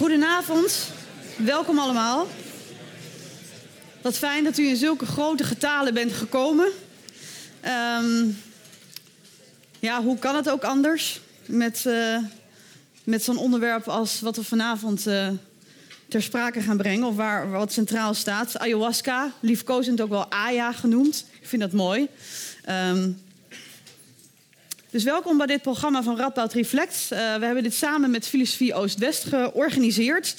[0.00, 0.92] Goedenavond,
[1.36, 2.26] welkom allemaal.
[4.02, 6.68] Wat fijn dat u in zulke grote getalen bent gekomen.
[7.60, 8.26] Ehm,
[9.78, 12.16] ja, hoe kan het ook anders met, eh,
[13.04, 15.28] met zo'n onderwerp als wat we vanavond uh,
[16.08, 18.58] ter sprake gaan brengen, of waar wat centraal staat?
[18.58, 21.24] Ayahuasca, liefkozend ook wel Aya genoemd.
[21.40, 22.08] Ik vind dat mooi.
[22.68, 23.18] Um,
[24.90, 27.08] dus welkom bij dit programma van Radboud Reflect.
[27.12, 30.36] Uh, we hebben dit samen met Filosofie Oost-West georganiseerd.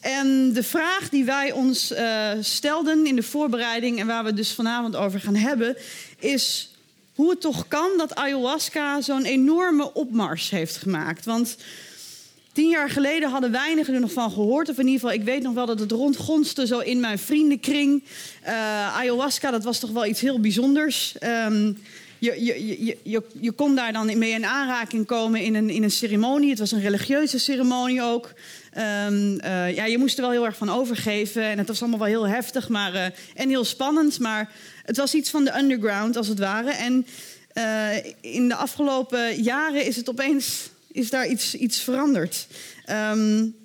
[0.00, 4.52] En de vraag die wij ons uh, stelden in de voorbereiding en waar we dus
[4.52, 5.76] vanavond over gaan hebben,
[6.18, 6.70] is
[7.14, 11.24] hoe het toch kan dat ayahuasca zo'n enorme opmars heeft gemaakt.
[11.24, 11.56] Want
[12.52, 14.68] Tien jaar geleden hadden weinigen er nog van gehoord.
[14.68, 18.02] Of in ieder geval, ik weet nog wel dat het rondgonste zo in mijn vriendenkring.
[18.46, 21.14] Uh, ayahuasca, dat was toch wel iets heel bijzonders.
[21.46, 21.78] Um,
[22.24, 25.82] je, je, je, je, je kon daar dan mee in aanraking komen in een, in
[25.82, 26.50] een ceremonie.
[26.50, 28.32] Het was een religieuze ceremonie ook.
[29.06, 31.42] Um, uh, ja, je moest er wel heel erg van overgeven.
[31.42, 34.18] En het was allemaal wel heel heftig maar, uh, en heel spannend.
[34.18, 34.52] Maar
[34.84, 36.70] het was iets van de underground, als het ware.
[36.70, 37.06] En
[37.54, 42.46] uh, in de afgelopen jaren is het opeens is daar iets, iets veranderd.
[42.90, 43.56] Um,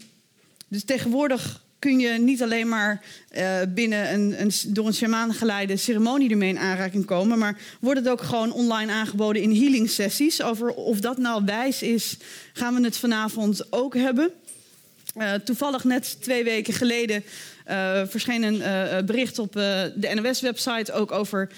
[0.68, 3.02] dus tegenwoordig kun je niet alleen maar
[3.38, 8.00] uh, binnen een, een, door een shamaan geleide ceremonie ermee in aanraking komen, maar wordt
[8.00, 10.42] het ook gewoon online aangeboden in healing sessies.
[10.42, 12.18] Over of dat nou wijs is,
[12.54, 14.32] gaan we het vanavond ook hebben.
[15.18, 17.24] Uh, toevallig net twee weken geleden
[17.70, 21.50] uh, verscheen een bericht op de NOS-website ook over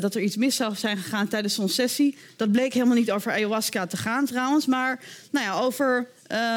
[0.00, 2.16] dat er iets mis zou zijn gegaan tijdens zo'n sessie.
[2.36, 6.08] Dat bleek helemaal niet over ayahuasca te gaan trouwens, maar nou ja, over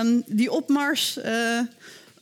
[0.04, 1.20] um, die opmars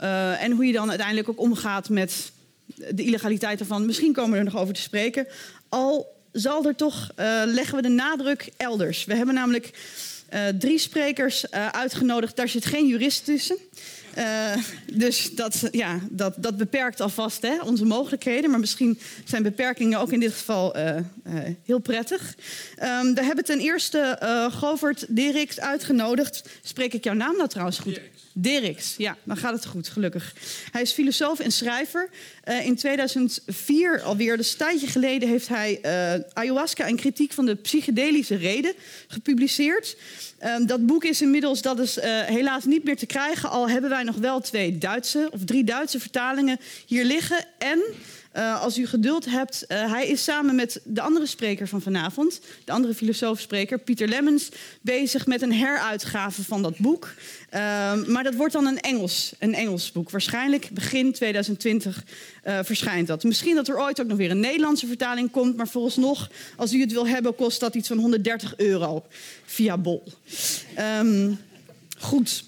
[0.02, 2.32] uh, en hoe je dan uiteindelijk ook omgaat met
[2.76, 3.86] de illegaliteit ervan.
[3.86, 5.28] Misschien komen we er nog over te spreken.
[5.70, 9.06] Al zal er toch, uh, leggen we de nadruk elders.
[9.06, 9.72] We hebben namelijk
[10.34, 12.36] uh, drie sprekers uitgenodigd.
[12.36, 13.58] Daar zit geen jurist tussen.
[14.94, 18.50] Dus dat, ja, dat, dat beperkt alvast hè, onze mogelijkheden.
[18.50, 20.76] Maar misschien zijn beperkingen ook in dit geval
[21.64, 22.36] heel prettig.
[22.84, 24.18] Um, we hebben ten eerste
[24.54, 26.50] Govert Deriks uitgenodigd.
[26.62, 28.00] Spreek ik jouw naam nou trouwens goed?
[28.40, 30.34] Derix, ja, dan gaat het goed, gelukkig.
[30.72, 32.10] Hij is filosoof en schrijver.
[32.46, 37.46] Uh, in 2004 alweer, dus een tijdje geleden, heeft hij uh, ayahuasca en kritiek van
[37.46, 38.74] de psychedelische reden
[39.08, 39.98] gepubliceerd.
[40.44, 43.90] Um, dat boek is inmiddels, dat is uh, helaas niet meer te krijgen, al hebben
[43.90, 47.46] wij nog wel twee Duitse of drie Duitse vertalingen hier liggen.
[47.58, 47.82] En
[48.38, 52.42] uh, als u geduld hebt, uh, hij is samen met de andere spreker van vanavond,
[52.66, 54.50] de andere filosoof-spreker, Pieter Lemmens,
[54.82, 57.14] bezig met een heruitgave van dat boek.
[57.54, 57.60] Uh,
[58.06, 60.10] maar dat wordt dan een Engels, een Engels boek.
[60.10, 62.04] Waarschijnlijk begin 2020
[62.44, 63.24] uh, verschijnt dat.
[63.24, 66.82] Misschien dat er ooit ook nog weer een Nederlandse vertaling komt, maar vooralsnog, als u
[66.82, 69.06] het wil hebben, kost dat iets van 130 euro
[69.46, 70.04] via Bol.
[71.00, 71.40] Um,
[71.98, 72.47] goed.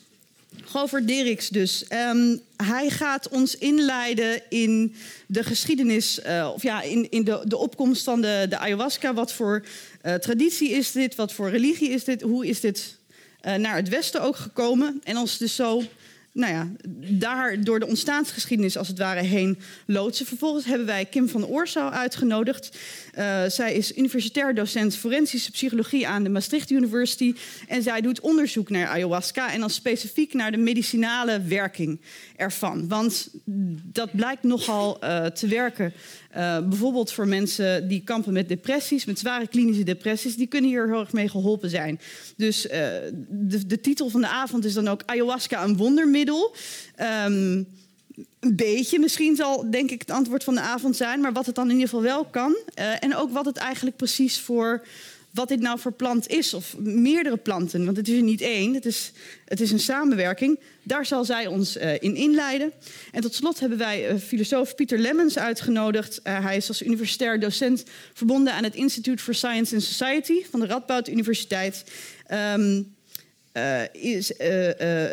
[0.70, 1.86] Govert Deriks dus.
[2.12, 4.96] Um, hij gaat ons inleiden in
[5.28, 9.14] de geschiedenis, uh, of ja, in, in de, de opkomst van de, de ayahuasca.
[9.14, 9.66] Wat voor
[10.04, 11.16] uh, traditie is dit?
[11.16, 12.22] Wat voor religie is dit?
[12.22, 12.98] Hoe is dit
[13.46, 15.02] uh, naar het Westen ook gekomen?
[15.04, 15.84] En ons dus zo
[16.40, 16.68] nou ja,
[17.10, 20.26] daar door de ontstaansgeschiedenis als het ware heen loodsen.
[20.26, 22.78] Vervolgens hebben wij Kim van Oorsouw uitgenodigd.
[23.18, 27.36] Uh, zij is universitair docent forensische psychologie aan de Maastricht University.
[27.68, 32.02] En zij doet onderzoek naar ayahuasca en dan specifiek naar de medicinale werking
[32.36, 32.88] ervan.
[32.88, 33.30] Want
[33.84, 35.94] dat blijkt nogal uh, te werken.
[36.38, 40.88] Uh, bijvoorbeeld voor mensen die kampen met depressies, met zware klinische depressies, die kunnen hier
[40.88, 42.00] heel erg mee geholpen zijn.
[42.38, 42.72] Dus uh,
[43.30, 46.56] de, de, titel van de avond is dan ook Ayahuasca, een wondermiddel.
[47.26, 47.68] Um,
[48.40, 51.56] een beetje misschien zal, denk ik, het antwoord van de avond zijn, maar wat het
[51.56, 52.58] dan in ieder geval wel kan.
[52.80, 54.86] Uh, en ook wat het eigenlijk precies voor
[55.32, 58.74] wat dit nou voor plant is, of meerdere planten, want het is er niet één,
[58.74, 59.12] het is,
[59.46, 60.60] het is een samenwerking.
[60.84, 62.72] Daar zal zij ons uh, in inleiden.
[63.12, 66.20] En tot slot hebben wij uh, filosoof Pieter Lemmens uitgenodigd.
[66.24, 70.60] Uh, hij is als universitair docent verbonden aan het Institute for Science and Society van
[70.60, 71.84] de Radboud Universiteit.
[72.56, 72.98] Um,
[73.92, 74.32] is,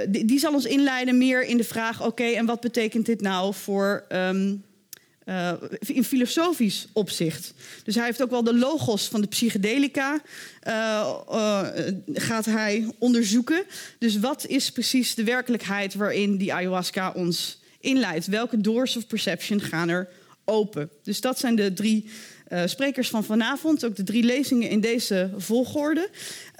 [0.08, 3.54] die, die, zal ons inleiden meer in de vraag: oké, en wat betekent dit nou
[3.54, 4.64] voor um,
[5.26, 7.54] uh, in filosofisch opzicht.
[7.84, 10.20] Dus hij heeft ook wel de logos van de psychedelica
[10.68, 11.68] uh, uh,
[12.12, 13.64] gaat hij onderzoeken.
[13.98, 18.26] Dus wat is precies de werkelijkheid waarin die ayahuasca ons inleidt?
[18.26, 20.08] Welke doors of perception gaan er
[20.44, 20.90] open?
[21.02, 22.10] Dus dat zijn de drie
[22.66, 23.84] sprekers van vanavond.
[23.84, 26.08] Ook de drie lezingen in deze volgorde.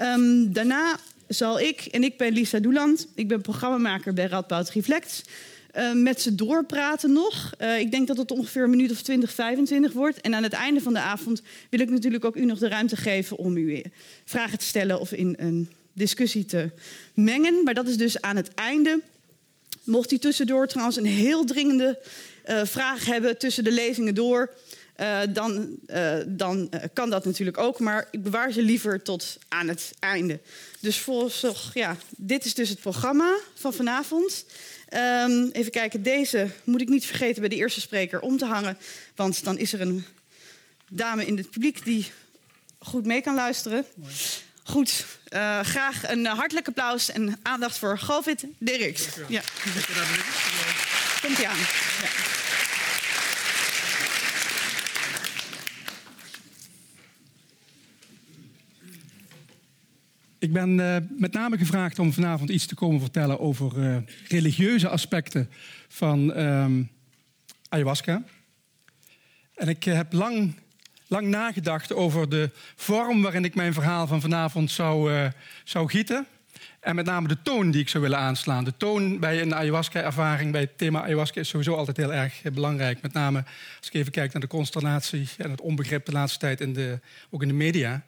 [0.01, 0.99] Um, daarna
[1.29, 5.23] zal ik, en ik ben Lisa Doeland, ik ben programmamaker bij Radboud Reflect
[5.77, 7.53] uh, met ze doorpraten nog.
[7.61, 10.21] Uh, ik denk dat het ongeveer een minuut of 20, 25 wordt.
[10.21, 12.97] En aan het einde van de avond wil ik natuurlijk ook u nog de ruimte
[12.97, 13.83] geven om u
[14.25, 16.71] vragen te stellen of in een discussie te
[17.15, 17.65] mengen.
[17.65, 19.01] Maar dat is dus aan het einde
[19.85, 21.99] Mocht u tussendoor trouwens een heel dringende
[22.45, 24.55] vraag hebben tussen de lezingen door,
[25.29, 25.79] dan,
[26.27, 27.81] dan kan dat natuurlijk ook.
[27.81, 30.41] Maar ik bewaar ze liever tot aan het einde.
[30.81, 34.45] Dus volgens, ja, dit is dus het programma van vanavond.
[34.97, 38.79] Um, even kijken, deze moet ik niet vergeten bij de eerste spreker om te hangen.
[39.15, 40.05] Want dan is er een
[40.89, 42.11] dame in het publiek die
[42.79, 43.85] goed mee kan luisteren.
[43.95, 44.13] Mooi.
[44.63, 49.07] Goed, uh, graag een hartelijk applaus en aandacht voor Govit Dirks.
[49.29, 49.43] Ja.
[51.23, 51.59] Komt ie aan.
[51.59, 52.36] Ja.
[60.47, 63.97] Ik ben uh, met name gevraagd om vanavond iets te komen vertellen over uh,
[64.29, 65.51] religieuze aspecten
[65.89, 66.91] van um,
[67.69, 68.25] ayahuasca.
[69.55, 70.55] En ik heb lang
[71.07, 75.31] lang nagedacht over de vorm waarin ik mijn verhaal van vanavond zou,
[75.65, 76.27] zou gieten.
[76.87, 78.65] En met name de toon die ik zou willen aanslaan.
[78.65, 83.03] De toon bij een ayahuasca-ervaring, bij het thema ayahuasca, is sowieso altijd heel erg belangrijk.
[83.03, 83.45] Met name
[83.79, 87.01] als ik even kijk naar de consternatie en het onbegrip de laatste tijd, in de,
[87.31, 88.05] ook in de media.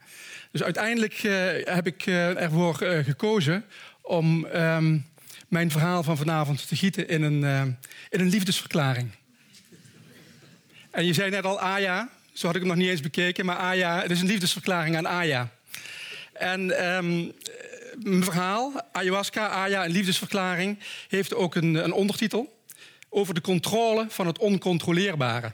[0.51, 1.33] Dus uiteindelijk uh,
[1.65, 3.65] heb ik uh, ervoor gekozen
[4.03, 5.07] om um,
[5.49, 7.43] mijn verhaal van vanavond te gieten in een,
[8.11, 9.11] in een liefdesverklaring.
[10.91, 13.47] En je zei net al, Aya, zo had ik hem nog niet eens bekeken.
[13.47, 15.49] Maar Aya, het is een liefdesverklaring aan Aya.
[16.33, 17.33] En um,
[18.03, 20.79] mijn verhaal, ayahuasca, Aya, een liefdesverklaring,
[21.09, 22.63] heeft ook een, een ondertitel
[23.09, 25.53] over de controle van het oncontroleerbare.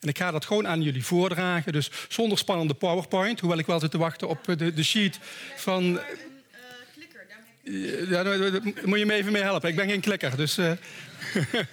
[0.00, 3.80] En ik ga dat gewoon aan jullie voordragen, dus zonder spannende PowerPoint, hoewel ik wel
[3.80, 5.18] zit te wachten op de, de sheet
[5.56, 6.00] van.
[7.62, 9.68] Ja, daar moet je me even mee helpen.
[9.68, 10.58] Ik ben geen klikker, dus.
[10.58, 10.72] Uh...
[11.32, 11.68] Kijk,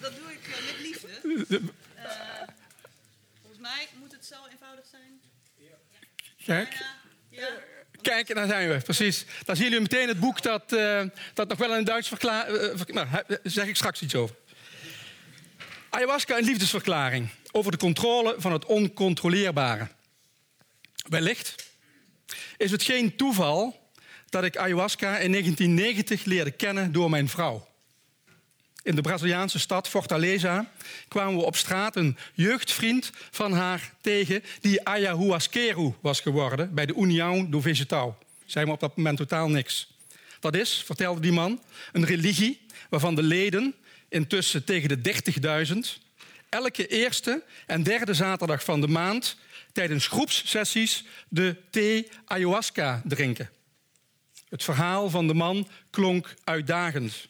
[0.00, 1.60] dat doe ik uh, met liefde.
[6.44, 6.84] Kijk.
[8.04, 9.24] Kijk, daar zijn we, precies.
[9.44, 11.02] Dan zien jullie meteen het boek dat, uh,
[11.34, 12.48] dat nog wel in het Duits verklaart.
[12.48, 14.36] Uh, nou, daar zeg ik straks iets over.
[15.90, 19.88] Ayahuasca, een liefdesverklaring over de controle van het oncontroleerbare.
[21.08, 21.70] Wellicht
[22.56, 23.90] is het geen toeval
[24.28, 27.68] dat ik ayahuasca in 1990 leerde kennen door mijn vrouw.
[28.84, 30.70] In de Braziliaanse stad Fortaleza
[31.08, 36.94] kwamen we op straat een jeugdvriend van haar tegen die ayahuasqueiro was geworden bij de
[36.94, 38.18] União do Vegetal.
[38.44, 39.92] Zei me op dat moment totaal niks.
[40.40, 42.60] Dat is, vertelde die man, een religie
[42.90, 43.74] waarvan de leden
[44.08, 45.14] intussen tegen de
[45.96, 46.02] 30.000
[46.48, 49.36] elke eerste en derde zaterdag van de maand
[49.72, 53.50] tijdens groepssessies de thee ayahuasca drinken.
[54.48, 57.28] Het verhaal van de man klonk uitdagend.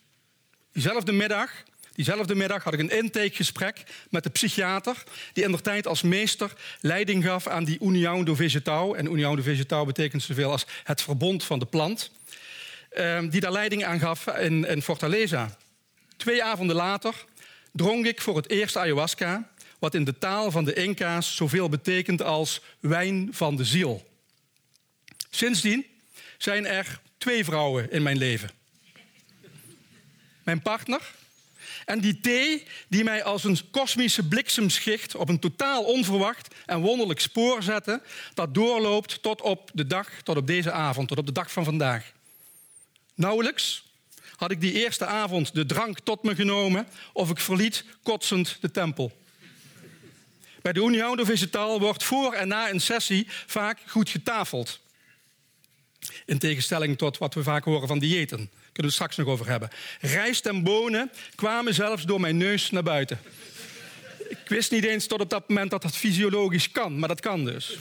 [0.75, 1.51] Diezelfde middag,
[1.93, 5.03] diezelfde middag had ik een intakegesprek met de psychiater...
[5.33, 8.97] die in de tijd als meester leiding gaf aan die União do Vegetal.
[8.97, 12.11] En União do Vegetal betekent zoveel als het verbond van de plant.
[12.91, 15.57] Ehm, die daar leiding aan gaf in, in Fortaleza.
[16.17, 17.25] Twee avonden later
[17.73, 19.51] dronk ik voor het eerst ayahuasca...
[19.79, 24.09] wat in de taal van de Inca's zoveel betekent als wijn van de ziel.
[25.31, 25.87] Sindsdien
[26.39, 28.63] zijn er twee vrouwen in mijn leven
[30.45, 31.13] mijn partner.
[31.85, 37.21] En die thee die mij als een kosmische bliksemschicht op een totaal onverwacht en wonderlijk
[37.21, 38.03] spoor zette,
[38.35, 41.65] dat doorloopt tot op de dag, tot op deze avond, tot op de dag van
[41.65, 42.13] vandaag.
[43.15, 43.85] Nauwelijks
[44.37, 48.71] had ik die eerste avond de drank tot me genomen of ik verliet kotsend de
[48.71, 49.13] tempel.
[50.63, 54.81] Bij de União do Vegetal wordt voor en na een sessie vaak goed getafeld.
[56.27, 58.51] In tegenstelling tot wat we vaak horen van diëten.
[58.75, 59.71] Kunnen we het straks nog over hebben.
[60.01, 63.19] Rijst en bonen kwamen zelfs door mijn neus naar buiten.
[64.29, 67.45] Ik wist niet eens tot op dat moment dat dat fysiologisch kan, maar dat kan
[67.45, 67.79] dus.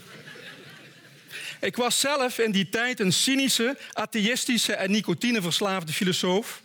[1.61, 6.61] Ik was zelf in die tijd een cynische, atheïstische en nicotineverslaafde filosoof.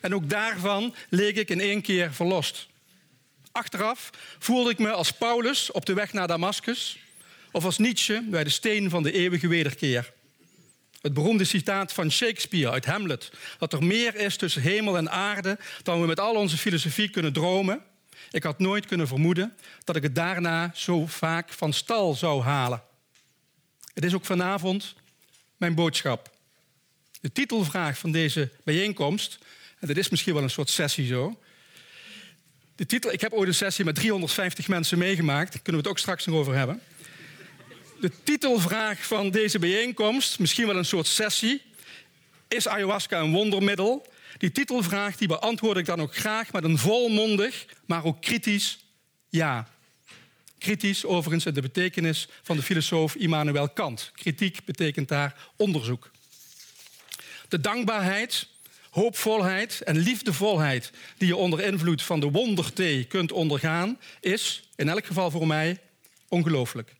[0.00, 2.66] En ook daarvan leek ik in één keer verlost.
[3.52, 6.98] Achteraf voelde ik me als Paulus op de weg naar Damascus
[7.52, 10.12] of als Nietzsche bij de steen van de eeuwige wederkeer.
[11.04, 15.58] Het beroemde citaat van Shakespeare uit Hamlet: dat er meer is tussen hemel en aarde
[15.82, 17.82] dan we met al onze filosofie kunnen dromen.
[18.30, 22.82] Ik had nooit kunnen vermoeden dat ik het daarna zo vaak van stal zou halen.
[23.94, 24.94] Het is ook vanavond
[25.56, 26.30] mijn boodschap.
[27.20, 29.38] De titelvraag van deze bijeenkomst,
[29.78, 31.40] en dat is misschien wel een soort sessie zo.
[32.76, 35.96] De titel, ik heb ooit een sessie met 350 mensen meegemaakt, daar kunnen we het
[35.96, 36.82] ook straks nog over hebben
[38.04, 41.62] de titelvraag van deze bijeenkomst, misschien wel een soort sessie.
[42.48, 44.06] Is ayahuasca een wondermiddel?
[44.38, 48.78] Die titelvraag die beantwoord ik dan ook graag met een volmondig, maar ook kritisch
[49.28, 49.68] ja.
[50.58, 54.10] Kritisch overigens in de betekenis van de filosoof Immanuel Kant.
[54.14, 56.10] Kritiek betekent daar onderzoek.
[57.48, 58.48] De dankbaarheid
[58.90, 65.06] hoopvolheid en liefdevolheid die je onder invloed van de wonderthee kunt ondergaan, is, in elk
[65.06, 65.80] geval voor mij,
[66.28, 66.94] ongelooflijk.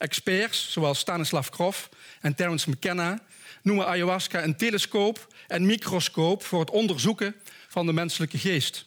[0.00, 1.88] Experts zoals Stanislav Grof
[2.20, 3.22] en Terence McKenna
[3.62, 7.34] noemen ayahuasca een telescoop en microscoop voor het onderzoeken
[7.68, 8.84] van de menselijke geest.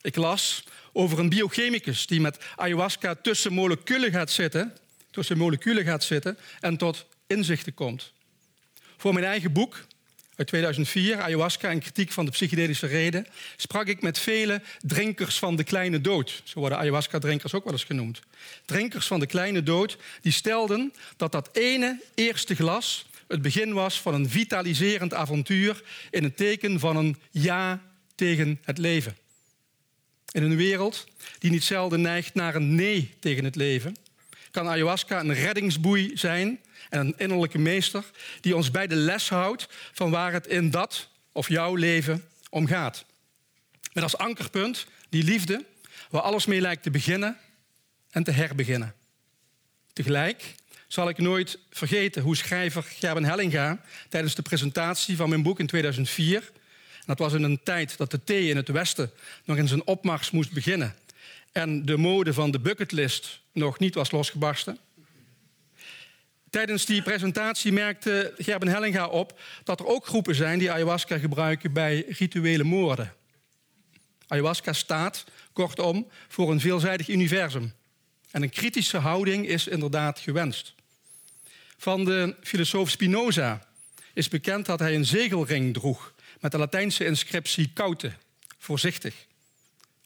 [0.00, 4.76] Ik las over een biochemicus die met ayahuasca tussen moleculen gaat zitten,
[5.10, 8.12] tussen moleculen gaat zitten en tot inzichten komt.
[8.96, 9.86] Voor mijn eigen boek
[10.40, 15.56] uit 2004, Ayahuasca en kritiek van de psychedelische reden, sprak ik met vele drinkers van
[15.56, 16.42] de kleine dood.
[16.44, 18.20] Zo worden ayahuasca-drinkers ook wel eens genoemd.
[18.64, 24.00] Drinkers van de kleine dood, die stelden dat dat ene eerste glas het begin was
[24.00, 27.82] van een vitaliserend avontuur in het teken van een ja
[28.14, 29.16] tegen het leven.
[30.32, 31.06] In een wereld
[31.38, 33.96] die niet zelden neigt naar een nee tegen het leven,
[34.50, 38.04] kan ayahuasca een reddingsboei zijn en een innerlijke meester
[38.40, 42.66] die ons bij de les houdt van waar het in dat of jouw leven om
[42.66, 43.04] gaat.
[43.92, 45.64] Met als ankerpunt die liefde
[46.10, 47.36] waar alles mee lijkt te beginnen
[48.10, 48.94] en te herbeginnen.
[49.92, 50.54] Tegelijk
[50.86, 55.66] zal ik nooit vergeten hoe schrijver Gerben Hellinga tijdens de presentatie van mijn boek in
[55.66, 56.50] 2004,
[56.98, 59.10] en dat was in een tijd dat de thee in het Westen
[59.44, 60.94] nog in zijn opmars moest beginnen
[61.52, 64.78] en de mode van de bucketlist nog niet was losgebarsten,
[66.50, 71.72] Tijdens die presentatie merkte Gerben Hellinga op dat er ook groepen zijn die ayahuasca gebruiken
[71.72, 73.14] bij rituele moorden.
[74.26, 77.72] Ayahuasca staat, kortom, voor een veelzijdig universum.
[78.30, 80.74] En een kritische houding is inderdaad gewenst.
[81.76, 83.66] Van de filosoof Spinoza
[84.14, 88.12] is bekend dat hij een zegelring droeg met de Latijnse inscriptie caute,
[88.58, 89.26] voorzichtig.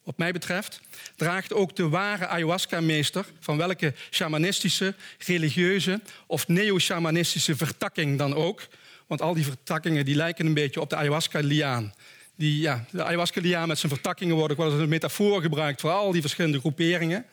[0.05, 0.81] Wat mij betreft
[1.17, 8.67] draagt ook de ware ayahuasca-meester, van welke shamanistische, religieuze of neo-shamanistische vertakking dan ook,
[9.07, 11.95] want al die vertakkingen die lijken een beetje op de ayahuasca-liaan.
[12.37, 15.91] Die, ja, de ayahuasca-liaan met zijn vertakkingen wordt ook wel als een metafoor gebruikt voor
[15.91, 17.27] al die verschillende groeperingen.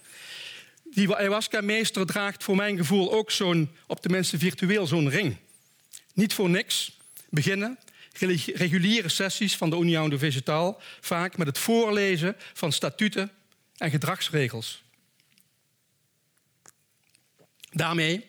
[0.84, 5.36] Die ayahuasca-meester draagt voor mijn gevoel ook zo'n, op tenminste virtueel, zo'n ring.
[6.14, 6.98] Niet voor niks
[7.30, 7.78] beginnen
[8.54, 13.32] reguliere sessies van de União do Vegetal, vaak met het voorlezen van statuten
[13.78, 14.84] en gedragsregels.
[17.70, 18.26] Daarmee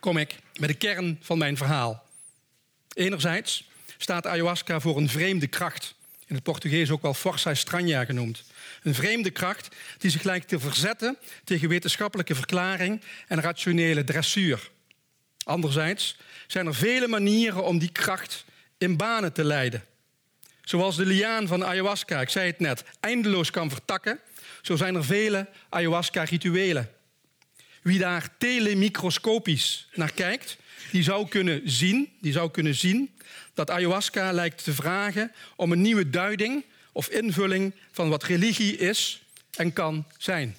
[0.00, 2.06] kom ik bij de kern van mijn verhaal.
[2.94, 5.94] Enerzijds staat ayahuasca voor een vreemde kracht,
[6.26, 8.44] in het Portugees ook wel força estranha genoemd.
[8.82, 14.70] Een vreemde kracht die zich lijkt te verzetten tegen wetenschappelijke verklaring en rationele dressuur.
[15.44, 16.16] Anderzijds
[16.46, 18.44] zijn er vele manieren om die kracht
[18.82, 19.84] in banen te leiden.
[20.62, 24.20] Zoals de liaan van ayahuasca, ik zei het net, eindeloos kan vertakken,
[24.62, 26.90] zo zijn er vele ayahuasca-rituelen.
[27.82, 30.56] Wie daar telemicroscopisch naar kijkt,
[30.90, 33.10] die zou kunnen zien, die zou kunnen zien
[33.54, 39.22] dat ayahuasca lijkt te vragen om een nieuwe duiding of invulling van wat religie is
[39.56, 40.56] en kan zijn.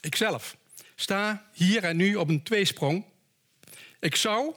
[0.00, 0.56] Ikzelf
[0.94, 3.04] sta hier en nu op een tweesprong.
[4.00, 4.54] Ik zou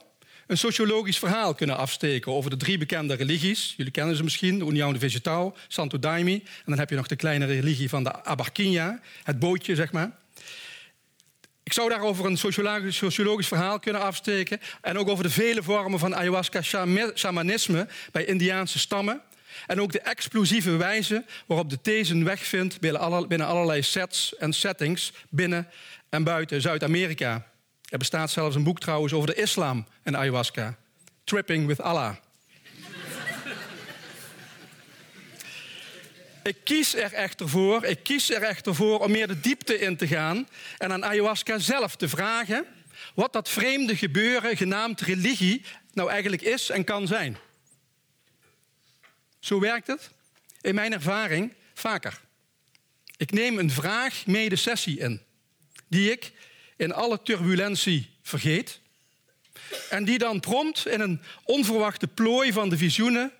[0.52, 3.74] een sociologisch verhaal kunnen afsteken over de drie bekende religies.
[3.76, 6.32] Jullie kennen ze misschien, de de Vegetal, Santo Daime.
[6.32, 10.10] En dan heb je nog de kleine religie van de Abarquinha, het bootje, zeg maar.
[11.62, 14.60] Ik zou daarover een sociologisch, sociologisch verhaal kunnen afsteken.
[14.80, 19.20] En ook over de vele vormen van ayahuasca-shamanisme bij Indiaanse stammen.
[19.66, 24.52] En ook de explosieve wijze waarop de thee zijn weg vindt binnen allerlei sets en
[24.52, 25.68] settings binnen
[26.08, 27.51] en buiten Zuid-Amerika.
[27.92, 30.76] Er bestaat zelfs een boek trouwens over de islam en ayahuasca.
[31.24, 32.14] Tripping with Allah.
[36.42, 39.96] Ik kies er echter voor, ik kies er echter voor om meer de diepte in
[39.96, 42.66] te gaan en aan ayahuasca zelf te vragen
[43.14, 47.38] wat dat vreemde gebeuren genaamd religie nou eigenlijk is en kan zijn.
[49.38, 50.10] Zo werkt het
[50.60, 52.20] in mijn ervaring vaker.
[53.16, 55.22] Ik neem een vraag mee de sessie in,
[55.88, 56.32] die ik
[56.76, 58.80] in alle turbulentie vergeet.
[59.90, 63.32] En die dan prompt in een onverwachte plooi van de visioenen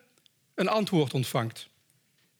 [0.54, 1.70] een antwoord ontvangt.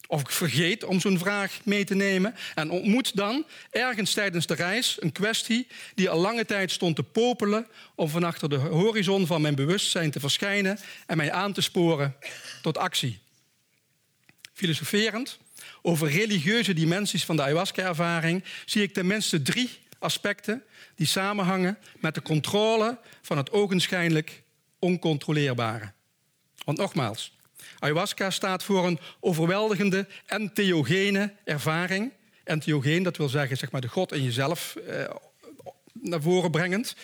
[0.07, 4.55] Of ik vergeet om zo'n vraag mee te nemen en ontmoet dan ergens tijdens de
[4.55, 9.27] reis een kwestie die al lange tijd stond te popelen om van achter de horizon
[9.27, 12.17] van mijn bewustzijn te verschijnen en mij aan te sporen
[12.63, 13.19] tot actie.
[14.53, 15.39] Filosoferend
[15.83, 20.63] over religieuze dimensies van de ayahuasca-ervaring zie ik tenminste drie aspecten
[20.95, 24.43] die samenhangen met de controle van het ogenschijnlijk
[24.79, 25.93] oncontroleerbare.
[26.65, 27.37] Want nogmaals,
[27.79, 32.13] ayahuasca staat voor een overweldigende entheogene ervaring.
[32.45, 35.05] Entheogeen, dat wil zeggen zeg maar, de God in jezelf eh,
[35.93, 36.97] naar voren brengend.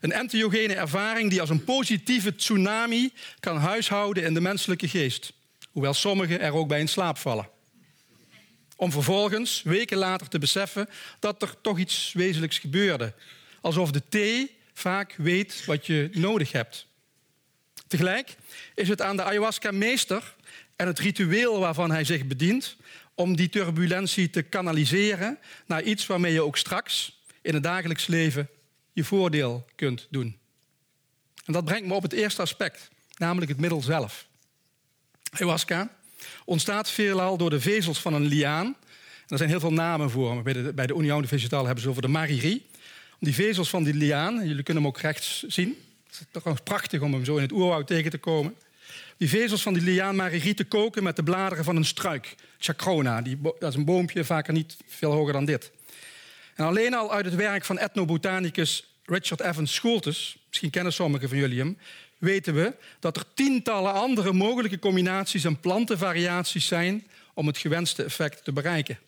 [0.00, 5.32] Een entheogene ervaring die als een positieve tsunami kan huishouden in de menselijke geest.
[5.70, 7.48] Hoewel sommigen er ook bij in slaap vallen.
[8.82, 13.14] Om vervolgens, weken later, te beseffen dat er toch iets wezenlijks gebeurde.
[13.60, 16.86] Alsof de thee vaak weet wat je nodig hebt.
[17.86, 18.36] Tegelijk
[18.74, 20.34] is het aan de ayahuasca-meester
[20.76, 22.76] en het ritueel waarvan hij zich bedient
[23.14, 28.48] om die turbulentie te kanaliseren naar iets waarmee je ook straks in het dagelijks leven
[28.92, 30.38] je voordeel kunt doen.
[31.44, 34.26] En dat brengt me op het eerste aspect, namelijk het middel zelf.
[35.30, 36.00] Ayahuasca
[36.44, 38.76] ontstaat veelal door de vezels van een liaan.
[39.28, 40.42] er zijn heel veel namen voor.
[40.42, 42.66] Bij de, bij de Union hebben ze over de maririe.
[43.20, 45.76] Die vezels van die liaan, jullie kunnen hem ook rechts zien.
[46.06, 48.54] Het is toch prachtig om hem zo in het oerwoud tegen te komen.
[49.16, 52.34] Die vezels van die liaan maririe te koken met de bladeren van een struik.
[52.58, 55.70] Chacrona, die, dat is een boompje, vaker niet veel hoger dan dit.
[56.54, 61.38] En alleen al uit het werk van etnobotanicus Richard Evans Schultes, misschien kennen sommigen van
[61.38, 61.78] jullie hem,
[62.22, 68.44] weten we dat er tientallen andere mogelijke combinaties en plantenvariaties zijn om het gewenste effect
[68.44, 68.98] te bereiken.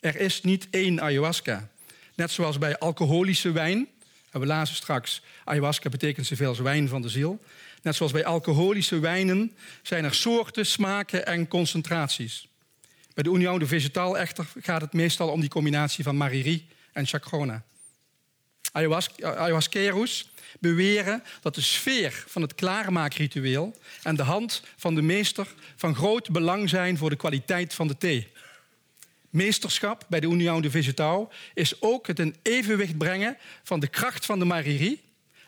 [0.00, 1.68] Er is niet één ayahuasca.
[2.14, 3.88] Net zoals bij alcoholische wijn,
[4.30, 7.40] en we lazen straks, ayahuasca betekent zoveel als wijn van de ziel.
[7.82, 12.48] Net zoals bij alcoholische wijnen zijn er soorten, smaken en concentraties.
[13.14, 17.06] Bij de Union de Vegetal echter gaat het meestal om die combinatie van Mariri en
[17.06, 17.64] Chacrona.
[18.72, 25.94] Ayahuasqueros beweren dat de sfeer van het klaarmaakritueel en de hand van de meester van
[25.94, 28.28] groot belang zijn voor de kwaliteit van de thee.
[29.30, 34.26] Meesterschap bij de Union de Vegetal is ook het in evenwicht brengen van de kracht
[34.26, 35.00] van de Mariri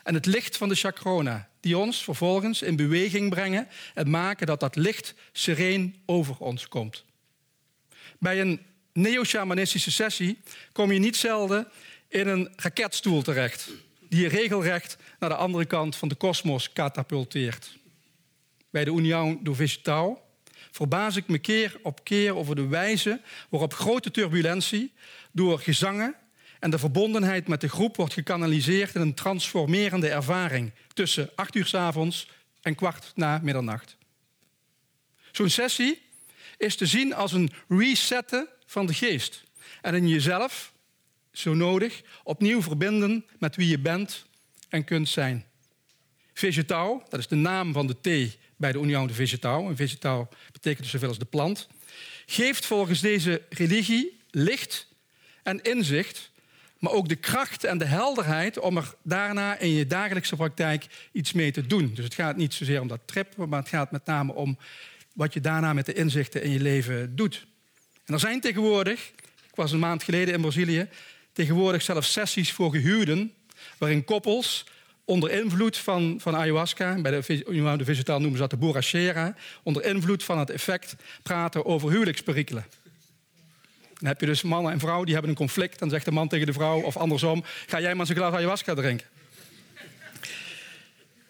[0.03, 4.59] en het licht van de Chacrona, die ons vervolgens in beweging brengen en maken dat
[4.59, 7.03] dat licht sereen over ons komt.
[8.19, 8.61] Bij een
[8.93, 10.39] neo-shamanistische sessie
[10.71, 11.67] kom je niet zelden
[12.07, 13.69] in een raketstoel terecht,
[14.09, 17.77] die je regelrecht naar de andere kant van de kosmos katapulteert.
[18.69, 20.27] Bij de Union do Vegetal
[20.71, 24.93] verbaas ik me keer op keer over de wijze waarop grote turbulentie
[25.31, 26.15] door gezangen
[26.59, 31.65] en de verbondenheid met de groep wordt gekanaliseerd in een transformerende ervaring tussen acht uur
[31.65, 32.29] s avonds
[32.61, 33.97] en kwart na middernacht.
[35.31, 36.01] Zo'n sessie
[36.57, 39.43] is te zien als een resetten van de geest.
[39.81, 40.73] En in jezelf,
[41.39, 44.25] zo nodig, opnieuw verbinden met wie je bent
[44.69, 45.45] en kunt zijn.
[46.33, 49.69] Vegetau, dat is de naam van de thee bij de Union de Vegetau.
[49.69, 51.67] En vegetau betekent dus zoveel als de plant.
[52.25, 54.87] Geeft volgens deze religie licht
[55.43, 56.31] en inzicht,
[56.79, 61.33] maar ook de kracht en de helderheid om er daarna in je dagelijkse praktijk iets
[61.33, 61.91] mee te doen.
[61.93, 64.57] Dus het gaat niet zozeer om dat trip, maar het gaat met name om
[65.13, 67.47] wat je daarna met de inzichten in je leven doet.
[68.05, 69.11] En er zijn tegenwoordig,
[69.49, 70.87] ik was een maand geleden in Brazilië,
[71.33, 73.33] tegenwoordig zelfs sessies voor gehuwden,
[73.77, 74.65] waarin koppels
[75.05, 79.83] onder invloed van, van ayahuasca, bij de, de Vegetal noemen ze dat de borrachera, onder
[79.83, 82.65] invloed van het effect praten over huwelijksperikelen.
[83.99, 85.79] Dan heb je dus mannen en vrouw die hebben een conflict.
[85.79, 88.33] Dan zegt de man tegen de vrouw, of andersom, ga jij maar eens een glas
[88.33, 89.07] ayahuasca drinken.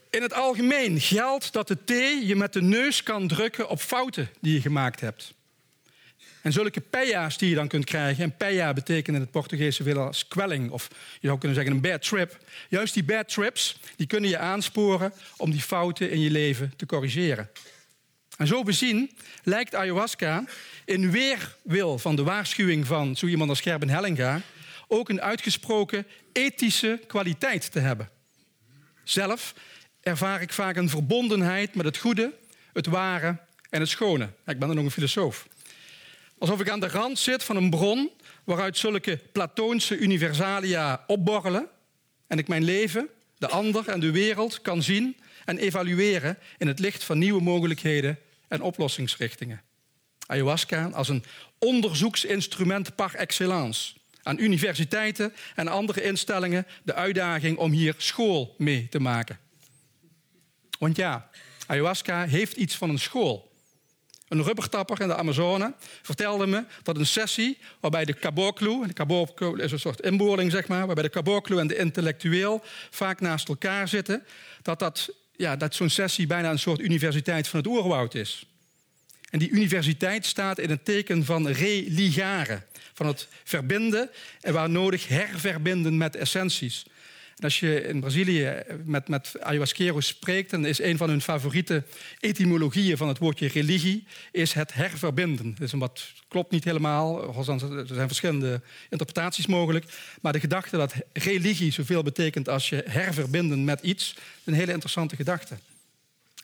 [0.09, 4.29] In het algemeen geldt dat de thee je met de neus kan drukken op fouten
[4.41, 5.33] die je gemaakt hebt.
[6.49, 9.99] En zulke peya's die je dan kunt krijgen, en peya betekent in het Portugese veel
[9.99, 10.87] als kwelling, of
[11.19, 12.37] je zou kunnen zeggen een bad trip.
[12.69, 16.85] Juist die bad trips, die kunnen je aansporen om die fouten in je leven te
[16.85, 17.49] corrigeren.
[18.37, 19.11] En zo bezien
[19.43, 20.43] lijkt ayahuasca
[20.85, 24.41] in weerwil van de waarschuwing van zo iemand als Gerben Hellinga
[24.87, 28.09] ook een uitgesproken ethische kwaliteit te hebben.
[29.03, 29.53] Zelf
[30.01, 32.33] ervaar ik vaak een verbondenheid met het goede,
[32.73, 33.37] het ware
[33.69, 34.29] en het schone.
[34.45, 35.47] Ik ben dan nog een filosoof.
[36.39, 38.11] Alsof ik aan de rand zit van een bron
[38.43, 41.67] waaruit zulke platoonse universalia opborrelen
[42.27, 46.79] en ik mijn leven, de ander en de wereld kan zien en evalueren in het
[46.79, 49.61] licht van nieuwe mogelijkheden en oplossingsrichtingen.
[50.25, 51.23] Ayahuasca als een
[51.57, 53.93] onderzoeksinstrument par excellence.
[54.23, 59.39] Aan universiteiten en andere instellingen de uitdaging om hier school mee te maken.
[60.79, 61.29] Want ja,
[61.67, 63.48] ayahuasca heeft iets van een school.
[64.29, 69.53] Een rubbertapper in de Amazone vertelde me dat een sessie waarbij de caboclo, de caboclo
[69.53, 73.87] is een soort inboorling zeg maar, waarbij de caboclo en de intellectueel vaak naast elkaar
[73.87, 74.23] zitten,
[74.61, 78.45] dat, dat, ja, dat zo'n sessie bijna een soort universiteit van het oerwoud is.
[79.29, 82.61] En die universiteit staat in het teken van religare,
[82.93, 84.09] van het verbinden
[84.41, 86.85] en waar nodig herverbinden met essenties.
[87.39, 91.83] Als je in Brazilië met, met ayahuasqueros spreekt, dan is een van hun favoriete
[92.19, 95.55] etymologieën van het woordje religie is het herverbinden.
[95.59, 97.43] Dus wat klopt niet helemaal, er
[97.85, 99.85] zijn verschillende interpretaties mogelijk.
[100.21, 105.15] Maar de gedachte dat religie zoveel betekent als je herverbinden met iets, een hele interessante
[105.15, 105.57] gedachte.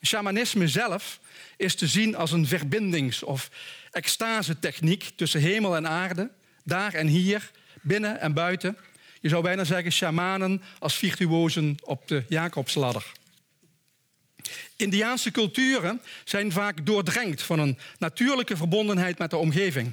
[0.01, 1.19] Shamanisme zelf
[1.57, 3.49] is te zien als een verbindings- of
[3.91, 6.29] extase-techniek tussen hemel en aarde,
[6.63, 8.77] daar en hier, binnen en buiten.
[9.25, 13.11] Je zou bijna zeggen shamanen als virtuosen op de Jacobsladder.
[14.75, 19.91] Indiaanse culturen zijn vaak doordrenkt van een natuurlijke verbondenheid met de omgeving.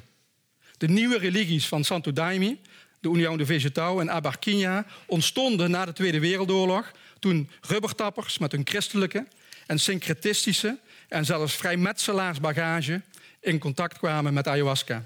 [0.79, 2.57] De nieuwe religies van Santo Daime,
[3.01, 8.63] de União de Vegetal en Abarquinha ontstonden na de Tweede Wereldoorlog toen rubbertappers met hun
[8.65, 9.27] christelijke
[9.67, 13.03] en syncretistische en zelfs vrijmetselaarsbagage
[13.41, 15.03] in contact kwamen met ayahuasca.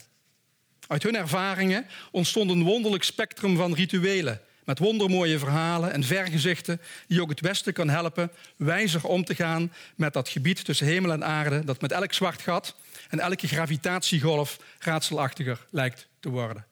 [0.87, 7.23] Uit hun ervaringen ontstond een wonderlijk spectrum van rituelen met wondermooie verhalen en vergezichten die
[7.23, 11.25] ook het Westen kan helpen wijzer om te gaan met dat gebied tussen hemel en
[11.25, 12.75] aarde dat met elk zwart gat
[13.09, 16.67] en elke gravitatiegolf raadselachtiger lijkt te worden.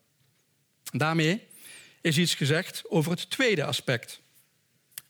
[0.90, 1.42] daarmee
[2.00, 4.20] is iets gezegd over het tweede aspect.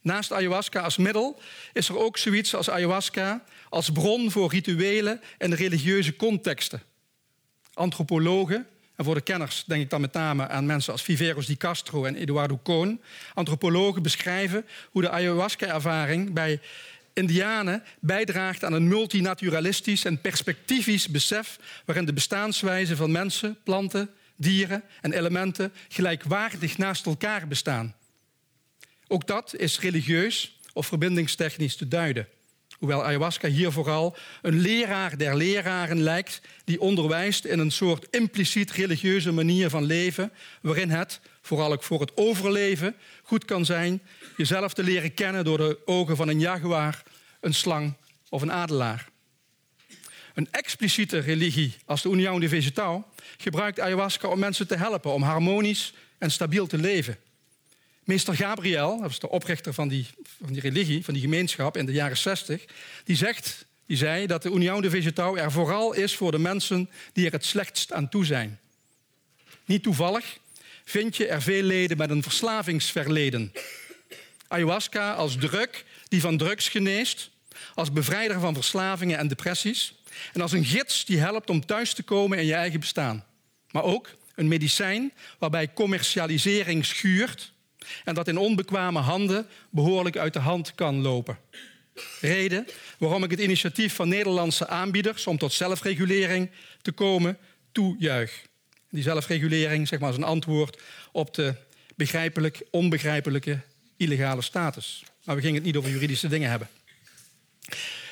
[0.00, 1.40] Naast ayahuasca als middel
[1.72, 6.82] is er ook zoiets als ayahuasca als bron voor rituelen en religieuze contexten.
[7.72, 11.56] Antropologen en voor de kenners denk ik dan met name aan mensen als Viveros di
[11.56, 13.00] Castro en Eduardo Cohn.
[13.34, 16.60] Antropologen beschrijven hoe de ayahuasca-ervaring bij
[17.12, 24.82] Indianen bijdraagt aan een multinaturalistisch en perspectivisch besef waarin de bestaanswijze van mensen, planten, dieren
[25.00, 27.94] en elementen gelijkwaardig naast elkaar bestaan.
[29.06, 32.28] Ook dat is religieus of verbindingstechnisch te duiden.
[32.78, 38.70] Hoewel ayahuasca hier vooral een leraar der leraren lijkt, die onderwijst in een soort impliciet
[38.70, 40.32] religieuze manier van leven,
[40.62, 44.02] waarin het, vooral ook voor het overleven, goed kan zijn
[44.36, 47.02] jezelf te leren kennen door de ogen van een jaguar,
[47.40, 47.94] een slang
[48.28, 49.08] of een adelaar.
[50.34, 53.06] Een expliciete religie als de União de Vegetal
[53.36, 57.18] gebruikt ayahuasca om mensen te helpen om harmonisch en stabiel te leven.
[58.04, 60.06] Meester Gabriel, dat de oprichter van die,
[60.44, 62.64] van die religie, van die gemeenschap in de jaren 60,
[63.04, 66.90] die, zegt, die zei dat de União de Vegetal er vooral is voor de mensen
[67.12, 68.60] die er het slechtst aan toe zijn.
[69.64, 70.38] Niet toevallig
[70.84, 73.52] vind je er veel leden met een verslavingsverleden.
[74.48, 77.30] Ayahuasca als druk die van drugs geneest,
[77.74, 79.94] als bevrijder van verslavingen en depressies
[80.32, 83.24] en als een gids die helpt om thuis te komen in je eigen bestaan.
[83.70, 87.52] Maar ook een medicijn waarbij commercialisering schuurt
[88.04, 91.38] en dat in onbekwame handen behoorlijk uit de hand kan lopen.
[92.20, 92.66] Reden
[92.98, 96.50] waarom ik het initiatief van Nederlandse aanbieders om tot zelfregulering
[96.82, 97.38] te komen
[97.72, 98.42] toejuich.
[98.90, 101.54] Die zelfregulering zeg maar, is een antwoord op de
[101.96, 103.60] begrijpelijk onbegrijpelijke
[103.96, 105.04] illegale status.
[105.24, 106.68] Maar we gingen het niet over juridische dingen hebben.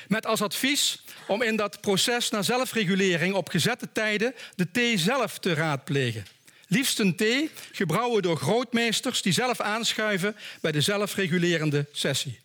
[0.07, 5.39] Met als advies om in dat proces naar zelfregulering op gezette tijden de thee zelf
[5.39, 6.25] te raadplegen.
[6.73, 12.39] Liefst een thee, gebrouwen door grootmeesters die zelf aanschuiven bij de zelfregulerende sessie.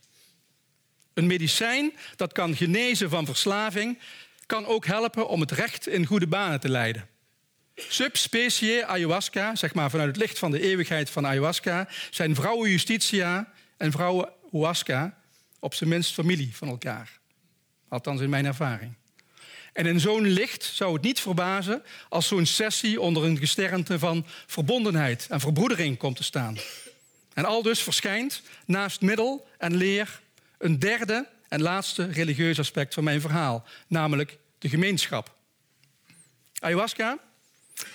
[1.14, 3.98] Een medicijn dat kan genezen van verslaving,
[4.46, 7.08] kan ook helpen om het recht in goede banen te leiden.
[7.74, 13.52] Subspecie ayahuasca, zeg maar vanuit het licht van de eeuwigheid van ayahuasca, zijn vrouwen justitia
[13.76, 15.18] en vrouwen huasca
[15.58, 17.18] op zijn minst familie van elkaar.
[17.88, 18.94] Althans in mijn ervaring.
[19.78, 24.26] En in zo'n licht zou het niet verbazen als zo'n sessie onder een gesternte van
[24.46, 26.58] verbondenheid en verbroedering komt te staan.
[27.34, 30.20] En al dus verschijnt naast middel en leer
[30.58, 35.34] een derde en laatste religieus aspect van mijn verhaal, namelijk de gemeenschap.
[36.58, 37.18] Ayahuasca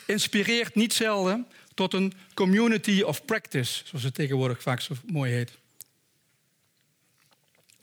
[0.06, 5.52] inspireert niet zelden tot een community of practice, zoals het tegenwoordig vaak zo mooi heet.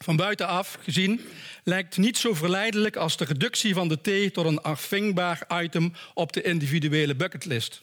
[0.05, 1.21] Van buitenaf gezien
[1.65, 6.33] lijkt niet zo verleidelijk als de reductie van de thee tot een afvingbaar item op
[6.33, 7.83] de individuele bucketlist.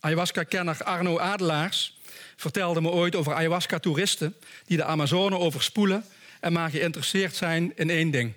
[0.00, 1.98] Ayahuasca-kenner Arno Adelaars
[2.36, 6.04] vertelde me ooit over ayahuasca-toeristen die de Amazone overspoelen
[6.40, 8.32] en maar geïnteresseerd zijn in één ding.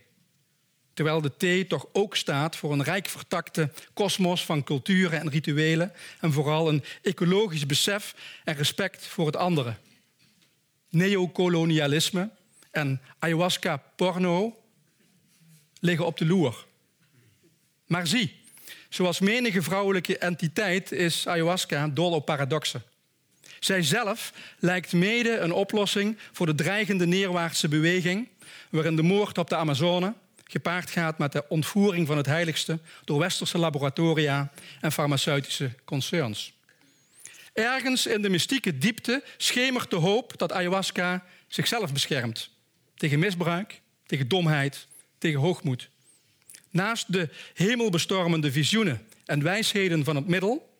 [0.93, 5.93] Terwijl de thee toch ook staat voor een rijk vertakte kosmos van culturen en rituelen
[6.19, 9.75] en vooral een ecologisch besef en respect voor het andere
[10.93, 12.29] neocolonialisme
[12.71, 14.57] en ayahuasca-porno
[15.79, 16.65] liggen op de loer.
[17.87, 18.35] Maar zie,
[18.89, 22.83] zoals menige vrouwelijke entiteit is ayahuasca dol op paradoxen.
[23.59, 28.27] Zij zelf lijkt mede een oplossing voor de dreigende neerwaartse beweging,
[28.69, 33.19] waarin de moord op de Amazone gepaard gaat met de ontvoering van het heiligste door
[33.19, 34.51] westerse laboratoria
[34.81, 36.53] en farmaceutische concerns.
[37.53, 42.49] Ergens in de mystieke diepte schemert de hoop dat ayahuasca zichzelf beschermt.
[42.95, 44.87] Tegen misbruik, tegen domheid,
[45.17, 45.89] tegen hoogmoed.
[46.69, 50.71] Naast de hemelbestormende visioenen en wijsheden van het middel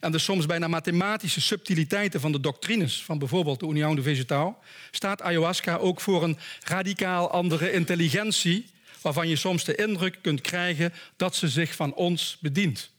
[0.00, 4.58] en de soms bijna mathematische subtiliteiten van de doctrines van bijvoorbeeld de Union de Vegetal,
[4.90, 8.66] staat ayahuasca ook voor een radicaal andere intelligentie,
[9.00, 12.90] waarvan je soms de indruk kunt krijgen dat ze zich van ons bedient.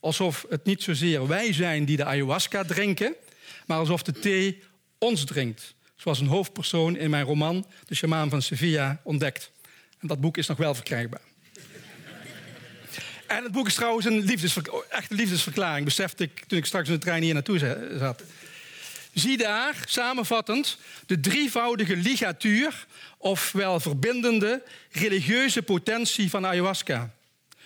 [0.00, 3.14] Alsof het niet zozeer wij zijn die de ayahuasca drinken,
[3.66, 4.62] maar alsof de thee
[4.98, 5.74] ons drinkt.
[5.96, 9.50] Zoals een hoofdpersoon in mijn roman De Shamaan van Sevilla ontdekt.
[9.98, 11.20] En dat boek is nog wel verkrijgbaar.
[13.26, 16.94] En het boek is trouwens een liefdesver echte liefdesverklaring, besefte ik toen ik straks in
[16.94, 17.58] de trein hier naartoe
[17.98, 18.22] zat.
[19.12, 22.86] Zie daar, samenvattend, de drievoudige ligatuur,
[23.18, 27.10] ofwel verbindende religieuze potentie van ayahuasca.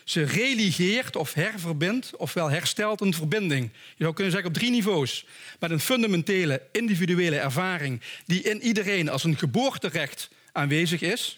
[0.05, 3.71] Ze religeert of herverbindt, ofwel herstelt een verbinding.
[3.97, 5.27] Je zou kunnen zeggen op drie niveaus.
[5.61, 11.37] Met een fundamentele individuele ervaring die in iedereen als een geboorterecht aanwezig is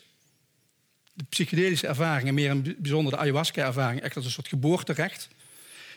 [1.15, 5.29] de psychedelische ervaringen, meer een bijzonder de ayahuasca-ervaring, echt als een soort geboorterecht.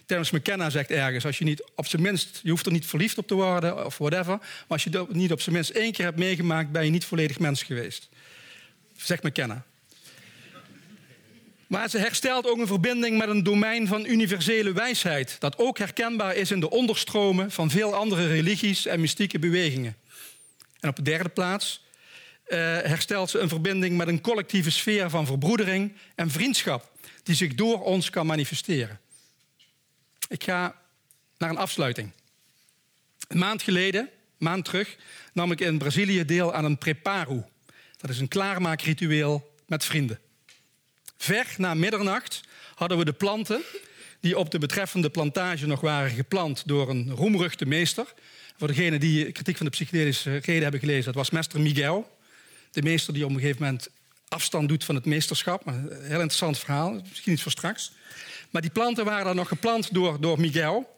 [0.05, 3.17] Terence McKenna zegt ergens, als je niet op zijn minst, je hoeft er niet verliefd
[3.17, 6.05] op te worden of whatever, maar als je het niet op zijn minst één keer
[6.05, 8.09] hebt meegemaakt, ben je niet volledig mens geweest.
[8.95, 9.65] Zegt McKenna.
[11.67, 16.35] Maar ze herstelt ook een verbinding met een domein van universele wijsheid, dat ook herkenbaar
[16.35, 19.95] is in de onderstromen van veel andere religies en mystieke bewegingen.
[20.79, 21.85] En op de derde plaats
[22.47, 26.91] uh, herstelt ze een verbinding met een collectieve sfeer van verbroedering en vriendschap,
[27.23, 28.99] die zich door ons kan manifesteren.
[30.29, 30.75] Ik ga
[31.37, 32.11] naar een afsluiting.
[33.27, 34.95] Een maand geleden, maand terug,
[35.33, 37.49] nam ik in Brazilië deel aan een preparo.
[37.97, 40.19] Dat is een klaarmaakritueel met vrienden.
[41.17, 42.41] Ver na middernacht
[42.75, 43.61] hadden we de planten
[44.19, 48.13] die op de betreffende plantage nog waren geplant door een roemruchte meester.
[48.57, 52.15] Voor degenen die kritiek van de psychedelische reden hebben gelezen, dat was meester Miguel
[52.77, 53.89] de meester die op een gegeven moment
[54.27, 55.67] afstand doet van het meesterschap.
[55.67, 57.91] Een heel interessant verhaal, misschien iets voor straks.
[58.49, 60.95] Maar die planten waren dan nog geplant door, door Miguel.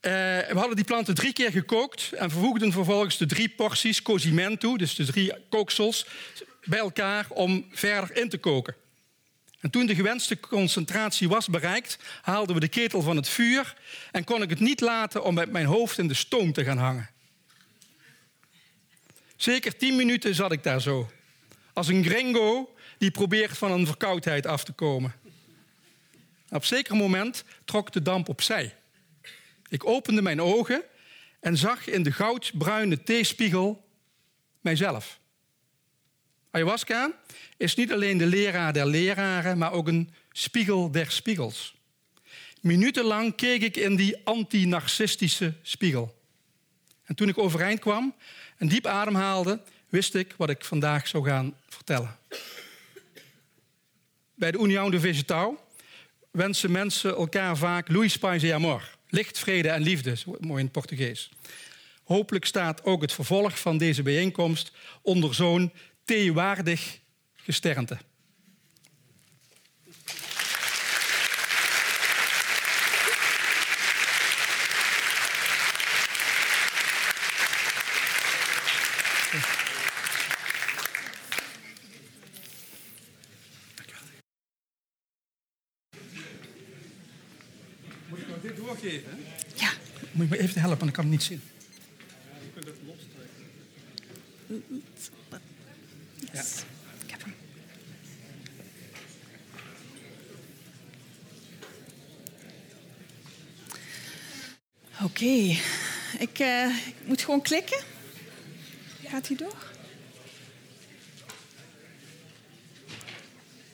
[0.00, 4.76] Uh, we hadden die planten drie keer gekookt en vervoegden vervolgens de drie porties cozimento,
[4.76, 6.06] dus de drie kooksels,
[6.64, 8.74] bij elkaar om verder in te koken.
[9.64, 13.76] En toen de gewenste concentratie was bereikt, haalden we de ketel van het vuur
[14.12, 16.78] en kon ik het niet laten om met mijn hoofd in de stoom te gaan
[16.78, 17.10] hangen.
[19.36, 21.10] Zeker tien minuten zat ik daar zo.
[21.72, 25.14] Als een gringo die probeert van een verkoudheid af te komen.
[26.48, 28.74] Op zeker moment trok de damp opzij.
[29.68, 30.82] Ik opende mijn ogen
[31.40, 33.84] en zag in de goudbruine theespiegel
[34.60, 35.18] mijzelf.
[36.54, 37.12] Ayahuasca
[37.56, 41.74] is niet alleen de leraar der leraren, maar ook een spiegel der spiegels.
[42.60, 46.14] Minutenlang keek ik in die anti-narcistische spiegel.
[47.04, 48.14] En toen ik overeind kwam,
[48.56, 52.18] en diep ademhaalde, wist ik wat ik vandaag zou gaan vertellen.
[54.34, 55.68] Bij de União de Vegetal
[56.30, 58.96] wensen mensen elkaar vaak Luis Paz e Amor.
[59.08, 61.30] Licht, vrede en liefde, mooi in het Portugees.
[62.04, 65.72] Hopelijk staat ook het vervolg van deze bijeenkomst onder zo'n
[66.04, 67.00] theewaardig
[67.34, 67.98] gesternte.
[89.54, 89.70] Ja.
[90.12, 91.40] Moet je me even helpen, want ik kan het niet zien.
[92.42, 92.76] Je kunt het
[96.34, 96.42] Ja.
[97.06, 97.34] Heb hem.
[105.02, 105.58] Oké,
[106.18, 107.82] ik, uh, ik moet gewoon klikken.
[109.04, 109.72] Gaat hij door?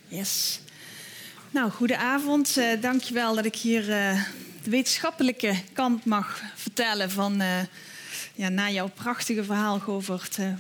[0.08, 0.60] Yes.
[1.50, 2.56] Nou, goedenavond.
[2.56, 4.24] Uh, dankjewel dat ik hier uh,
[4.62, 7.60] de wetenschappelijke kant mag vertellen van uh,
[8.34, 10.38] ja, na jouw prachtige verhaal, Govert.
[10.38, 10.52] Uh,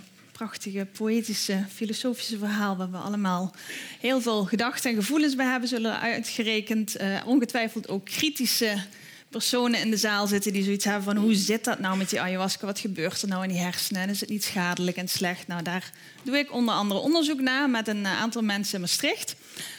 [0.46, 2.76] prachtige, poëtische, filosofische verhaal...
[2.76, 3.54] waar we allemaal
[4.00, 5.68] heel veel gedachten en gevoelens bij hebben...
[5.68, 8.82] zullen uitgerekend uh, ongetwijfeld ook kritische
[9.28, 10.52] personen in de zaal zitten...
[10.52, 12.66] die zoiets hebben van hoe zit dat nou met die ayahuasca?
[12.66, 14.08] Wat gebeurt er nou in die hersenen?
[14.08, 15.46] Is het niet schadelijk en slecht?
[15.46, 17.70] Nou, daar doe ik onder andere onderzoek naar...
[17.70, 19.36] met een aantal mensen in Maastricht...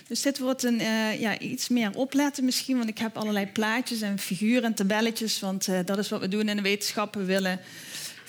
[0.08, 4.02] Dus dit wordt een, uh, ja, iets meer opletten misschien, want ik heb allerlei plaatjes
[4.02, 7.14] en figuren en tabelletjes, want dat is wat we doen in de wetenschap.
[7.14, 7.60] We willen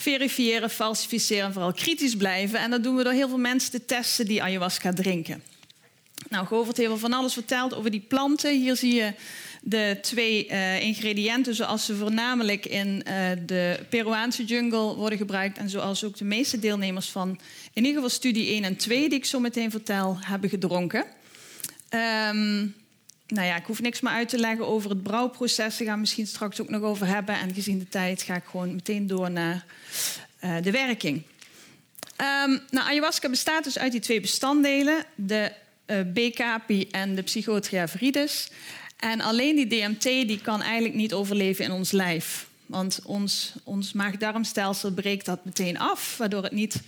[0.03, 2.59] verifiëren, falsificeren en vooral kritisch blijven.
[2.59, 5.43] En dat doen we door heel veel mensen te testen die ayahuasca drinken.
[6.29, 8.61] Nou, Govert heeft al van alles verteld over die planten.
[8.61, 9.15] Hier zie je
[9.63, 15.71] de twee uh, ingrediënten zoals ze voornamelijk in uh, de Peruaanse jungle worden gebruikt en
[15.71, 17.29] zoals ook de meeste deelnemers van
[17.73, 21.05] in ieder geval studie 1 en 2 die ik zo meteen vertel hebben gedronken.
[22.31, 22.75] Um,
[23.33, 25.77] nou ja, ik hoef niks meer uit te leggen over het brouwproces.
[25.77, 27.39] Daar gaan we misschien straks ook nog over hebben.
[27.39, 29.65] En gezien de tijd ga ik gewoon meteen door naar
[30.45, 31.23] uh, de werking.
[32.47, 35.53] Um, nou, ayahuasca bestaat dus uit die twee bestanddelen, de
[35.87, 38.51] uh, B-capi en de Psychotria viridis.
[38.97, 42.47] En alleen die DMT die kan eigenlijk niet overleven in ons lijf.
[42.67, 46.81] Want ons, ons maag-darmstelsel breekt dat meteen af, waardoor het niet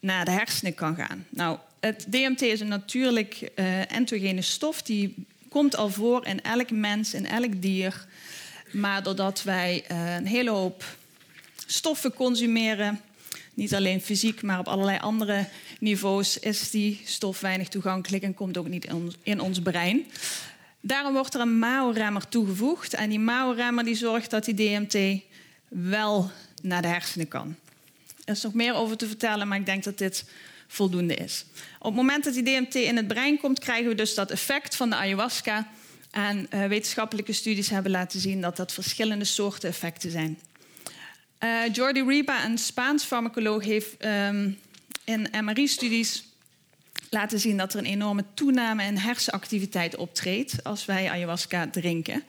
[0.00, 1.26] naar de hersenen kan gaan.
[1.28, 5.14] Nou, het DMT is een natuurlijk uh, endogene stof die
[5.50, 8.06] komt al voor in elk mens, in elk dier.
[8.72, 10.84] Maar doordat wij uh, een hele hoop
[11.66, 13.00] stoffen consumeren,
[13.54, 15.48] niet alleen fysiek, maar op allerlei andere
[15.80, 20.06] niveaus, is die stof weinig toegankelijk en komt ook niet in ons, in ons brein.
[20.80, 22.94] Daarom wordt er een MAO-remmer toegevoegd.
[22.94, 25.22] En die MAO-remmer die zorgt dat die DMT
[25.68, 26.30] wel
[26.62, 27.56] naar de hersenen kan.
[28.24, 30.24] Er is nog meer over te vertellen, maar ik denk dat dit
[30.72, 31.44] voldoende is.
[31.78, 34.76] Op het moment dat die DMT in het brein komt, krijgen we dus dat effect
[34.76, 35.68] van de ayahuasca.
[36.10, 40.38] En uh, wetenschappelijke studies hebben laten zien dat dat verschillende soorten effecten zijn.
[41.44, 44.58] Uh, Jordi Riba, een Spaans farmacoloog, heeft um,
[45.04, 46.24] in MRI-studies
[47.10, 52.22] laten zien dat er een enorme toename in hersenactiviteit optreedt als wij ayahuasca drinken.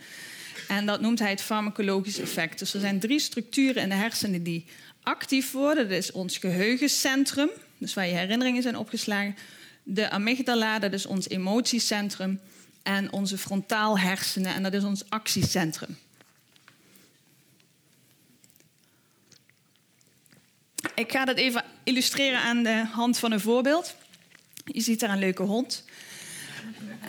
[0.67, 2.59] En dat noemt hij het farmacologisch effect.
[2.59, 4.65] Dus er zijn drie structuren in de hersenen die
[5.03, 5.89] actief worden.
[5.89, 7.49] Dat is ons geheugencentrum,
[7.81, 9.35] dus waar je herinneringen zijn opgeslagen.
[9.83, 12.39] De amygdala, dat is ons emotiecentrum.
[12.83, 15.97] En onze frontaal hersenen, en dat is ons actiecentrum.
[20.95, 23.95] Ik ga dat even illustreren aan de hand van een voorbeeld.
[24.65, 25.83] Je ziet daar een leuke hond.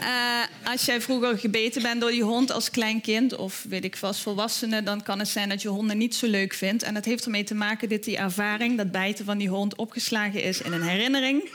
[0.00, 3.96] Uh, als jij vroeger gebeten bent door die hond als klein kind, of weet ik
[3.96, 6.82] vast volwassene, dan kan het zijn dat je honden niet zo leuk vindt.
[6.82, 10.42] En dat heeft ermee te maken dat die ervaring, dat bijten van die hond, opgeslagen
[10.42, 11.50] is in een herinnering,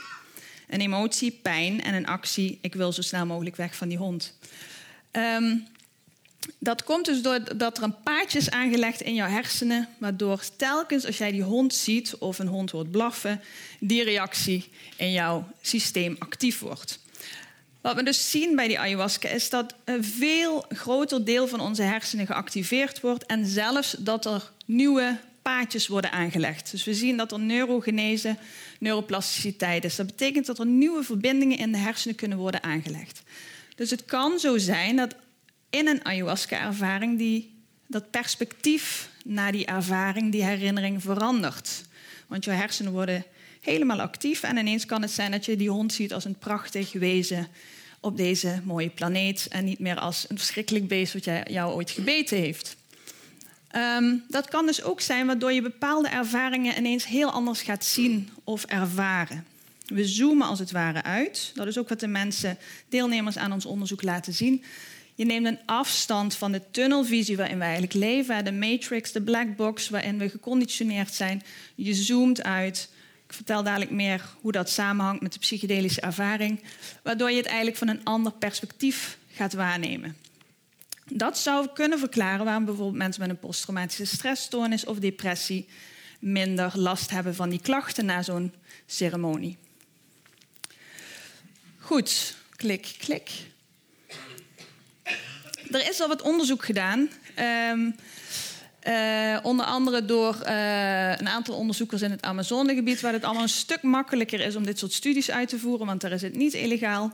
[0.68, 2.58] een emotie, pijn en een actie.
[2.60, 4.38] Ik wil zo snel mogelijk weg van die hond.
[5.12, 5.66] Um,
[6.58, 11.18] dat komt dus doordat er een paadje is aangelegd in jouw hersenen, waardoor telkens als
[11.18, 13.40] jij die hond ziet of een hond hoort blaffen,
[13.80, 16.98] die reactie in jouw systeem actief wordt.
[17.88, 21.82] Wat we dus zien bij die ayahuasca is dat een veel groter deel van onze
[21.82, 26.70] hersenen geactiveerd wordt en zelfs dat er nieuwe paadjes worden aangelegd.
[26.70, 28.36] Dus we zien dat er neurogenese,
[28.78, 29.96] neuroplasticiteit is.
[29.96, 33.22] Dat betekent dat er nieuwe verbindingen in de hersenen kunnen worden aangelegd.
[33.74, 35.14] Dus het kan zo zijn dat
[35.70, 37.54] in een ayahuasca-ervaring die
[37.86, 41.82] dat perspectief naar die ervaring, die herinnering verandert.
[42.26, 43.24] Want je hersenen worden
[43.60, 46.92] helemaal actief en ineens kan het zijn dat je die hond ziet als een prachtig
[46.92, 47.48] wezen
[48.00, 52.38] op deze mooie planeet en niet meer als een verschrikkelijk beest wat jou ooit gebeten
[52.38, 52.76] heeft.
[53.76, 58.28] Um, dat kan dus ook zijn waardoor je bepaalde ervaringen ineens heel anders gaat zien
[58.44, 59.46] of ervaren.
[59.86, 61.52] We zoomen als het ware uit.
[61.54, 62.58] Dat is ook wat de mensen,
[62.88, 64.64] deelnemers aan ons onderzoek laten zien.
[65.14, 69.56] Je neemt een afstand van de tunnelvisie waarin we eigenlijk leven, de matrix, de black
[69.56, 71.42] box waarin we geconditioneerd zijn.
[71.74, 72.88] Je zoomt uit.
[73.28, 76.62] Ik vertel dadelijk meer hoe dat samenhangt met de psychedelische ervaring,
[77.02, 80.16] waardoor je het eigenlijk van een ander perspectief gaat waarnemen.
[81.04, 85.68] Dat zou kunnen verklaren waarom bijvoorbeeld mensen met een posttraumatische stressstoornis of depressie
[86.18, 88.54] minder last hebben van die klachten na zo'n
[88.86, 89.56] ceremonie.
[91.78, 93.30] Goed, klik, klik.
[95.70, 97.10] Er is al wat onderzoek gedaan.
[97.70, 97.94] Um,
[98.82, 103.48] uh, onder andere door uh, een aantal onderzoekers in het Amazonegebied, waar het allemaal een
[103.48, 106.54] stuk makkelijker is om dit soort studies uit te voeren, want daar is het niet
[106.54, 107.10] illegaal.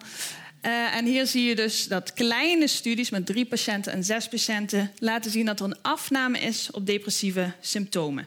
[0.63, 4.93] Uh, en hier zie je dus dat kleine studies met drie patiënten en zes patiënten
[4.99, 8.27] laten zien dat er een afname is op depressieve symptomen.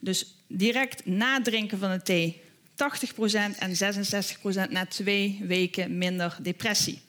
[0.00, 2.76] Dus direct na drinken van de thee 80%
[3.58, 3.76] en
[4.68, 7.00] 66% na twee weken minder depressie.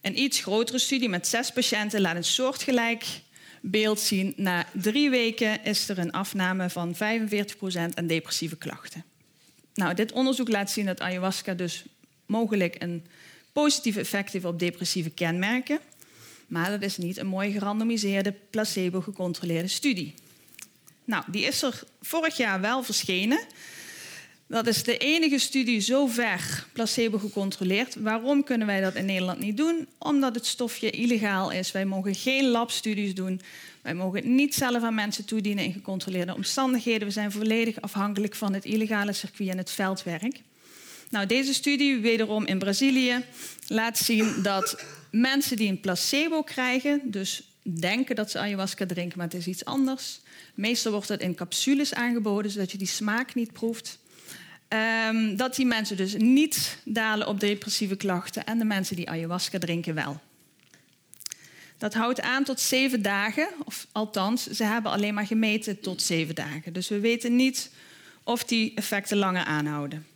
[0.00, 3.04] Een iets grotere studie met zes patiënten laat een soortgelijk
[3.70, 4.32] beeld zien.
[4.36, 6.98] Na drie weken is er een afname van 45%
[7.94, 9.04] aan depressieve klachten.
[9.74, 11.84] Nou, dit onderzoek laat zien dat ayahuasca dus
[12.26, 13.06] mogelijk een
[13.52, 15.78] positief effect heeft op depressieve kenmerken.
[16.46, 20.14] Maar dat is niet een mooi gerandomiseerde, placebo-gecontroleerde studie.
[21.04, 23.40] Nou, die is er vorig jaar wel verschenen.
[24.48, 27.94] Dat is de enige studie zover placebo gecontroleerd.
[27.94, 29.86] Waarom kunnen wij dat in Nederland niet doen?
[29.98, 31.72] Omdat het stofje illegaal is.
[31.72, 33.40] Wij mogen geen labstudies doen.
[33.82, 37.06] Wij mogen het niet zelf aan mensen toedienen in gecontroleerde omstandigheden.
[37.06, 40.40] We zijn volledig afhankelijk van het illegale circuit en het veldwerk.
[41.10, 43.24] Nou, deze studie, wederom in Brazilië,
[43.66, 49.26] laat zien dat mensen die een placebo krijgen, dus denken dat ze ayahuasca drinken, maar
[49.26, 50.20] het is iets anders.
[50.54, 53.98] Meestal wordt het in capsules aangeboden, zodat je die smaak niet proeft.
[54.68, 59.58] Um, dat die mensen dus niet dalen op depressieve klachten en de mensen die ayahuasca
[59.58, 60.20] drinken wel.
[61.78, 66.34] Dat houdt aan tot zeven dagen, of althans, ze hebben alleen maar gemeten tot zeven
[66.34, 66.72] dagen.
[66.72, 67.70] Dus we weten niet
[68.22, 70.06] of die effecten langer aanhouden.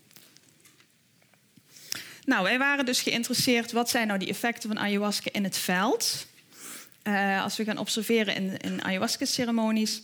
[2.24, 6.26] Nou, wij waren dus geïnteresseerd, wat zijn nou die effecten van ayahuasca in het veld?
[7.03, 10.03] Uh, als we gaan observeren in, in ayahuasca-ceremonies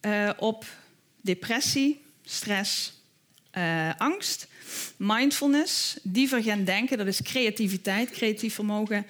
[0.00, 0.64] uh, op
[1.20, 3.00] depressie, stress,
[3.58, 4.46] uh, angst,
[4.96, 9.06] mindfulness, divergent denken, dat is creativiteit, creatief vermogen,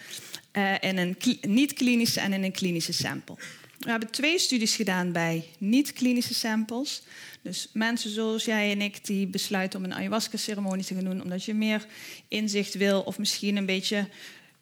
[0.81, 3.37] in een niet-klinische en in een klinische sample.
[3.79, 7.03] We hebben twee studies gedaan bij niet-klinische samples.
[7.43, 11.45] Dus mensen zoals jij en ik die besluiten om een ayahuasca-ceremonie te gaan doen omdat
[11.45, 11.87] je meer
[12.29, 14.09] inzicht wil of misschien een beetje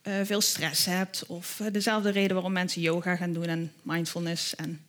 [0.03, 1.27] uh, veel stress hebt.
[1.27, 4.81] Of uh, dezelfde reden waarom mensen yoga gaan doen en mindfulness en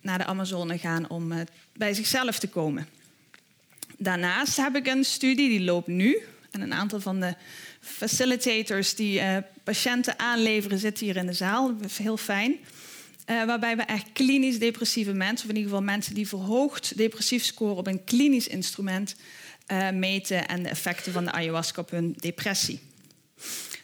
[0.00, 1.40] naar de Amazone gaan om uh,
[1.72, 2.88] bij zichzelf te komen.
[4.04, 6.18] Daarnaast heb ik een studie die loopt nu.
[6.50, 7.34] En een aantal van de
[7.80, 9.22] facilitators die
[9.64, 11.76] patiënten aanleveren zitten hier in de zaal.
[11.76, 12.56] Dat is heel fijn.
[13.26, 17.76] waarbij we echt klinisch depressieve mensen, of in ieder geval mensen die verhoogd depressief scoren
[17.76, 19.16] op een klinisch instrument,
[19.92, 22.80] meten en de effecten van de ayahuasca op hun depressie.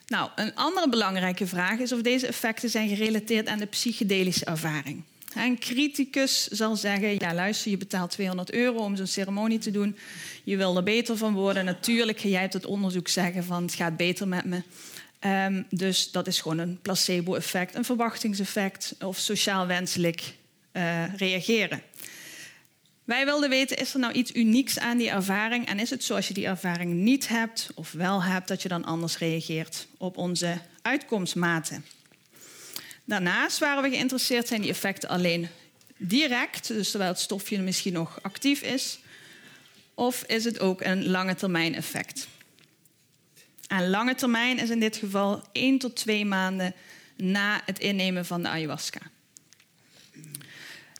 [0.07, 5.03] Nou, een andere belangrijke vraag is of deze effecten zijn gerelateerd aan de psychedelische ervaring.
[5.35, 9.97] Een criticus zal zeggen: Ja, luister, je betaalt 200 euro om zo'n ceremonie te doen.
[10.45, 11.65] Je wil er beter van worden.
[11.65, 14.63] Natuurlijk ga jij uit het onderzoek zeggen: van het gaat beter met me.
[15.47, 20.35] Um, dus dat is gewoon een placebo-effect, een verwachtingseffect of sociaal wenselijk
[20.73, 21.83] uh, reageren.
[23.05, 25.67] Wij wilden weten, is er nou iets unieks aan die ervaring?
[25.67, 28.69] En is het zo als je die ervaring niet hebt of wel hebt, dat je
[28.69, 31.85] dan anders reageert op onze uitkomstmaten?
[33.05, 35.49] Daarnaast waren we geïnteresseerd, zijn die effecten alleen
[35.97, 38.99] direct, dus terwijl het stofje misschien nog actief is,
[39.95, 42.29] of is het ook een lange termijn effect?
[43.67, 46.75] En lange termijn is in dit geval 1 tot 2 maanden
[47.17, 49.01] na het innemen van de ayahuasca.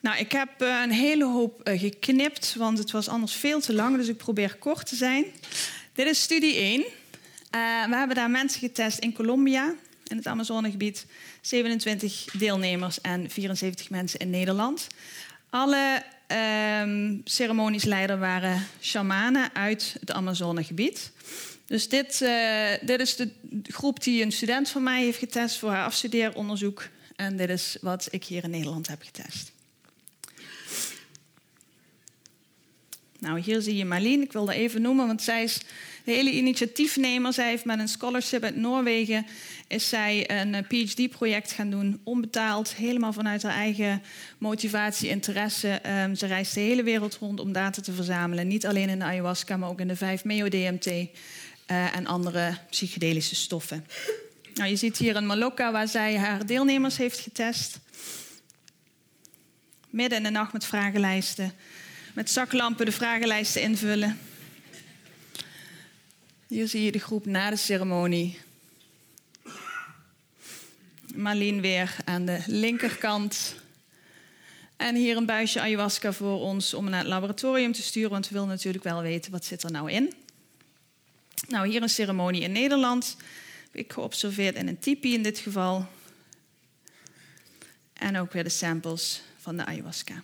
[0.01, 3.75] Nou, ik heb uh, een hele hoop uh, geknipt, want het was anders veel te
[3.75, 5.25] lang, dus ik probeer kort te zijn.
[5.93, 6.81] Dit is studie 1.
[6.81, 6.87] Uh,
[7.51, 9.75] eh, we hebben daar mensen getest in Colombia,
[10.07, 11.07] in het Amazonegebied.
[11.41, 14.87] 27 deelnemers en 74 mensen in Nederland.
[15.51, 21.13] Alle ehm, ceremoniesleider waren shamanen uit het Amazonegebied.
[21.67, 22.19] Dus dit,
[22.83, 23.31] dit is de
[23.63, 26.89] groep die een student van mij heeft getest voor haar afstudeeronderzoek.
[27.17, 29.53] En dit is wat ik hier in Nederland heb getest.
[33.19, 34.23] Nou, hier zie je Marleen.
[34.23, 35.61] Ik wil dat even noemen, want zij is
[36.05, 37.33] de hele initiatiefnemer.
[37.33, 39.27] Zij heeft met een scholarship uit Noorwegen
[39.69, 44.03] is zij een eh, PhD-project gaan doen, onbetaald, helemaal vanuit haar eigen
[44.39, 45.81] motivatie, interesse.
[45.87, 48.49] Um, ze reist de hele wereld rond om data te verzamelen.
[48.49, 51.07] Niet alleen in de ayahuasca, maar ook in de 5-MeO-DMT uh,
[51.67, 53.87] eh, en andere psychedelische stoffen.
[54.55, 57.79] Nou, je ziet hier een Malokka waar zij haar deelnemers heeft getest.
[59.91, 61.53] Midden in de nacht met vragenlijsten
[62.15, 64.19] met zaklampen de vragenlijsten invullen.
[66.51, 68.39] Hier zie je de groep na de ceremonie.
[71.15, 73.55] Marleen weer aan de linkerkant.
[74.77, 78.35] En hier een buisje ayahuasca voor ons om naar het laboratorium te sturen, want we
[78.35, 80.15] willen natuurlijk wel weten wat zit er nou in.
[81.49, 83.17] Nou, hier een ceremonie in Nederland.
[83.63, 85.87] Heb ik geobserveerd in een tipi in dit geval.
[87.93, 90.23] En ook weer de samples van de ayahuasca.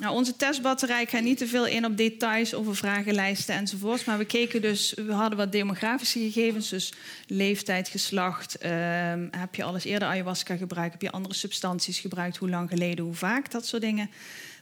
[0.00, 4.04] Nou, onze testbatterij gaat niet te veel in op details over vragenlijsten enzovoorts.
[4.04, 6.68] Maar we keken dus, we hadden wat demografische gegevens.
[6.68, 6.92] Dus
[7.26, 8.58] leeftijd, geslacht.
[8.58, 10.92] Ehm, heb je alles eerder ayahuasca gebruikt?
[10.92, 12.36] Heb je andere substanties gebruikt?
[12.36, 13.04] Hoe lang geleden?
[13.04, 13.50] Hoe vaak?
[13.50, 14.10] Dat soort dingen.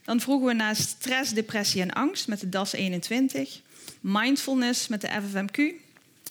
[0.05, 3.61] Dan vroegen we naar stress, depressie en angst met de DAS 21.
[4.01, 5.74] Mindfulness met de FFMQ.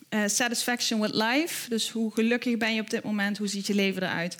[0.08, 1.68] Eh, satisfaction with life.
[1.68, 3.38] Dus hoe gelukkig ben je op dit moment?
[3.38, 4.36] Hoe ziet je leven eruit?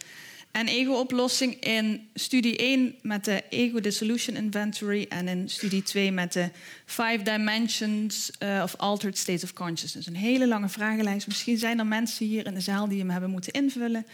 [0.51, 6.33] En ego-oplossing in studie 1 met de Ego Dissolution Inventory en in studie 2 met
[6.33, 6.51] de
[6.85, 10.07] Five Dimensions uh, of Altered States of Consciousness.
[10.07, 11.27] Een hele lange vragenlijst.
[11.27, 14.07] Misschien zijn er mensen hier in de zaal die hem hebben moeten invullen.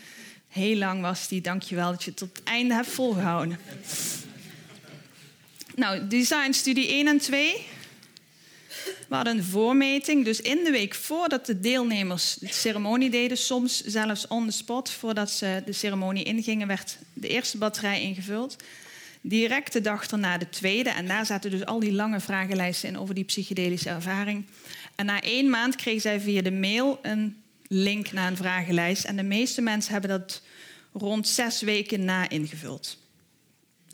[0.49, 1.41] Heel lang was die.
[1.41, 3.59] Dankjewel dat je het tot het einde hebt volgehouden.
[5.75, 7.67] Nou, design studie 1 en 2
[9.09, 13.81] we hadden een voormeting, dus in de week voordat de deelnemers de ceremonie deden, soms
[13.81, 18.57] zelfs on the spot, voordat ze de ceremonie ingingen, werd de eerste batterij ingevuld.
[19.21, 22.99] Direct de dag erna de tweede, en daar zaten dus al die lange vragenlijsten in
[22.99, 24.45] over die psychedelische ervaring.
[24.95, 29.05] En na één maand kregen zij via de mail een link naar een vragenlijst.
[29.05, 30.43] En de meeste mensen hebben dat
[30.93, 32.99] rond zes weken na ingevuld.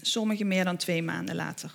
[0.03, 1.73] Sommigen meer dan twee maanden later.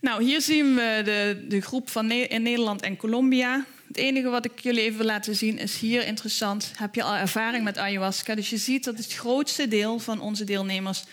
[0.00, 3.64] Nou, hier zien we de, de groep van in Nederland en Colombia.
[3.86, 6.72] Het enige wat ik jullie even wil laten zien is hier interessant.
[6.76, 8.34] Heb je al ervaring met ayahuasca?
[8.34, 11.04] Dus je ziet dat het grootste deel van onze deelnemers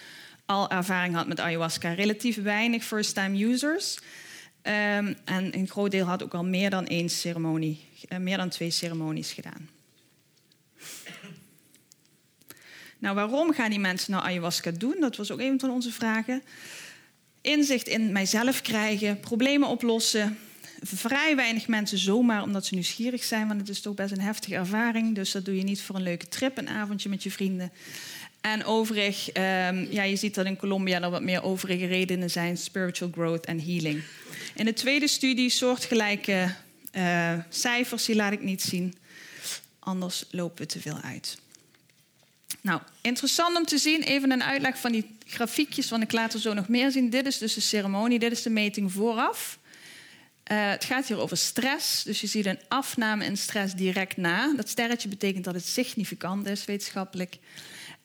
[0.45, 1.93] al ervaring had met ayahuasca.
[1.93, 3.97] Relatief weinig first-time users.
[3.97, 8.49] Um, en een groot deel had ook al meer dan één ceremonie, uh, meer dan
[8.49, 9.69] twee ceremonies gedaan.
[12.99, 14.95] Nou, waarom gaan die mensen nou ayahuasca doen?
[14.99, 16.43] Dat was ook een van onze vragen.
[17.43, 20.37] Inzicht in mijzelf krijgen, problemen oplossen.
[20.81, 24.55] Vrij weinig mensen zomaar omdat ze nieuwsgierig zijn, want het is toch best een heftige
[24.55, 25.15] ervaring.
[25.15, 27.71] Dus dat doe je niet voor een leuke trip, een avondje met je vrienden.
[28.41, 32.57] En overig, um, ja, je ziet dat in Colombia er wat meer overige redenen zijn:
[32.57, 34.03] spiritual growth en healing.
[34.55, 36.55] In de tweede studie soortgelijke
[36.95, 38.95] uh, cijfers, die laat ik niet zien.
[39.79, 41.37] Anders lopen we te veel uit.
[42.61, 46.39] Nou, interessant om te zien, even een uitleg van die grafiekjes, want ik laat er
[46.39, 47.09] zo nog meer zien.
[47.09, 49.59] Dit is dus de ceremonie, dit is de meting vooraf.
[50.51, 54.53] Uh, het gaat hier over stress, dus je ziet een afname in stress direct na.
[54.55, 57.37] Dat sterretje betekent dat het significant is, wetenschappelijk.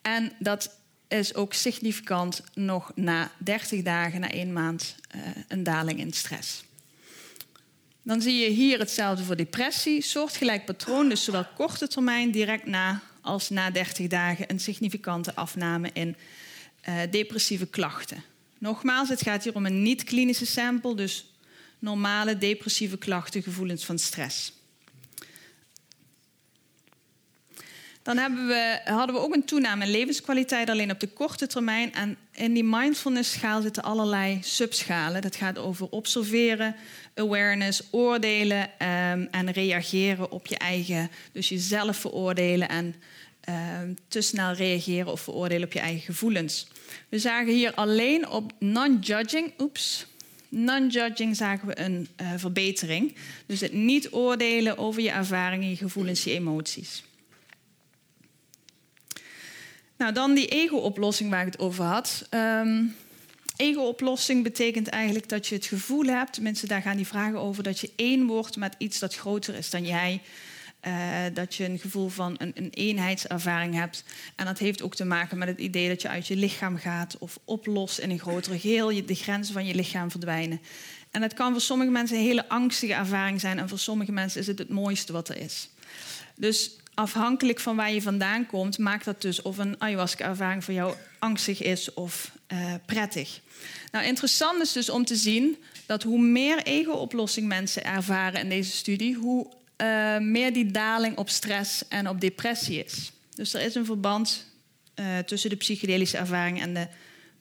[0.03, 0.77] En dat
[1.09, 6.65] is ook significant nog na 30 dagen, na één maand, uh, een daling in stress.
[8.03, 13.03] Dan zie je hier hetzelfde voor depressie, soortgelijk patroon, dus zowel korte termijn direct na
[13.21, 16.17] als na 30 dagen een significante afname in
[16.89, 18.25] uh, depressieve klachten.
[18.59, 21.33] Nogmaals, het gaat hier om een niet-klinische sample, dus
[21.79, 24.53] normale depressieve klachten, gevoelens van stress.
[28.03, 31.95] Dan we, hadden we ook een toename in levenskwaliteit, alleen op de korte termijn.
[31.95, 35.23] En in die mindfulness-schaal zitten allerlei subschalen.
[35.23, 36.75] Dat gaat over observeren,
[37.15, 41.11] awareness, oordelen um, en reageren op je eigen.
[41.33, 42.95] Dus jezelf veroordelen en
[43.49, 46.67] um, te snel reageren of veroordelen op je eigen gevoelens.
[47.09, 50.07] We zagen hier alleen op non-judging, oeps,
[50.49, 53.15] non-judging zagen we een uh, verbetering.
[53.47, 57.03] Dus het niet oordelen over je ervaringen, je gevoelens, je emoties.
[59.97, 62.27] Nou, dan die ego-oplossing waar ik het over had.
[62.31, 62.95] Um,
[63.57, 67.81] ego-oplossing betekent eigenlijk dat je het gevoel hebt, tenminste daar gaan die vragen over, dat
[67.81, 70.21] je één wordt met iets dat groter is dan jij.
[70.87, 70.95] Uh,
[71.35, 74.05] dat je een gevoel van een, een, eenheidservaring hebt.
[74.37, 77.17] En dat heeft ook te maken met het idee dat je uit je lichaam gaat
[77.19, 80.61] of oplost in een groter geheel, je, de grenzen van je lichaam verdwijnen.
[81.11, 84.41] En dat kan voor sommige mensen een hele angstige ervaring zijn en voor sommige mensen
[84.41, 85.69] is het het mooiste wat er is.
[86.35, 90.95] Dus afhankelijk van waar je vandaan komt, maakt dat dus of een ayahuasca-ervaring voor jou
[91.19, 93.41] angstig is of uh, prettig.
[93.93, 95.57] Nou, interessant is dus om te zien
[95.87, 99.47] dat hoe meer ego-oplossing mensen ervaren in deze studie, hoe
[99.83, 103.13] uh, meer die daling op stress en op depressie is.
[103.35, 104.47] Dus er is een verband
[104.95, 106.87] uh, tussen de psychedelische ervaring en de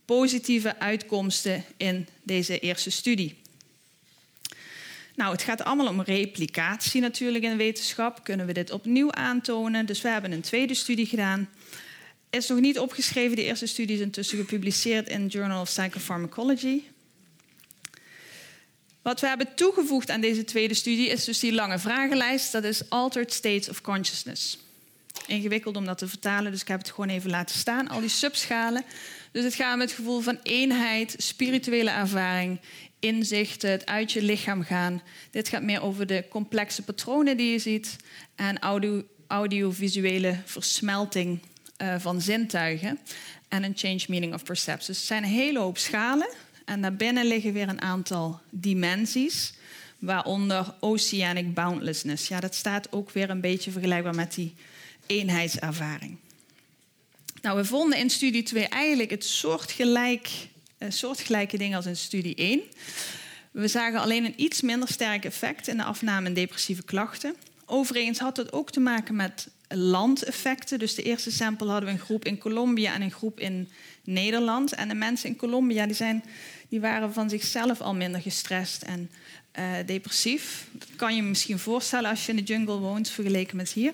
[0.05, 3.35] positieve uitkomsten in deze eerste studie.
[5.15, 8.23] Nou, het gaat allemaal om replicatie natuurlijk in de wetenschap.
[8.23, 9.85] Kunnen we dit opnieuw aantonen?
[9.85, 11.49] Dus we hebben een tweede studie gedaan.
[12.29, 13.35] Is nog niet opgeschreven.
[13.35, 16.81] De eerste studie is intussen gepubliceerd in Journal of Psychopharmacology.
[19.07, 22.51] Wat we hebben toegevoegd aan deze tweede studie is dus die lange vragenlijst.
[22.51, 24.57] Dat is Altered States of Consciousness.
[25.27, 27.87] Ingewikkeld om dat te vertalen, dus ik heb het gewoon even laten staan.
[27.87, 28.83] Al die subschalen.
[29.31, 32.59] Dus het gaat met het gevoel van eenheid, spirituele ervaring,
[32.99, 35.01] inzichten, het uit je lichaam gaan.
[35.31, 37.95] Dit gaat meer over de complexe patronen die je ziet
[38.35, 41.39] en audio, audiovisuele versmelting
[41.81, 42.99] uh, van zintuigen
[43.47, 44.87] en een change meaning of perception.
[44.87, 46.29] Dus het zijn een hele hoop schalen
[46.67, 49.53] en daarbinnen liggen weer een aantal dimensies,
[49.99, 52.27] waaronder oceanic boundlessness.
[52.27, 54.55] Ja, dat staat ook weer een beetje vergelijkbaar met die
[55.05, 56.17] eenheidservaring.
[57.41, 60.29] Nou, we vonden in studie 2 eigenlijk het soortgelijk
[60.79, 62.61] uh, soortgelijke dingen als in studie 1.
[63.51, 67.35] We zagen alleen een iets minder sterk effect in de afname in depressieve klachten.
[67.65, 70.79] Overigens had het ook te maken met landeffecten.
[70.79, 73.69] Dus de eerste sample hadden we een groep in Colombia en een groep in
[74.07, 74.73] Nederland.
[74.73, 76.23] En de mensen in Colombia die zijn,
[76.69, 79.09] die waren van zichzelf al minder gestrest en
[79.59, 80.67] uh, depressief.
[80.71, 83.93] Dat kan je je misschien voorstellen als je in de jungle woont, vergeleken met hier.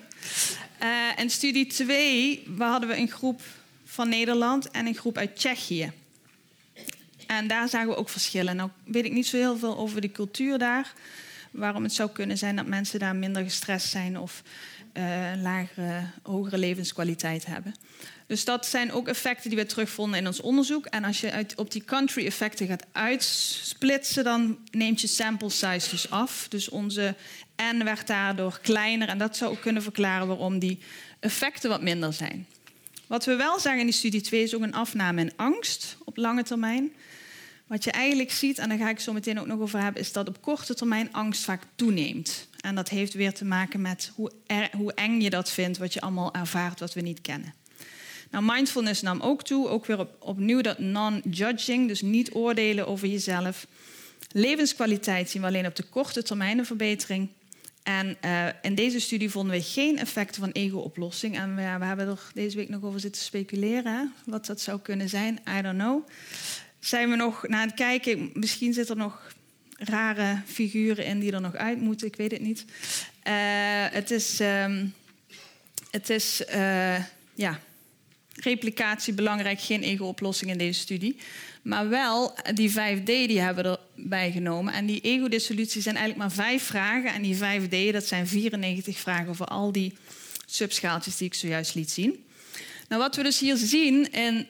[0.82, 3.40] Uh, en studie 2 hadden we een groep
[3.84, 5.92] van Nederland en een groep uit Tsjechië.
[7.26, 8.56] En daar zagen we ook verschillen.
[8.56, 10.92] Nou weet ik niet zo heel veel over de cultuur daar.
[11.50, 14.42] Waarom het zou kunnen zijn dat mensen daar minder gestrest zijn of
[14.92, 17.74] uh, lagere, hogere levenskwaliteit hebben.
[18.26, 20.86] Dus dat zijn ook effecten die we terugvonden in ons onderzoek.
[20.86, 25.90] En als je uit, op die country effecten gaat uitsplitsen, dan neemt je sample size
[25.90, 26.46] dus af.
[26.48, 27.14] Dus onze
[27.62, 29.08] N werd daardoor kleiner.
[29.08, 30.78] En dat zou ook kunnen verklaren waarom die
[31.20, 32.46] effecten wat minder zijn.
[33.06, 36.16] Wat we wel zeggen in die studie 2 is ook een afname in angst op
[36.16, 36.92] lange termijn.
[37.66, 40.12] Wat je eigenlijk ziet, en daar ga ik zo meteen ook nog over hebben, is
[40.12, 42.48] dat op korte termijn angst vaak toeneemt.
[42.60, 44.32] En dat heeft weer te maken met hoe,
[44.76, 47.54] hoe eng je dat vindt, wat je allemaal ervaart, wat we niet kennen.
[48.34, 53.08] Nou, mindfulness nam ook toe, ook weer op, opnieuw dat non-judging, dus niet oordelen over
[53.08, 53.66] jezelf.
[54.32, 57.28] Levenskwaliteit zien we alleen op de korte termijn een verbetering.
[57.82, 61.38] En uh, in deze studie vonden we geen effecten van ego-oplossing.
[61.38, 65.08] En we, we, hebben er deze week nog over zitten speculeren, wat dat zou kunnen
[65.08, 65.40] zijn.
[65.58, 66.08] I don't know.
[66.78, 68.30] Zijn we nog naar het kijken?
[68.32, 69.32] Misschien zitten er nog
[69.78, 72.06] rare figuren in die er nog uit moeten.
[72.06, 72.64] Ik weet het niet.
[73.28, 73.34] Uh,
[73.90, 74.94] het is, um,
[75.90, 77.04] het is uh,
[77.34, 77.60] ja,
[78.34, 81.16] replicatie belangrijk, geen ego-oplossing in deze studie.
[81.62, 84.72] Maar wel die 5D die hebben we erbij genomen.
[84.72, 87.12] En die ego-dissolutie zijn eigenlijk maar vijf vragen.
[87.12, 89.96] En die 5D, dat zijn 94 vragen voor al die
[90.46, 92.24] subschaaltjes die ik zojuist liet zien.
[92.88, 94.46] Nou, wat we dus hier zien, en uh,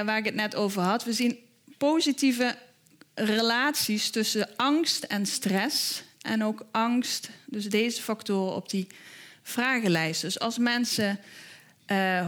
[0.00, 1.38] waar ik het net over had, we zien
[1.78, 2.56] positieve
[3.14, 6.02] relaties tussen angst en stress.
[6.20, 8.86] En ook angst, dus deze factoren op die
[9.42, 10.20] vragenlijst.
[10.20, 11.20] Dus als mensen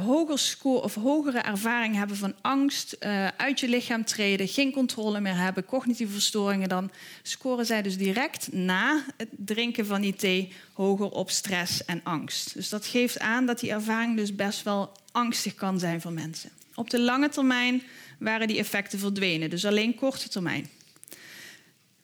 [0.05, 5.21] hoger score of hogere ervaring hebben van angst, uh, uit je lichaam treden, geen controle
[5.21, 6.91] meer hebben, cognitieve verstoringen, dan
[7.23, 12.55] scoren zij dus direct na het drinken van die thee hoger op stress en angst.
[12.55, 16.51] Dus dat geeft aan dat die ervaring dus best wel angstig kan zijn voor mensen.
[16.75, 17.83] Op de lange termijn
[18.19, 20.69] waren die effecten verdwenen, dus alleen korte termijn.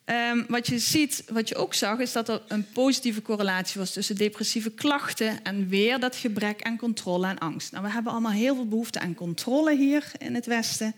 [0.09, 3.91] Um, wat je ziet, wat je ook zag, is dat er een positieve correlatie was
[3.93, 7.71] tussen depressieve klachten en weer dat gebrek aan controle en angst.
[7.71, 10.95] Nou, we hebben allemaal heel veel behoefte aan controle hier in het Westen.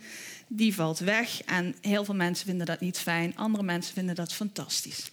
[0.48, 3.36] Die valt weg en heel veel mensen vinden dat niet fijn.
[3.36, 5.12] Andere mensen vinden dat fantastisch.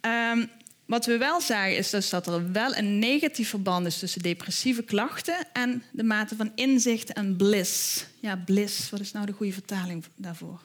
[0.00, 0.50] Um,
[0.86, 4.82] wat we wel zagen is dus dat er wel een negatief verband is tussen depressieve
[4.82, 8.04] klachten en de mate van inzicht en bliss.
[8.20, 10.60] Ja, bliss, wat is nou de goede vertaling daarvoor?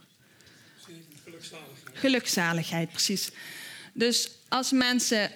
[1.24, 1.71] Gelukzaligheid.
[2.02, 3.30] Gelukzaligheid, precies.
[3.94, 5.32] Dus als mensen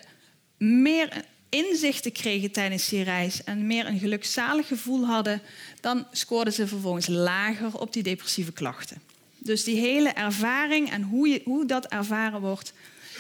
[0.57, 1.09] meer
[1.49, 5.41] inzichten kregen tijdens die reis en meer een gelukzalig gevoel hadden,
[5.81, 9.01] dan scoorden ze vervolgens lager op die depressieve klachten.
[9.37, 12.73] Dus die hele ervaring en hoe, je, hoe dat ervaren wordt,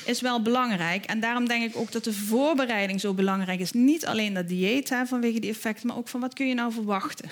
[0.05, 1.05] is wel belangrijk.
[1.05, 3.71] En daarom denk ik ook dat de voorbereiding zo belangrijk is.
[3.71, 7.29] Niet alleen dat dieet vanwege die effecten, maar ook van wat kun je nou verwachten.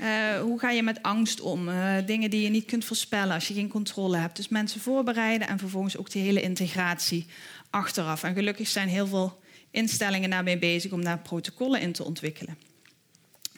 [0.00, 1.68] Uh, hoe ga je met angst om?
[1.68, 4.36] Uh, dingen die je niet kunt voorspellen als je geen controle hebt.
[4.36, 7.26] Dus mensen voorbereiden en vervolgens ook die hele integratie
[7.70, 8.22] achteraf.
[8.22, 9.40] En gelukkig zijn heel veel
[9.70, 12.58] instellingen daarmee bezig om daar protocollen in te ontwikkelen.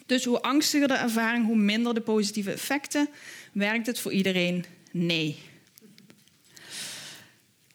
[0.06, 3.08] Dus hoe angstiger de ervaring, hoe minder de positieve effecten.
[3.52, 4.64] Werkt het voor iedereen?
[4.90, 5.38] Nee.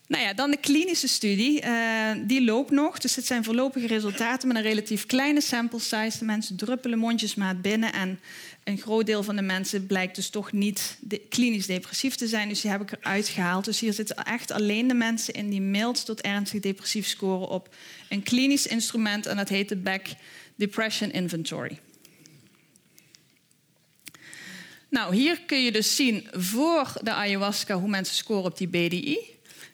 [0.07, 1.63] Nou ja, dan de klinische studie.
[1.63, 2.99] Uh, die loopt nog.
[2.99, 6.17] Dus het zijn voorlopige resultaten met een relatief kleine sample size.
[6.19, 7.93] De mensen druppelen mondjesmaat binnen.
[7.93, 8.19] En
[8.65, 10.97] een groot deel van de mensen blijkt dus toch niet
[11.29, 12.49] klinisch depressief te zijn.
[12.49, 13.65] Dus die heb ik eruit gehaald.
[13.65, 17.75] Dus hier zitten echt alleen de mensen in die mild tot ernstig depressief scoren op
[18.09, 19.25] een klinisch instrument.
[19.25, 20.07] En dat heet de Back
[20.55, 21.79] Depression Inventory.
[24.89, 29.17] Nou, hier kun je dus zien voor de ayahuasca hoe mensen scoren op die BDI.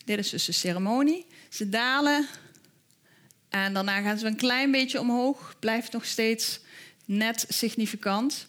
[0.05, 1.25] Dit is dus de ceremonie.
[1.49, 2.27] Ze dalen
[3.49, 5.55] en daarna gaan ze een klein beetje omhoog.
[5.59, 6.59] Blijft nog steeds
[7.05, 8.45] net significant.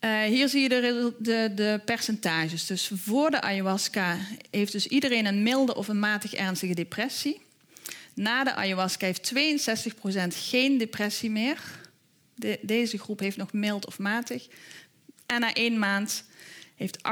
[0.00, 2.66] Uh, hier zie je de, de, de, percentages.
[2.66, 4.18] Dus voor de ayahuasca
[4.50, 7.40] heeft dus iedereen een milde of een matig ernstige depressie.
[8.14, 11.60] Na de ayahuasca heeft 62% geen depressie meer.
[12.34, 14.46] De, deze groep heeft nog mild of matig.
[15.26, 16.24] En na één maand
[16.76, 17.02] heeft 58%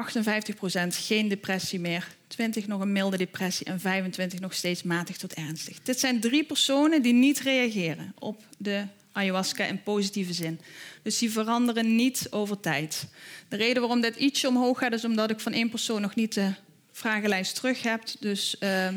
[0.88, 2.16] geen depressie meer.
[2.26, 5.82] 20 nog een milde depressie en 25 nog steeds matig tot ernstig.
[5.82, 10.60] Dit zijn drie personen die niet reageren op de ayahuasca in positieve zin.
[11.02, 13.06] Dus die veranderen niet over tijd.
[13.48, 16.34] De reden waarom dit ietsje omhoog gaat is omdat ik van één persoon nog niet
[16.34, 16.52] de
[16.92, 18.02] vragenlijst terug heb.
[18.20, 18.88] Dus uh,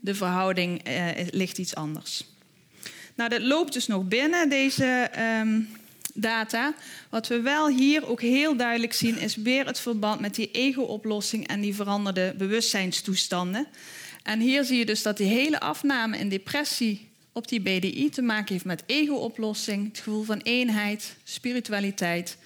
[0.00, 2.24] de verhouding uh, ligt iets anders.
[3.14, 5.10] Nou, dat loopt dus nog binnen, deze
[5.40, 5.68] um,
[6.14, 6.74] data.
[7.10, 11.46] Wat we wel hier ook heel duidelijk zien, is weer het verband met die ego-oplossing
[11.46, 13.66] en die veranderde bewustzijnstoestanden.
[14.22, 18.22] En hier zie je dus dat die hele afname in depressie op die BDI te
[18.22, 22.38] maken heeft met ego-oplossing, het gevoel van eenheid, spiritualiteit,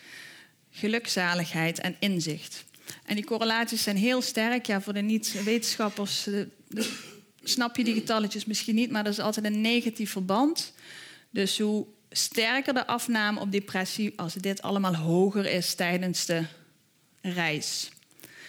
[0.71, 2.65] gelukzaligheid en inzicht.
[3.05, 4.67] En die correlaties zijn heel sterk.
[4.67, 6.29] Ja, voor de niet-wetenschappers
[7.43, 10.73] snap je die getalletjes misschien niet, maar er is altijd een negatief verband.
[11.31, 16.45] Dus hoe sterker de afname op depressie als dit allemaal hoger is tijdens de
[17.21, 17.91] reis.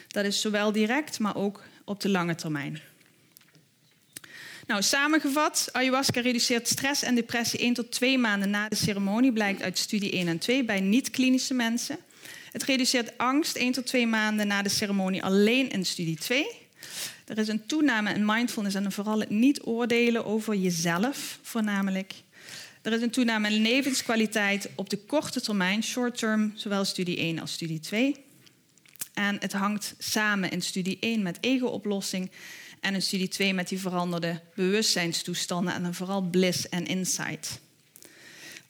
[0.08, 2.82] Dat is zowel direct, maar ook op de lange termijn.
[4.72, 9.62] Nou, samengevat, ayahuasca reduceert stress en depressie 1 tot 2 maanden na de ceremonie, blijkt
[9.62, 11.98] uit studie 1 en 2 bij niet-klinische mensen.
[12.52, 16.46] Het reduceert angst 1 tot 2 maanden na de ceremonie alleen in studie 2.
[17.26, 22.14] Er is een toename in mindfulness en vooral het niet oordelen over jezelf, voornamelijk.
[22.82, 27.40] Er is een toename in levenskwaliteit op de korte termijn, short term, zowel studie 1
[27.40, 28.16] als studie 2.
[29.14, 32.32] En het hangt samen in studie 1 met ego-oplossing
[32.82, 37.60] en in studie 2 met die veranderde bewustzijnstoestanden en dan vooral bliss en insight.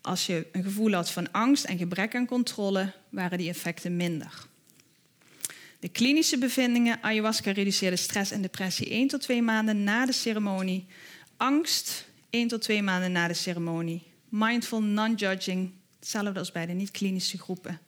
[0.02, 4.48] Als je een gevoel had van angst en gebrek aan controle, waren die effecten minder.
[5.80, 10.86] De klinische bevindingen: ayahuasca reduceerde stress en depressie 1 tot 2 maanden na de ceremonie.
[11.38, 14.04] Angst 1 tot 2 maanden na de ceremonie.
[14.30, 17.80] Mindful non-judging, hetzelfde als bij de niet-klinische groepen.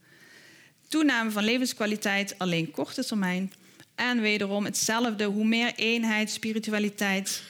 [0.88, 3.54] Toename van levenskwaliteit alleen korte termijn.
[3.96, 7.44] En wederom hetzelfde, hoe meer eenheid, spiritualiteit,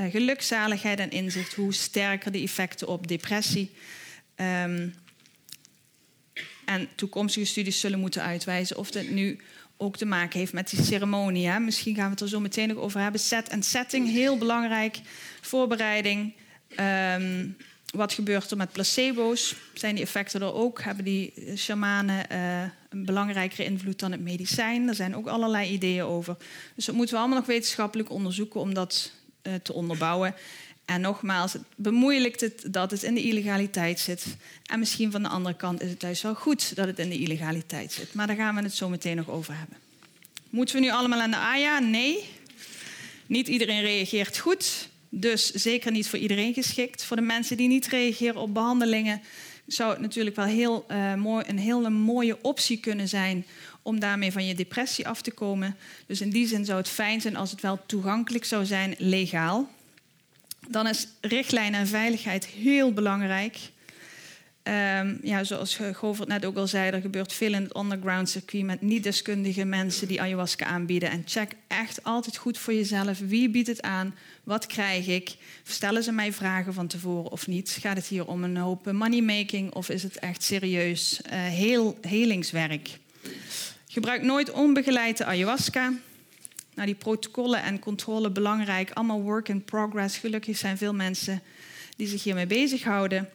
[0.00, 3.70] uh, gelukzaligheid en inzicht, hoe sterker de effecten op depressie.
[4.36, 4.94] Um,
[6.64, 9.38] en toekomstige studies zullen moeten uitwijzen of dit nu
[9.76, 11.58] ook te maken heeft met die ceremonie.
[11.58, 13.20] Misschien gaan we het er zo meteen nog over hebben.
[13.20, 15.00] Set en setting, heel belangrijk.
[15.40, 16.32] Voorbereiding.
[17.16, 17.56] Um,
[17.94, 19.54] wat gebeurt er met placebo's?
[19.74, 20.82] Zijn die effecten er ook?
[20.82, 22.62] Hebben die shamanen uh,
[22.92, 24.88] een belangrijkere invloed dan het medicijn?
[24.88, 26.36] Er zijn ook allerlei ideeën over.
[26.74, 29.12] Dus dat moeten we allemaal nog wetenschappelijk onderzoeken om dat
[29.42, 30.34] uh, te onderbouwen.
[30.84, 34.36] En nogmaals, het bemoeilijkt het dat het in de illegaliteit zit.
[34.66, 37.18] En misschien van de andere kant is het juist wel goed dat het in de
[37.18, 38.14] illegaliteit zit.
[38.14, 39.76] Maar daar gaan we het zo meteen nog over hebben.
[40.50, 41.78] Moeten we nu allemaal aan de AYA?
[41.78, 42.28] Nee.
[43.26, 44.88] Niet iedereen reageert goed.
[45.08, 47.04] Dus zeker niet voor iedereen geschikt.
[47.04, 49.22] Voor de mensen die niet reageren op behandelingen
[49.66, 53.46] zou het natuurlijk wel heel, uh, mooi, een hele mooie optie kunnen zijn
[53.82, 55.76] om daarmee van je depressie af te komen.
[56.06, 59.68] Dus in die zin zou het fijn zijn als het wel toegankelijk zou zijn, legaal.
[60.68, 63.58] Dan is richtlijn en veiligheid heel belangrijk.
[64.68, 68.64] Um, ja, zoals Govert net ook al zei, er gebeurt veel in het underground circuit
[68.64, 71.10] met niet-deskundige mensen die ayahuasca aanbieden.
[71.10, 73.18] En check echt altijd goed voor jezelf.
[73.18, 74.14] Wie biedt het aan?
[74.44, 75.36] Wat krijg ik?
[75.62, 77.78] Stellen ze mij vragen van tevoren of niet?
[77.80, 82.98] Gaat het hier om een hoop moneymaking of is het echt serieus uh, heel helingswerk?
[83.88, 85.92] Gebruik nooit onbegeleide ayahuasca.
[86.74, 90.16] Nou, die protocollen en controle belangrijk, allemaal work in progress.
[90.16, 91.42] Gelukkig zijn veel mensen
[91.96, 93.28] die zich hiermee bezighouden.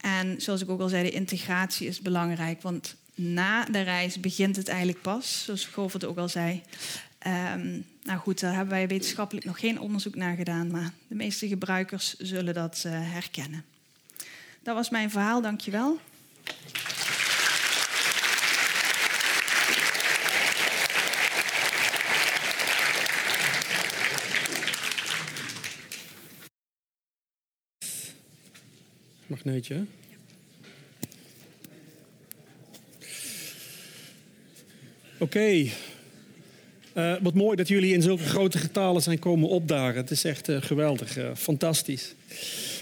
[0.00, 4.56] En zoals ik ook al zei, de integratie is belangrijk, want na de reis begint
[4.56, 6.62] het eigenlijk pas, zoals Govert ook al zei.
[7.26, 11.48] Um, nou goed, daar hebben wij wetenschappelijk nog geen onderzoek naar gedaan, maar de meeste
[11.48, 13.64] gebruikers zullen dat uh, herkennen.
[14.62, 15.98] Dat was mijn verhaal, dankjewel.
[29.30, 29.84] Magneetje.
[35.18, 35.66] Oké.
[36.96, 40.00] Uh, wat mooi dat jullie in zulke grote getalen zijn komen opdagen.
[40.00, 42.14] Het is echt uh, geweldig, uh, fantastisch.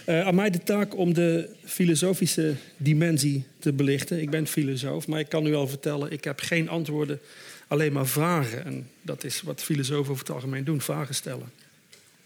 [0.07, 4.21] aan mij de taak om de filosofische dimensie te belichten.
[4.21, 7.21] Ik ben filosoof, maar ik kan u wel vertellen, ik heb geen antwoorden,
[7.67, 8.65] alleen maar vragen.
[8.65, 11.53] En dat is wat filosofen over het algemeen doen, vragen stellen.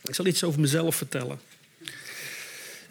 [0.05, 1.39] Ik zal iets over mezelf vertellen.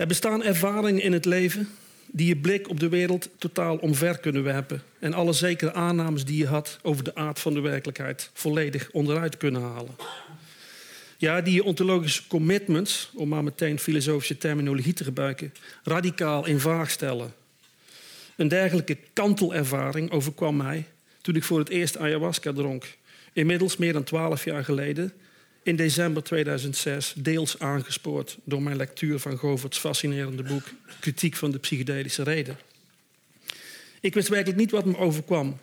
[0.02, 1.70] Er bestaan ervaringen in het leven
[2.08, 4.82] die je blik op de wereld totaal omver kunnen werpen.
[5.00, 9.38] En alle zekere aannames die je had over de aard van de werkelijkheid volledig onderuit
[9.38, 9.96] kunnen halen.
[11.18, 16.92] Ja, die je ontologische commitments, om maar meteen filosofische terminologie te gebruiken, radicaal in vraag
[16.92, 17.34] stellen.
[18.36, 20.86] Een dergelijke kantelervaring overkwam mij
[21.22, 22.98] toen ik voor het eerst ayahuasca dronk.
[23.34, 25.14] Inmiddels meer dan twaalf jaar geleden
[25.64, 30.64] in december 2006 deels aangespoord door mijn lectuur van Govert's fascinerende boek
[31.00, 32.60] Kritiek van de psychedelische reden.
[34.02, 35.58] Ik wist werkelijk niet wat me overkwam.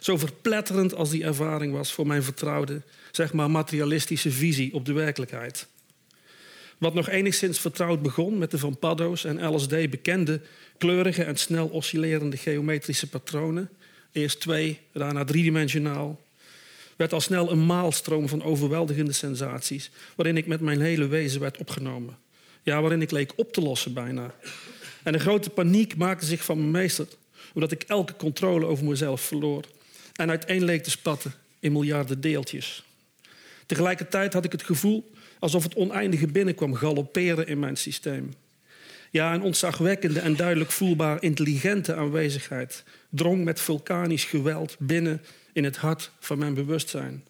[0.00, 4.92] Zo verpletterend als die ervaring was voor mijn vertrouwde, zeg maar materialistische visie op de
[4.92, 5.66] werkelijkheid.
[6.78, 10.40] Wat nog enigszins vertrouwd begon met de van Paddo's en LSD bekende
[10.78, 13.70] kleurige en snel oscillerende geometrische patronen,
[14.12, 16.20] eerst twee, daarna driedimensionaal,
[16.96, 21.58] werd al snel een maalstroom van overweldigende sensaties, waarin ik met mijn hele wezen werd
[21.58, 22.16] opgenomen.
[22.62, 24.34] Ja, waarin ik leek op te lossen bijna.
[25.02, 27.06] En een grote paniek maakte zich van me meester,
[27.54, 29.64] omdat ik elke controle over mezelf verloor
[30.14, 32.84] en uiteen leek te spatten in miljarden deeltjes.
[33.66, 38.30] Tegelijkertijd had ik het gevoel alsof het oneindige binnenkwam galopperen in mijn systeem.
[39.14, 45.76] Ja, een ontzagwekkende en duidelijk voelbaar intelligente aanwezigheid drong met vulkanisch geweld binnen in het
[45.76, 47.24] hart van mijn bewustzijn.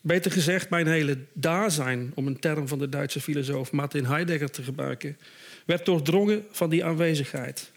[0.00, 4.62] Beter gezegd, mijn hele daarzijn, om een term van de Duitse filosoof Martin Heidegger te
[4.62, 5.18] gebruiken,
[5.64, 7.70] werd doordrongen van die aanwezigheid.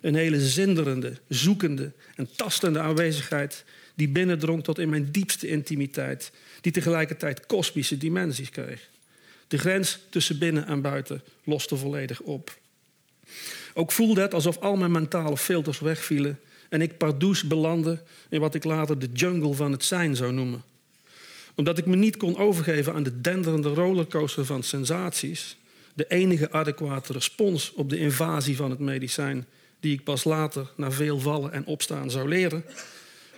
[0.00, 3.64] Een hele zinderende, zoekende en tastende aanwezigheid
[3.94, 8.88] die binnendrong tot in mijn diepste intimiteit, die tegelijkertijd kosmische dimensies kreeg.
[9.48, 12.56] De grens tussen binnen en buiten loste volledig op.
[13.74, 18.54] Ook voelde het alsof al mijn mentale filters wegvielen en ik pardoes belandde in wat
[18.54, 20.62] ik later de jungle van het zijn zou noemen.
[21.54, 25.56] Omdat ik me niet kon overgeven aan de denderende rollercoaster van sensaties,
[25.94, 29.46] de enige adequate respons op de invasie van het medicijn,
[29.80, 32.64] die ik pas later, na veel vallen en opstaan, zou leren,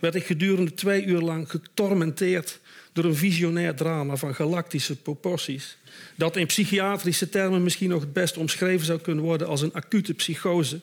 [0.01, 2.61] werd ik gedurende twee uur lang getormenteerd
[3.03, 5.77] door een visionair drama van galactische proporties.
[6.17, 10.15] Dat in psychiatrische termen misschien nog het best omschreven zou kunnen worden als een acute
[10.15, 10.81] psychose.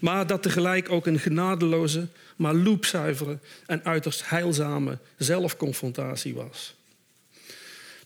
[0.00, 6.74] Maar dat tegelijk ook een genadeloze, maar loopzuivere en uiterst heilzame zelfconfrontatie was.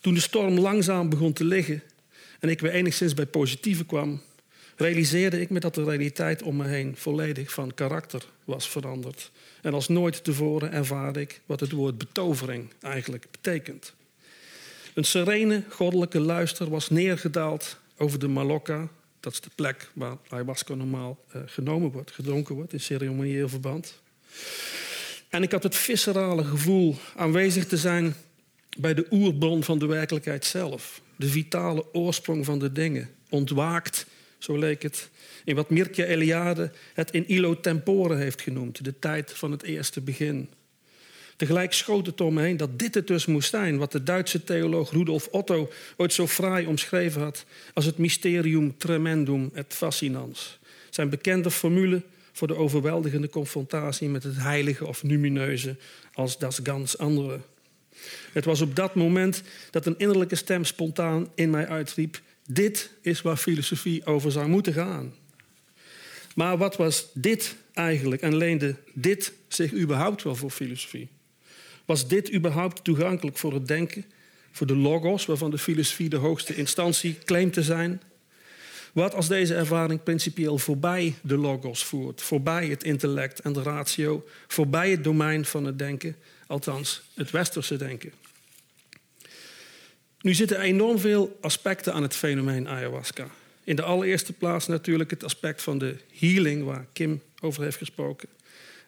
[0.00, 1.82] Toen de storm langzaam begon te liggen
[2.40, 4.22] en ik weer enigszins bij positieve kwam,
[4.76, 9.30] realiseerde ik me dat de realiteit om me heen volledig van karakter was veranderd.
[9.64, 13.94] En als nooit tevoren ervaarde ik wat het woord betovering eigenlijk betekent.
[14.94, 18.88] Een serene goddelijke luister was neergedaald over de Malokka.
[19.20, 24.00] Dat is de plek waar ayahuasca normaal uh, genomen wordt, gedronken wordt in ceremonieel verband.
[25.28, 28.14] En ik had het viscerale gevoel aanwezig te zijn
[28.78, 31.00] bij de oerbron van de werkelijkheid zelf.
[31.16, 33.10] De vitale oorsprong van de dingen.
[33.28, 34.06] Ontwaakt,
[34.44, 35.10] zo leek het,
[35.44, 40.00] in wat Mircea Eliade het in illo tempore heeft genoemd, de tijd van het eerste
[40.00, 40.48] begin.
[41.36, 45.26] Tegelijk schoot het om dat dit het dus moest zijn, wat de Duitse theoloog Rudolf
[45.26, 50.58] Otto ooit zo fraai omschreven had als het mysterium tremendum et fascinans.
[50.90, 55.76] Zijn bekende formule voor de overweldigende confrontatie met het heilige of numineuze
[56.12, 57.40] als das ganz andere.
[58.32, 63.22] Het was op dat moment dat een innerlijke stem spontaan in mij uitriep: Dit is
[63.22, 65.14] waar filosofie over zou moeten gaan.
[66.34, 71.08] Maar wat was dit eigenlijk en leende dit zich überhaupt wel voor filosofie?
[71.84, 74.04] Was dit überhaupt toegankelijk voor het denken,
[74.50, 78.02] voor de logos, waarvan de filosofie de hoogste instantie claimt te zijn?
[78.92, 84.24] Wat als deze ervaring principieel voorbij de logos voert, voorbij het intellect en de ratio,
[84.46, 86.16] voorbij het domein van het denken,
[86.46, 88.12] althans het westerse denken?
[90.24, 93.26] Nu zitten enorm veel aspecten aan het fenomeen ayahuasca.
[93.64, 98.28] In de allereerste plaats natuurlijk het aspect van de healing, waar Kim over heeft gesproken.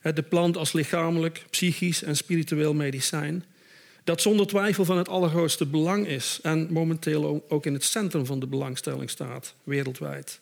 [0.02, 3.44] De plant als lichamelijk, psychisch en spiritueel medicijn.
[4.04, 8.40] Dat zonder twijfel van het allergrootste belang is en momenteel ook in het centrum van
[8.40, 10.40] de belangstelling staat, wereldwijd.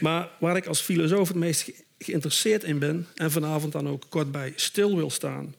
[0.00, 4.32] Maar waar ik als filosoof het meest geïnteresseerd in ben en vanavond dan ook kort
[4.32, 5.54] bij stil wil staan,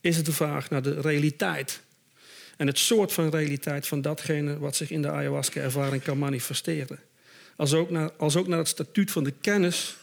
[0.00, 1.84] is het de vraag naar de realiteit.
[2.56, 6.98] En het soort van realiteit van datgene wat zich in de ayahuasca-ervaring kan manifesteren.
[7.56, 9.96] Als ook, naar, als ook naar het statuut van de kennis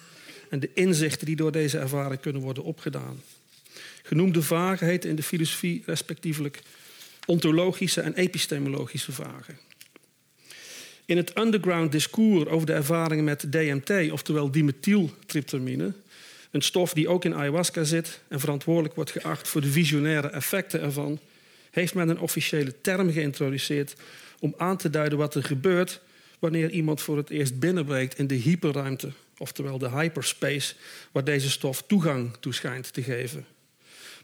[0.49, 3.21] en de inzichten die door deze ervaring kunnen worden opgedaan.
[4.03, 6.61] Genoemde vragen heten in de filosofie respectievelijk
[7.25, 9.57] ontologische en epistemologische vragen.
[11.05, 15.93] In het underground discours over de ervaringen met DMT, oftewel dimethyltryptamine,
[16.51, 20.81] een stof die ook in ayahuasca zit en verantwoordelijk wordt geacht voor de visionaire effecten
[20.81, 21.19] ervan,
[21.73, 23.93] heeft men een officiële term geïntroduceerd
[24.39, 26.01] om aan te duiden wat er gebeurt
[26.39, 30.75] wanneer iemand voor het eerst binnenbreekt in de hyperruimte oftewel de hyperspace,
[31.11, 33.45] waar deze stof toegang toe schijnt te geven.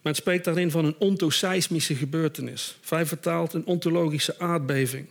[0.02, 5.08] Men spreekt daarin van een ontoseismische gebeurtenis, vrij vertaald een ontologische aardbeving.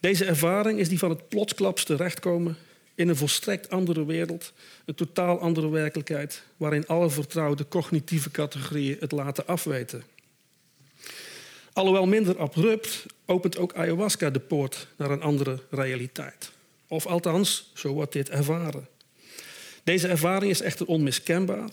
[0.00, 2.56] Deze ervaring is die van het plotsklaps terechtkomen
[2.94, 4.52] in een volstrekt andere wereld,
[4.84, 10.02] een totaal andere werkelijkheid, waarin alle vertrouwde cognitieve categorieën het laten afweten.
[11.74, 16.50] Alhoewel minder abrupt, opent ook ayahuasca de poort naar een andere realiteit.
[16.88, 18.88] Of althans, zo wordt dit ervaren.
[19.84, 21.68] Deze ervaring is echter onmiskenbaar.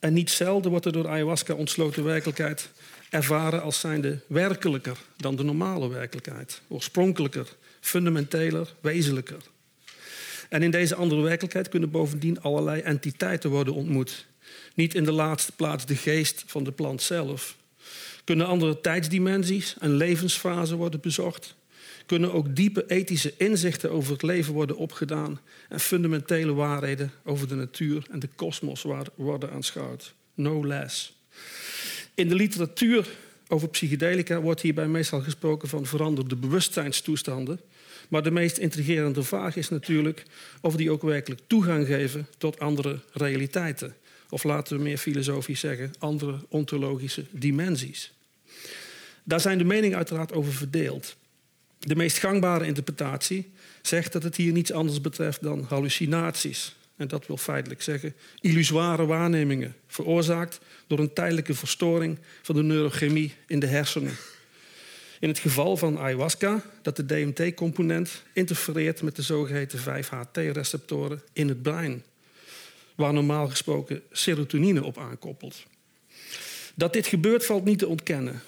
[0.00, 2.70] En niet zelden wordt er door ayahuasca ontsloten werkelijkheid
[3.10, 6.60] ervaren als zijnde werkelijker dan de normale werkelijkheid.
[6.68, 7.48] Oorspronkelijker,
[7.80, 9.42] fundamenteler, wezenlijker.
[10.48, 14.26] En in deze andere werkelijkheid kunnen bovendien allerlei entiteiten worden ontmoet.
[14.74, 17.56] Niet in de laatste plaats de geest van de plant zelf.
[18.28, 21.56] Kunnen andere tijdsdimensies en levensfasen worden bezocht
[22.06, 27.54] kunnen ook diepe ethische inzichten over het leven worden opgedaan en fundamentele waarheden over de
[27.54, 30.14] natuur en de kosmos worden aanschouwd.
[30.34, 31.16] No less.
[32.14, 33.08] In de literatuur
[33.48, 37.60] over psychedelica wordt hierbij meestal gesproken van veranderde bewustzijnstoestanden.
[38.08, 40.22] Maar de meest intrigerende vraag is natuurlijk
[40.60, 43.94] of die ook werkelijk toegang geven tot andere realiteiten.
[44.30, 48.12] Of laten we meer filosofisch zeggen, andere ontologische dimensies.
[49.28, 51.16] Daar zijn de meningen uiteraard over verdeeld.
[51.78, 53.50] De meest gangbare interpretatie
[53.82, 56.76] zegt dat het hier niets anders betreft dan hallucinaties.
[56.96, 63.34] En dat wil feitelijk zeggen illusoire waarnemingen, veroorzaakt door een tijdelijke verstoring van de neurochemie
[63.46, 64.16] in de hersenen.
[65.20, 71.62] In het geval van ayahuasca, dat de DMT-component interfereert met de zogeheten 5-HT-receptoren in het
[71.62, 72.02] brein,
[72.94, 75.62] waar normaal gesproken serotonine op aankoppelt.
[76.74, 78.42] Dat dit gebeurt valt niet te ontkennen.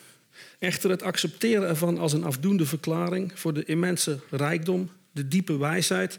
[0.61, 6.19] Echter, het accepteren ervan als een afdoende verklaring voor de immense rijkdom, de diepe wijsheid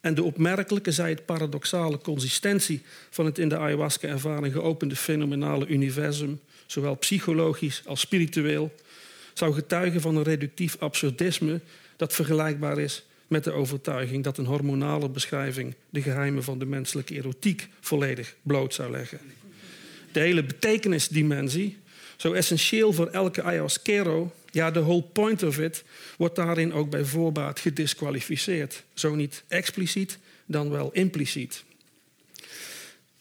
[0.00, 6.40] en de opmerkelijke, zij het paradoxale consistentie van het in de ayahuasca-ervaring geopende fenomenale universum,
[6.66, 8.74] zowel psychologisch als spiritueel,
[9.32, 11.60] zou getuigen van een reductief absurdisme
[11.96, 17.14] dat vergelijkbaar is met de overtuiging dat een hormonale beschrijving de geheimen van de menselijke
[17.14, 19.18] erotiek volledig bloot zou leggen.
[20.12, 21.76] De hele betekenisdimensie,
[22.22, 25.84] zo essentieel voor elke ayahuasquero, ja, de whole point of it,
[26.16, 28.82] wordt daarin ook bij voorbaat gedisqualificeerd.
[28.94, 31.64] Zo niet expliciet, dan wel impliciet.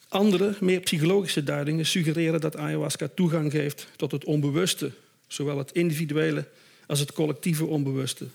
[0.07, 4.91] Andere, meer psychologische duidingen suggereren dat ayahuasca toegang geeft tot het onbewuste,
[5.27, 6.47] zowel het individuele
[6.87, 8.27] als het collectieve onbewuste.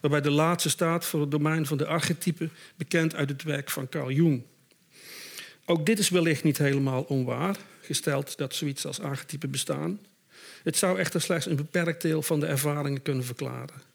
[0.00, 3.88] Waarbij de laatste staat voor het domein van de archetypen, bekend uit het werk van
[3.88, 4.42] Carl Jung.
[5.64, 10.00] Ook dit is wellicht niet helemaal onwaar, gesteld dat zoiets als archetypen bestaan.
[10.62, 13.88] Het zou echter slechts een beperkt deel van de ervaringen kunnen verklaren.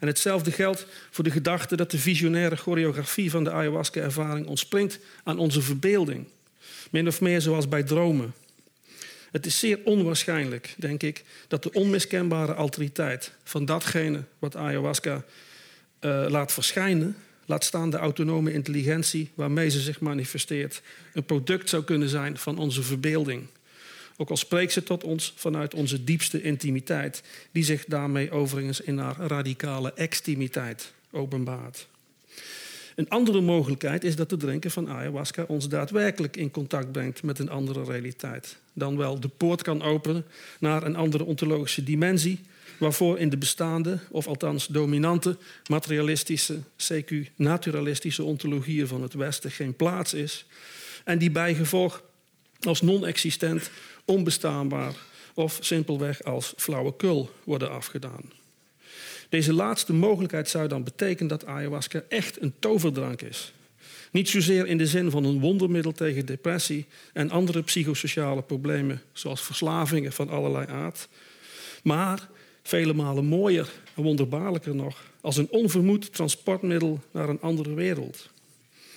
[0.00, 5.38] En hetzelfde geldt voor de gedachte dat de visionaire choreografie van de ayahuasca-ervaring ontspringt aan
[5.38, 6.26] onze verbeelding.
[6.90, 8.32] Min of meer zoals bij dromen.
[9.30, 15.24] Het is zeer onwaarschijnlijk, denk ik, dat de onmiskenbare autoriteit van datgene wat ayahuasca
[16.00, 20.82] uh, laat verschijnen, laat staan de autonome intelligentie waarmee ze zich manifesteert,
[21.12, 23.46] een product zou kunnen zijn van onze verbeelding.
[24.16, 28.98] Ook al spreekt ze tot ons vanuit onze diepste intimiteit, die zich daarmee overigens in
[28.98, 31.86] haar radicale extimiteit openbaart.
[32.94, 37.38] Een andere mogelijkheid is dat het drinken van ayahuasca ons daadwerkelijk in contact brengt met
[37.38, 38.56] een andere realiteit.
[38.72, 40.24] Dan wel de poort kan openen
[40.60, 42.40] naar een andere ontologische dimensie,
[42.78, 45.36] waarvoor in de bestaande, of althans dominante,
[45.68, 50.46] materialistische, CQ-naturalistische ontologieën van het Westen geen plaats is.
[51.04, 52.02] En die bijgevolg
[52.60, 53.70] als non-existent,
[54.12, 54.94] onbestaanbaar
[55.34, 58.22] of simpelweg als flauwekul worden afgedaan.
[59.28, 63.52] Deze laatste mogelijkheid zou dan betekenen dat ayahuasca echt een toverdrank is.
[64.10, 69.42] Niet zozeer in de zin van een wondermiddel tegen depressie en andere psychosociale problemen, zoals
[69.42, 71.08] verslavingen van allerlei aard,
[71.82, 72.28] maar
[72.62, 78.30] vele malen mooier en wonderbaarlijker nog, als een onvermoed transportmiddel naar een andere wereld.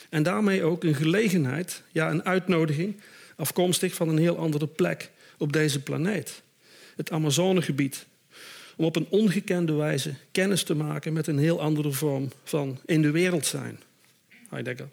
[0.09, 2.95] En daarmee ook een gelegenheid, ja een uitnodiging,
[3.35, 6.41] afkomstig van een heel andere plek op deze planeet.
[6.95, 8.05] Het Amazonegebied,
[8.75, 13.01] om op een ongekende wijze kennis te maken met een heel andere vorm van in
[13.01, 13.79] de wereld zijn.
[14.49, 14.89] Heidegger.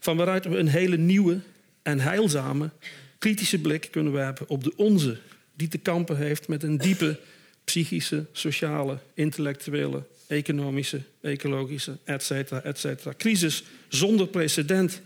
[0.00, 1.40] Van waaruit we een hele nieuwe
[1.82, 2.70] en heilzame
[3.18, 5.18] kritische blik kunnen werpen op de onze,
[5.54, 7.18] die te kampen heeft met een diepe
[7.64, 12.30] psychische, sociale, intellectuele, economische, ecologische, etc.
[12.30, 13.16] etc.
[13.16, 15.00] crisis zonder precedent.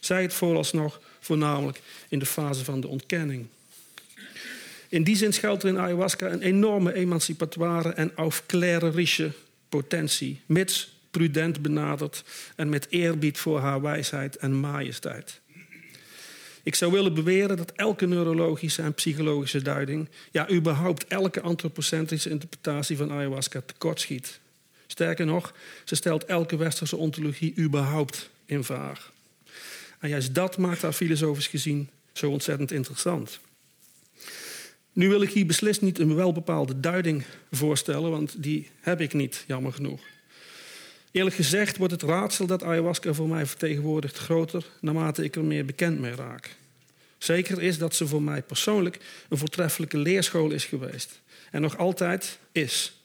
[0.00, 3.46] Zij het vooralsnog voornamelijk in de fase van de ontkenning.
[4.88, 9.32] In die zin schuilt er in ayahuasca een enorme emancipatoire en aufklärerische
[9.68, 12.24] potentie, mits prudent benaderd
[12.56, 15.40] en met eerbied voor haar wijsheid en majesteit.
[16.62, 22.96] Ik zou willen beweren dat elke neurologische en psychologische duiding, ja überhaupt elke antropocentrische interpretatie
[22.96, 24.40] van ayahuasca tekortschiet.
[24.86, 25.54] Sterker nog,
[25.84, 29.12] ze stelt elke westerse ontologie überhaupt in vraag.
[29.98, 33.40] En juist dat maakt haar filosofisch gezien zo ontzettend interessant.
[34.92, 39.44] Nu wil ik hier beslist niet een welbepaalde duiding voorstellen, want die heb ik niet,
[39.46, 40.00] jammer genoeg.
[41.10, 45.64] Eerlijk gezegd wordt het raadsel dat ayahuasca voor mij vertegenwoordigt groter naarmate ik er meer
[45.64, 46.56] bekend mee raak.
[47.18, 51.20] Zeker is dat ze voor mij persoonlijk een voortreffelijke leerschool is geweest.
[51.50, 52.97] En nog altijd is.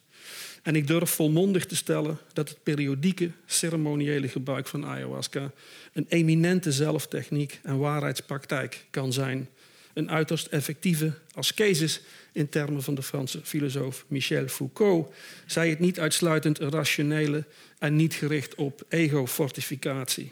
[0.63, 5.51] En ik durf volmondig te stellen dat het periodieke ceremoniële gebruik van ayahuasca
[5.93, 9.49] een eminente zelftechniek en waarheidspraktijk kan zijn
[9.93, 12.01] een uiterst effectieve ascesis
[12.31, 15.13] in termen van de Franse filosoof Michel Foucault,
[15.45, 17.43] zij het niet uitsluitend rationele
[17.79, 20.31] en niet gericht op ego-fortificatie.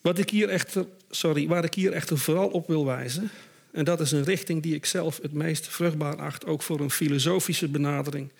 [0.00, 3.30] Wat ik hier echter, sorry, waar ik hier echter vooral op wil wijzen,
[3.74, 6.90] en dat is een richting die ik zelf het meest vruchtbaar acht, ook voor een
[6.90, 8.30] filosofische benadering,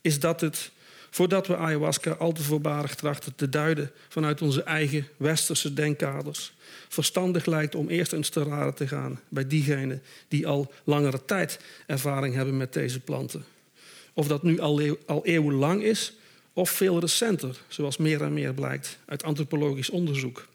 [0.00, 0.70] is dat het
[1.10, 6.52] voordat we ayahuasca al te voorbarig trachten te duiden vanuit onze eigen westerse denkkaders.
[6.88, 11.60] Verstandig lijkt om eerst eens te raden te gaan bij diegenen die al langere tijd
[11.86, 13.44] ervaring hebben met deze planten.
[14.12, 16.12] Of dat nu al, al eeuwenlang is
[16.52, 20.46] of veel recenter, zoals meer en meer blijkt uit antropologisch onderzoek.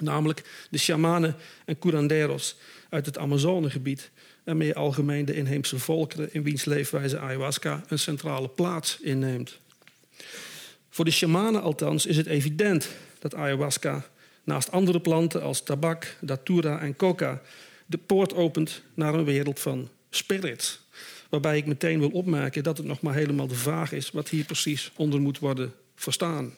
[0.00, 2.56] Namelijk de shamanen en curanderos
[2.90, 4.10] uit het Amazonegebied
[4.44, 9.58] en meer algemeen de inheemse volkeren in wiens leefwijze ayahuasca een centrale plaats inneemt.
[10.90, 12.88] Voor de shamanen althans is het evident
[13.18, 14.04] dat ayahuasca
[14.44, 17.42] naast andere planten als tabak, datura en coca
[17.86, 20.80] de poort opent naar een wereld van spirits.
[21.28, 24.44] Waarbij ik meteen wil opmerken dat het nog maar helemaal de vraag is wat hier
[24.44, 26.54] precies onder moet worden verstaan.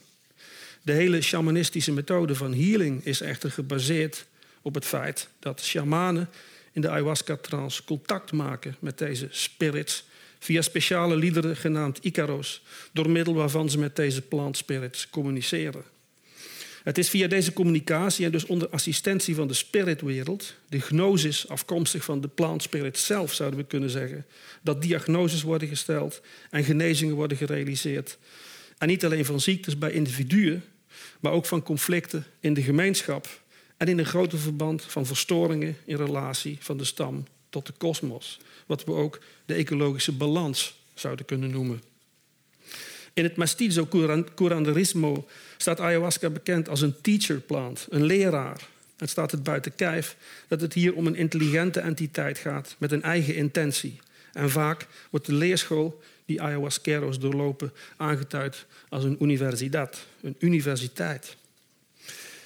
[0.83, 4.27] De hele shamanistische methode van healing is echter gebaseerd
[4.63, 6.29] op het feit dat shamanen
[6.73, 10.05] in de ayahuasca-trance contact maken met deze spirits
[10.39, 15.85] via speciale liederen genaamd Icaros, door middel waarvan ze met deze plant spirits communiceren.
[16.83, 22.05] Het is via deze communicatie en dus onder assistentie van de spiritwereld, de gnosis afkomstig
[22.05, 24.27] van de plant spirit zelf zouden we kunnen zeggen,
[24.63, 28.19] dat diagnoses worden gesteld en genezingen worden gerealiseerd.
[28.79, 30.65] En niet alleen van ziektes bij individuen,
[31.21, 33.42] maar ook van conflicten in de gemeenschap
[33.83, 38.41] en in een groter verband van verstoringen in relatie van de stam tot de kosmos,
[38.67, 41.83] wat we ook de ecologische balans zouden kunnen noemen.
[43.13, 43.89] In het mestizo
[44.35, 48.69] curanderismo staat ayahuasca bekend als een teacher plant, een leraar.
[48.97, 50.17] En staat het buiten kijf
[50.49, 54.01] dat het hier om een intelligente entiteit gaat met een eigen intentie.
[54.33, 61.37] En vaak wordt de leerschool die ayahuasqueros doorlopen aangeduid als een universiteit, een universiteit.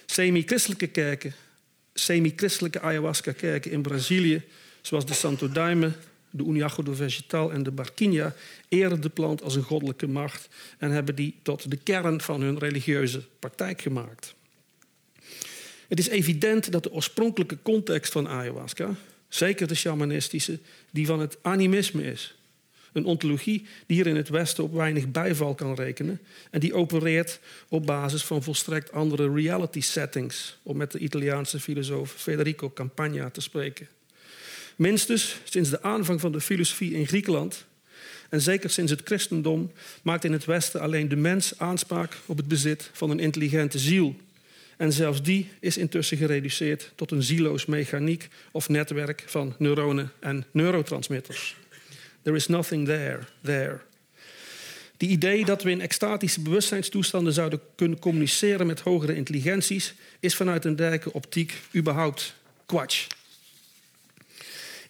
[0.07, 1.35] Semi-christelijke kerken,
[1.95, 4.43] semi-christelijke ayahuasca-kerken in Brazilië,
[4.81, 5.93] zoals de Santo Daime,
[6.31, 8.35] de Uniago do Vegetal en de Barquinha,
[8.69, 10.49] eren de plant als een goddelijke macht
[10.79, 14.35] en hebben die tot de kern van hun religieuze praktijk gemaakt.
[15.89, 18.95] Het is evident dat de oorspronkelijke context van ayahuasca,
[19.29, 20.59] zeker de shamanistische,
[20.91, 22.35] die van het animisme is.
[22.97, 26.21] Een ontologie die hier in het Westen op weinig bijval kan rekenen
[26.51, 32.13] en die opereert op basis van volstrekt andere reality settings, om met de Italiaanse filosoof
[32.13, 33.89] Federico Campagna te spreken.
[34.77, 37.65] Minstens sinds de aanvang van de filosofie in Griekenland
[38.29, 39.73] en zeker sinds het christendom
[40.03, 44.17] maakt in het Westen alleen de mens aanspraak op het bezit van een intelligente ziel.
[44.77, 50.45] En zelfs die is intussen gereduceerd tot een zieloos mechaniek of netwerk van neuronen en
[50.51, 51.57] neurotransmitters.
[52.27, 53.81] There is nothing there, there.
[54.97, 60.65] Die idee dat we in extatische bewustzijnstoestanden zouden kunnen communiceren met hogere intelligenties is vanuit
[60.65, 62.35] een dergelijke optiek überhaupt
[62.67, 63.07] kwatsch.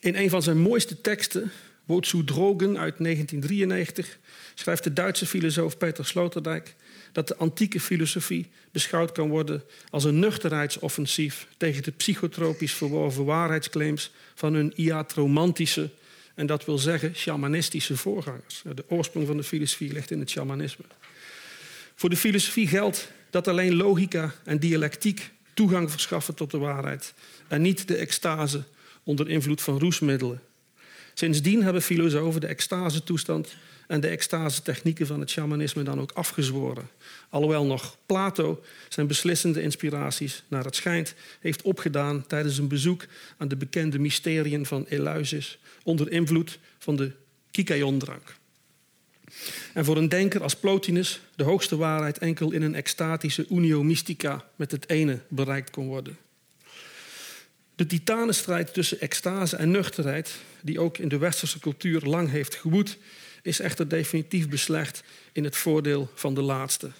[0.01, 1.53] In een van zijn mooiste teksten,
[1.85, 4.19] Wozu Drogen uit 1993,
[4.55, 6.75] schrijft de Duitse filosoof Peter Sloterdijk
[7.13, 14.11] dat de antieke filosofie beschouwd kan worden als een nuchterheidsoffensief tegen de psychotropisch verworven waarheidsclaims
[14.35, 15.91] van hun iatromantische
[16.37, 18.63] en dat wil zeggen shamanistische voorgangers.
[18.75, 20.85] De oorsprong van de filosofie ligt in het shamanisme.
[21.95, 27.15] Voor de filosofie geldt dat alleen logica en dialectiek toegang verschaffen tot de waarheid
[27.49, 28.63] en niet de extase
[29.03, 30.41] onder invloed van roesmiddelen.
[31.15, 33.57] Sindsdien hebben filosofen de extase-toestand
[33.87, 36.89] en de extase-technieken van het shamanisme dan ook afgezworen.
[37.29, 43.07] Alhoewel nog Plato zijn beslissende inspiraties, naar het schijnt, heeft opgedaan tijdens een bezoek
[43.37, 47.13] aan de bekende mysteriën van Eleusis onder invloed van de
[47.51, 48.37] Kikaion-drank.
[49.75, 54.45] En voor een denker als Plotinus de hoogste waarheid enkel in een extatische unio mystica
[54.57, 56.17] met het ene bereikt kon worden.
[57.75, 62.99] De titanenstrijd tussen extase en nuchterheid, die ook in de westerse cultuur lang heeft gewoed,
[63.47, 66.91] is echter definitief beslecht in het voordeel van de laatste.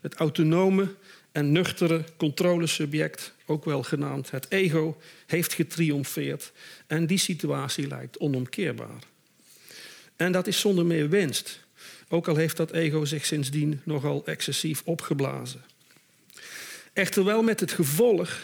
[0.00, 0.94] Het autonome
[1.32, 6.52] en nuchtere controlesubject, ook wel genaamd het ego, heeft getriomfeerd
[6.86, 9.02] en die situatie lijkt onomkeerbaar.
[10.16, 11.60] En dat is zonder meer winst,
[12.08, 15.64] ook al heeft dat ego zich sindsdien nogal excessief opgeblazen.
[16.92, 18.40] Echter wel met het gevolg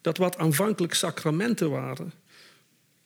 [0.00, 2.12] dat wat aanvankelijk sacramenten waren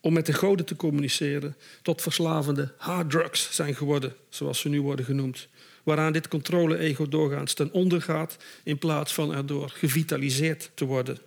[0.01, 5.05] om met de goden te communiceren, tot verslavende harddrugs zijn geworden, zoals ze nu worden
[5.05, 5.47] genoemd.
[5.83, 11.17] Waaraan dit controle-ego doorgaans ten onder gaat, in plaats van erdoor gevitaliseerd te worden.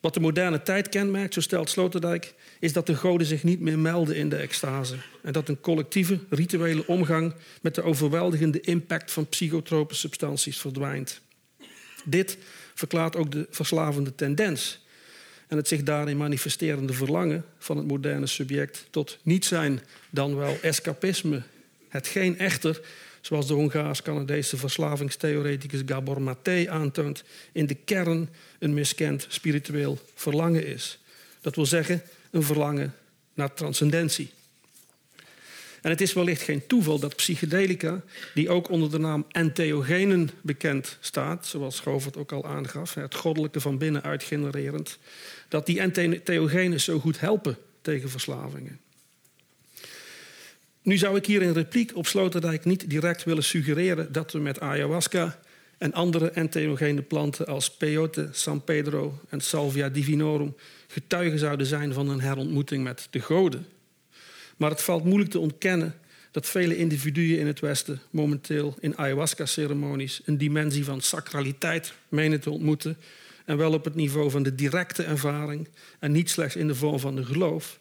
[0.00, 3.78] Wat de moderne tijd kenmerkt, zo stelt Sloterdijk, is dat de goden zich niet meer
[3.78, 4.96] melden in de extase.
[5.22, 11.20] En dat een collectieve, rituele omgang met de overweldigende impact van psychotrope substanties verdwijnt.
[12.04, 12.38] Dit
[12.74, 14.80] verklaart ook de verslavende tendens
[15.50, 20.58] en het zich daarin manifesterende verlangen van het moderne subject tot niet zijn dan wel
[20.62, 21.42] escapisme.
[21.88, 22.80] Hetgeen echter
[23.20, 28.28] zoals de Hongaars-Canadese verslavingstheoreticus Gabor Maté aantoont, in de kern
[28.58, 30.98] een miskend spiritueel verlangen is.
[31.40, 32.94] Dat wil zeggen, een verlangen
[33.34, 34.30] naar transcendentie.
[35.82, 38.02] En het is wellicht geen toeval dat psychedelica,
[38.34, 43.60] die ook onder de naam entheogenen bekend staat, zoals Schovert ook al aangaf, het goddelijke
[43.60, 44.98] van binnenuit genererend,
[45.48, 48.80] dat die entheogenen zo goed helpen tegen verslavingen.
[50.82, 54.60] Nu zou ik hier in repliek op Sloterdijk niet direct willen suggereren dat we met
[54.60, 55.38] ayahuasca
[55.78, 62.08] en andere entheogene planten als peyote, San Pedro en Salvia divinorum getuigen zouden zijn van
[62.08, 63.66] een herontmoeting met de goden.
[64.60, 65.94] Maar het valt moeilijk te ontkennen
[66.30, 72.50] dat vele individuen in het Westen momenteel in ayahuasca-ceremonies een dimensie van sacraliteit menen te
[72.50, 72.96] ontmoeten.
[73.44, 75.68] En wel op het niveau van de directe ervaring
[75.98, 77.80] en niet slechts in de vorm van de geloof,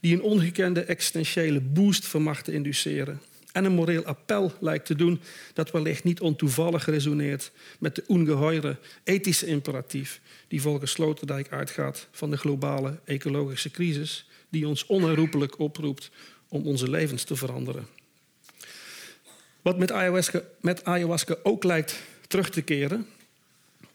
[0.00, 3.20] die een ongekende existentiële boost vermag te induceren.
[3.52, 5.20] En een moreel appel lijkt te doen
[5.54, 12.30] dat wellicht niet ontoevallig resoneert met de ongeheure ethische imperatief die volgens Sloterdijk uitgaat van
[12.30, 16.10] de globale ecologische crisis die ons onherroepelijk oproept
[16.48, 17.86] om onze levens te veranderen.
[19.62, 23.06] Wat met ayahuasca, met ayahuasca ook lijkt terug te keren,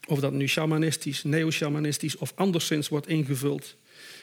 [0.06, 3.74] of dat nu shamanistisch, neo-shamanistisch of anderszins wordt ingevuld,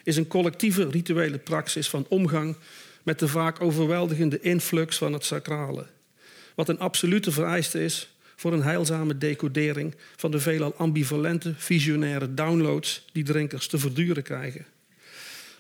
[0.04, 2.56] is een collectieve rituele praxis van omgang
[3.04, 5.88] met de vaak overweldigende influx van het sacrale.
[6.56, 13.06] Wat een absolute vereiste is voor een heilzame decodering van de veelal ambivalente visionaire downloads
[13.12, 14.66] die drinkers te verduren krijgen.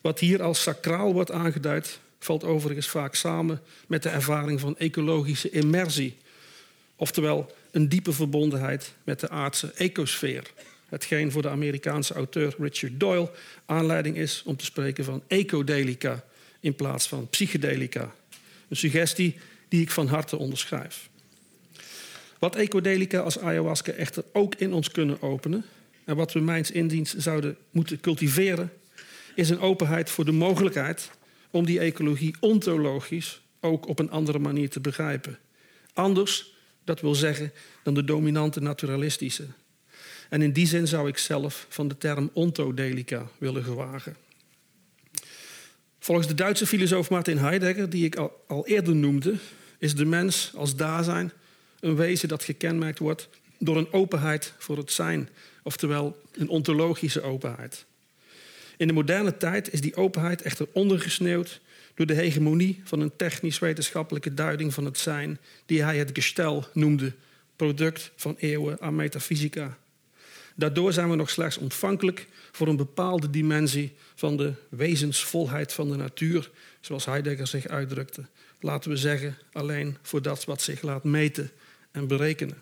[0.03, 5.49] Wat hier als sacraal wordt aangeduid, valt overigens vaak samen met de ervaring van ecologische
[5.49, 6.17] immersie.
[6.95, 10.51] Oftewel een diepe verbondenheid met de aardse ecosfeer.
[10.89, 13.31] Hetgeen voor de Amerikaanse auteur Richard Doyle
[13.65, 16.23] aanleiding is om te spreken van ecodelica
[16.59, 18.15] in plaats van psychedelica.
[18.67, 21.09] Een suggestie die ik van harte onderschrijf.
[22.39, 25.65] Wat ecodelica als ayahuasca echter ook in ons kunnen openen
[26.05, 28.71] en wat we mijns indiens zouden moeten cultiveren,
[29.35, 31.11] is een openheid voor de mogelijkheid
[31.51, 35.39] om die ecologie ontologisch ook op een andere manier te begrijpen.
[35.93, 36.53] Anders,
[36.83, 37.51] dat wil zeggen,
[37.83, 39.45] dan de dominante naturalistische.
[40.29, 44.15] En in die zin zou ik zelf van de term ontodelica willen gewagen.
[45.99, 48.15] Volgens de Duitse filosoof Martin Heidegger, die ik
[48.47, 49.35] al, eerder noemde,
[49.77, 51.31] is de mens als zijn
[51.79, 53.29] een wezen dat gekenmerkt wordt
[53.59, 55.29] door een openheid voor het zijn,
[55.63, 57.85] oftewel een ontologische openheid.
[58.77, 61.61] In de moderne tijd is die openheid echter ondergesneeuwd
[61.95, 67.13] door de hegemonie van een technisch-wetenschappelijke duiding van het zijn, die hij het gestel noemde,
[67.55, 69.77] product van eeuwen aan metafysica.
[70.55, 75.95] Daardoor zijn we nog slechts ontvankelijk voor een bepaalde dimensie van de wezensvolheid van de
[75.95, 78.25] natuur, zoals Heidegger zich uitdrukte.
[78.59, 81.51] Laten we zeggen, alleen voor dat wat zich laat meten
[81.91, 82.61] en berekenen.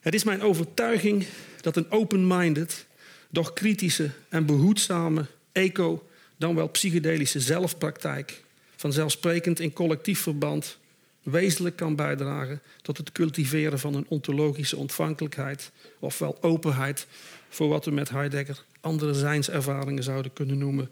[0.00, 1.26] Het is mijn overtuiging
[1.60, 2.86] dat een open-minded,
[3.28, 8.42] doch kritische en behoedzame eco, dan wel psychedelische zelfpraktijk,
[8.76, 10.78] vanzelfsprekend in collectief verband,
[11.22, 17.06] wezenlijk kan bijdragen tot het cultiveren van een ontologische ontvankelijkheid, ofwel openheid
[17.48, 20.90] voor wat we met Heidegger andere zijnservaringen zouden kunnen noemen,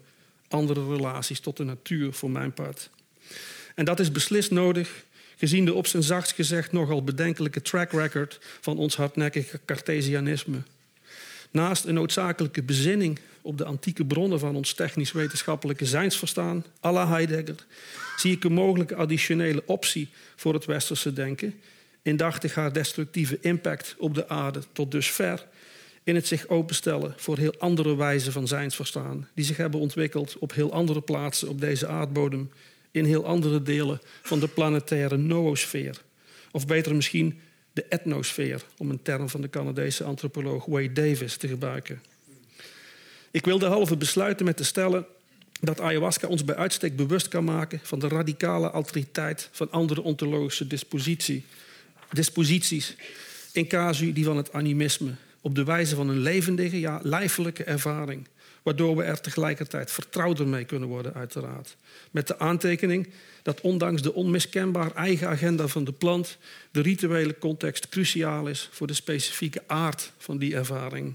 [0.48, 2.90] andere relaties tot de natuur voor mijn part.
[3.74, 5.04] En dat is beslist nodig,
[5.36, 10.62] gezien de op zijn zachtst gezegd nogal bedenkelijke track record van ons hardnekkige Cartesianisme.
[11.56, 17.66] Naast een noodzakelijke bezinning op de antieke bronnen van ons technisch-wetenschappelijke zijnsverstaan, à la Heidegger,
[18.16, 21.54] zie ik een mogelijke additionele optie voor het westerse denken,
[22.02, 25.46] indachtig haar destructieve impact op de aarde tot dusver,
[26.04, 30.54] in het zich openstellen voor heel andere wijzen van zijnsverstaan, die zich hebben ontwikkeld op
[30.54, 32.50] heel andere plaatsen op deze aardbodem,
[32.90, 36.00] in heel andere delen van de planetaire noosfeer.
[36.50, 37.40] Of beter misschien
[37.76, 42.02] de etnosfeer, om een term van de Canadese antropoloog Wade Davis te gebruiken.
[43.30, 45.06] Ik wil derhalve besluiten met te stellen
[45.60, 50.66] dat ayahuasca ons bij uitstek bewust kan maken van de radicale autoriteit van andere ontologische
[50.66, 51.44] dispositie,
[52.12, 52.96] disposities,
[53.52, 58.26] in casu die van het animisme, op de wijze van een levendige, ja, lijfelijke ervaring,
[58.66, 61.76] waardoor we er tegelijkertijd vertrouwder mee kunnen worden, uiteraard.
[62.10, 63.08] Met de aantekening
[63.42, 66.38] dat ondanks de onmiskenbaar eigen agenda van de plant,
[66.70, 71.14] de rituele context cruciaal is voor de specifieke aard van die ervaring.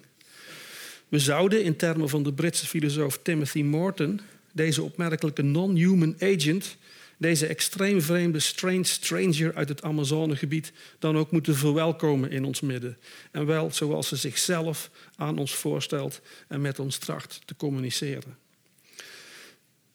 [1.07, 4.22] We zouden in termen van de Britse filosoof Timothy Morton
[4.52, 6.78] deze opmerkelijke non-human agent,
[7.22, 12.98] deze extreem vreemde strange stranger uit het Amazonegebied, dan ook moeten verwelkomen in ons midden.
[13.31, 18.38] En wel zoals ze zichzelf aan ons voorstelt en met ons tracht te communiceren.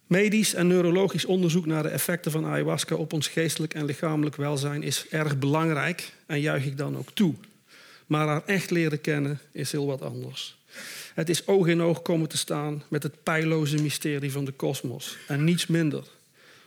[0.06, 4.82] Medisch en neurologisch onderzoek naar de effecten van ayahuasca op ons geestelijk en lichamelijk welzijn
[4.82, 7.34] is erg belangrijk en juich ik dan ook toe.
[8.06, 10.58] Maar haar echt leren kennen is heel wat anders.
[11.14, 15.16] Het is oog in oog komen te staan met het pijloze mysterie van de kosmos
[15.26, 16.14] en niets minder.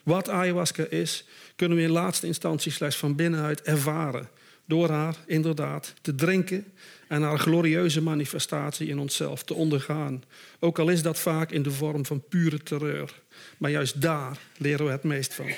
[0.03, 1.23] Wat ayahuasca is,
[1.55, 4.29] kunnen we in laatste instantie slechts van binnenuit ervaren.
[4.65, 6.65] Door haar inderdaad te drinken
[7.07, 10.23] en haar glorieuze manifestatie in onszelf te ondergaan.
[10.59, 13.13] Ook al is dat vaak in de vorm van pure terreur.
[13.57, 15.51] Maar juist daar leren we het meest van.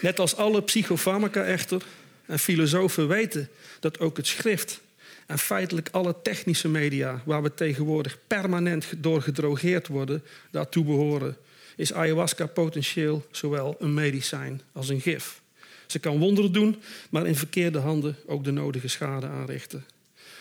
[0.00, 1.82] Net als alle psychofarmaca echter,
[2.26, 3.48] en filosofen weten
[3.80, 4.80] dat ook het schrift
[5.26, 11.36] en feitelijk alle technische media waar we tegenwoordig permanent door gedrogeerd worden, daartoe behoren,
[11.76, 15.42] is ayahuasca potentieel zowel een medicijn als een gif.
[15.86, 19.84] Ze kan wonderen doen, maar in verkeerde handen ook de nodige schade aanrichten.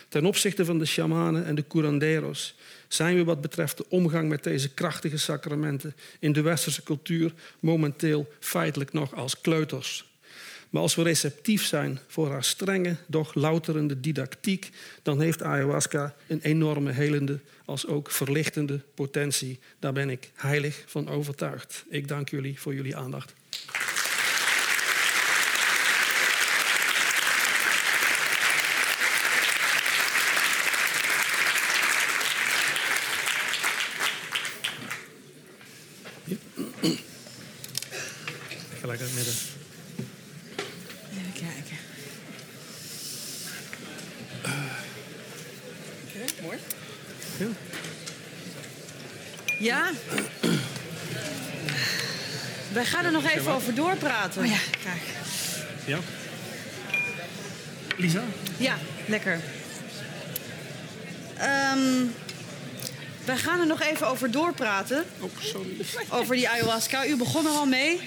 [0.09, 2.55] Ten opzichte van de shamanen en de curanderos
[2.87, 8.29] zijn we wat betreft de omgang met deze krachtige sacramenten in de westerse cultuur momenteel
[8.39, 10.12] feitelijk nog als kleuters.
[10.73, 14.69] Maar als we receptief zijn voor haar strenge, doch louterende didactiek,
[15.01, 19.59] dan heeft ayahuasca een enorme helende als ook verlichtende potentie.
[19.79, 21.85] Daar ben ik heilig van overtuigd.
[21.89, 23.33] Ik dank jullie voor jullie aandacht.
[38.79, 39.33] Gelijk uit het midden.
[41.11, 41.77] Even kijken.
[46.41, 46.57] mooi.
[47.37, 47.47] Ja.
[49.59, 49.91] Ja?
[52.73, 54.41] Wij gaan er nog even over doorpraten.
[54.41, 55.01] Oh ja, graag.
[55.85, 55.99] ja.
[57.97, 58.23] Lisa?
[58.57, 59.39] Ja, lekker.
[61.37, 62.05] Ehm,
[63.25, 65.05] wij gaan er nog even over doorpraten.
[65.19, 65.75] Oh, sorry.
[66.09, 67.05] Over die ayahuasca.
[67.05, 67.99] U begon er al mee.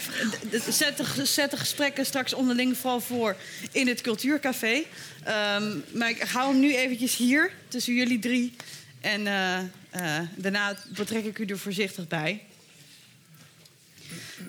[0.69, 3.37] Zet de, zet de gesprekken straks onderling vooral voor
[3.73, 4.83] in het cultuurcafé.
[5.25, 8.57] Ehm, maar ik hou hem nu eventjes hier, tussen jullie drie.
[9.01, 9.59] En eh,
[9.91, 12.43] eh, daarna betrek ik u er voorzichtig bij.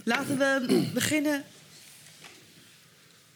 [0.07, 1.43] Laten we beginnen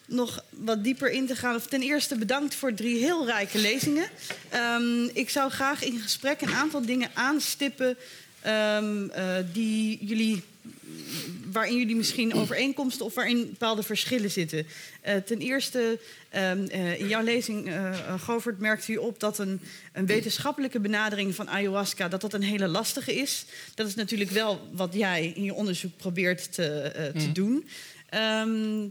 [0.06, 1.56] nog wat dieper in te gaan.
[1.56, 4.10] Of ten eerste bedankt voor drie heel rijke lezingen.
[4.50, 7.98] Ehm, ik zou graag in gesprek een aantal dingen aanstippen
[8.42, 10.44] ehm, eh, die jullie,
[11.52, 14.68] waarin jullie misschien overeenkomsten of waarin bepaalde verschillen zitten.
[15.02, 19.62] Eh, ten eerste, ehm, eh, in jouw lezing, eh Govert, merkte u op dat een,
[19.94, 23.46] een wetenschappelijke benadering van ayahuasca dat dat een hele lastige is.
[23.76, 27.34] Dat is natuurlijk wel wat jij in je onderzoek probeert te, eh, te Mhm.
[27.34, 27.68] doen.
[28.10, 28.82] Ehm,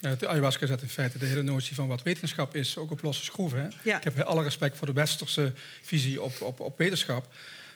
[0.00, 3.02] Ja, de ayahuasca zet in feite de hele notie van wat wetenschap is ook op
[3.02, 3.58] losse schroeven.
[3.62, 3.68] Hè?
[3.90, 3.96] Ja.
[3.96, 5.52] Ik heb alle respect voor de westerse
[5.82, 7.32] visie op, op, op wetenschap.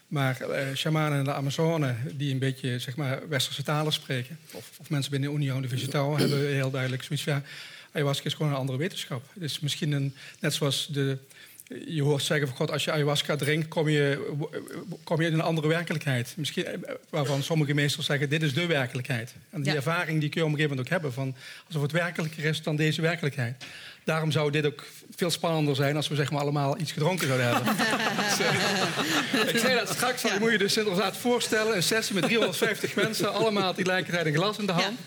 [0.08, 4.38] Maar eh, shamanen in de Amazone, die een beetje zeg maar, westerse talen spreken...
[4.52, 7.32] of, of mensen binnen de Union de Vegetal hebben heel duidelijk zoiets van...
[7.32, 7.42] Ja,
[7.92, 9.24] ayahuasca is gewoon een andere wetenschap.
[9.32, 11.18] Het is misschien een, net zoals de,
[11.86, 14.34] je hoort zeggen van God, als je ayahuasca drinkt, kom je,
[15.04, 16.34] kom je in een andere werkelijkheid.
[16.36, 19.34] Misschien, eh, waarvan sommige meesters zeggen, dit is de werkelijkheid.
[19.50, 19.76] En die Ja.
[19.76, 21.34] ervaring die kun je op een gegeven moment ook hebben, van,
[21.66, 23.64] alsof het werkelijker is dan deze werkelijkheid.
[24.04, 24.84] Daarom zou dit ook
[25.16, 27.72] veel spannender zijn als we zeg maar, allemaal iets gedronken zouden hebben.
[29.54, 33.32] ik zei dat straks, je moet je dus inderdaad voorstellen, een sessie met 350 mensen,
[33.32, 34.98] allemaal tegelijkertijd een glas in de hand.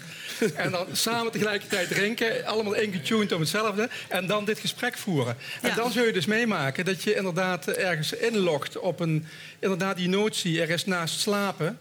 [0.55, 3.89] En dan samen tegelijkertijd drinken, allemaal ingetuned om hetzelfde.
[4.07, 5.37] En dan dit gesprek voeren.
[5.61, 5.75] En Ja.
[5.75, 9.25] dan zul je dus meemaken dat je inderdaad ergens inlogt op een...
[9.59, 11.79] Inderdaad die notie, er is naast slapen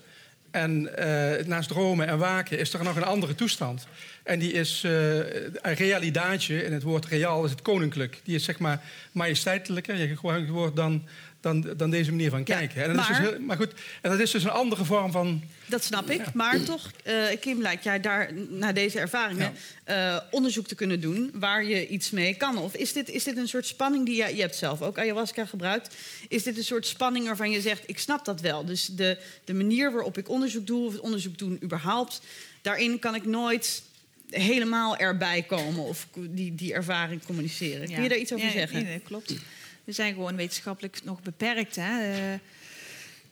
[0.51, 2.59] en eh, naast dromen en waken...
[2.59, 3.87] is er nog een andere toestand.
[4.29, 8.21] En die is een realidaatje, in het woord real is het koninklijk.
[8.25, 8.83] Die is zeg maar
[9.13, 11.03] majesteitelijker, je gebruikt het woord dan...
[11.41, 12.83] Dan, dan deze manier van Ja, kijken.
[12.83, 13.73] En dat is maar- dus heel, maar goed,
[14.03, 16.33] en dat is dus een andere vorm van Dat snap ik.
[16.33, 19.53] Maar toch, eh, Kim, lijkt jij daar naar deze ervaringen
[19.85, 22.59] eh, onderzoek te kunnen doen waar je iets mee kan?
[22.59, 25.45] Of is dit, is dit een soort spanning die je, je hebt zelf ook ayahuasca
[25.47, 25.95] gebruikt?
[26.29, 28.65] Is dit een soort spanning waarvan je zegt: ik snap dat wel?
[28.65, 32.21] Dus de, de manier waarop ik onderzoek doe, of het onderzoek doen überhaupt,
[32.63, 33.83] daarin kan ik nooit
[34.31, 37.87] helemaal erbij komen of die, die ervaring communiceren.
[37.93, 38.83] Kun je daar iets over Ja, zeggen?
[38.83, 39.35] Nee, dat klopt.
[39.85, 41.77] We zijn gewoon wetenschappelijk nog beperkt.
[41.77, 42.13] Hè?
[42.33, 42.39] Eh,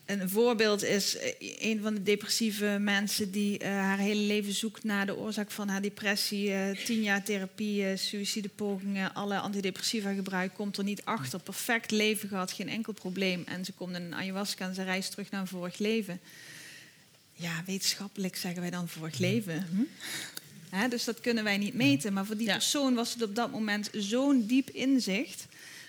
[0.06, 4.84] een voorbeeld is eh, een van de depressieve mensen die eh, haar hele leven zoekt
[4.84, 6.52] naar de oorzaak van haar depressie.
[6.52, 11.40] eh, tien jaar therapie, eh, suïcidepogingen, alle antidepressiva gebruikt, komt er niet achter.
[11.40, 13.42] Perfect leven gehad, geen enkel probleem.
[13.46, 16.20] En ze komt in een ayahuasca en ze reist terug naar een vorig leven.
[17.38, 19.66] Ja, wetenschappelijk zeggen wij dan vorig leven.
[19.70, 19.80] Hm?
[20.76, 22.12] Hè, dus dat kunnen wij niet meten.
[22.12, 22.52] Maar voor die Ja.
[22.52, 25.46] persoon was het op dat moment zo'n diep inzicht,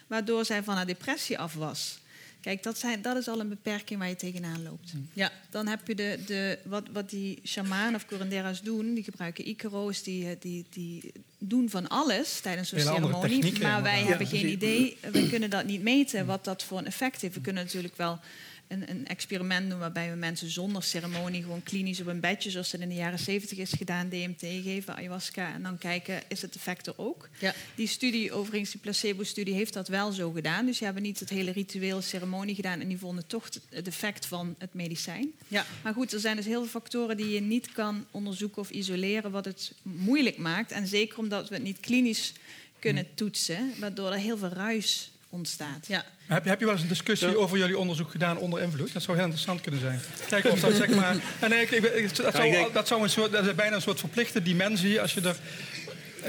[0.08, 2.00] waardoor zij van haar depressie af was.
[2.42, 4.92] Kijk, dat, zijn, dat is al een beperking waar je tegenaan loopt.
[5.14, 8.94] Ja, dan heb je de, de, wat, wat die shamanen of curandera's doen.
[8.94, 13.62] Die gebruiken Icaro's, die, eh, die, die doen van alles tijdens zo'n ceremonie.
[13.62, 17.22] Maar wij hebben geen idee, we kunnen dat niet meten wat dat voor een effect
[17.22, 17.36] heeft.
[17.36, 18.20] We kunnen natuurlijk wel
[18.68, 22.72] een, een experiment doen waarbij we mensen zonder ceremonie gewoon klinisch op een bedje, zoals
[22.72, 26.56] dat in de jaren 70 is gedaan, DMT geven, ayahuasca, en dan kijken, is het
[26.56, 27.30] effect er ook?
[27.40, 27.54] Ja.
[27.76, 30.66] Die studie, overigens, die placebo-studie, heeft dat wel zo gedaan.
[30.66, 33.88] Dus die hebben niet het hele ritueel ceremonie gedaan en die vonden toch het- het
[33.88, 35.32] effect van het medicijn.
[35.48, 35.66] Ja.
[35.84, 39.32] Maar goed, er zijn dus heel veel factoren die je niet kan onderzoeken of isoleren,
[39.32, 40.72] wat het moeilijk maakt.
[40.72, 42.34] En zeker omdat we het niet klinisch
[42.80, 45.88] kunnen toetsen, waardoor er heel veel ruis ontstaat.
[45.88, 46.06] Ja.
[46.26, 48.94] Heb je, heb je wel eens een discussie over jullie onderzoek gedaan onder invloed?
[48.94, 50.00] Dat zou heel interessant kunnen zijn.
[50.30, 51.16] Kijken of dat zeg maar.
[51.50, 53.82] Nee, ik, ik- ik- dat, zou, denk- dat zou een soort, dat is bijna een
[53.82, 55.36] soort verplichte dimensie als je er.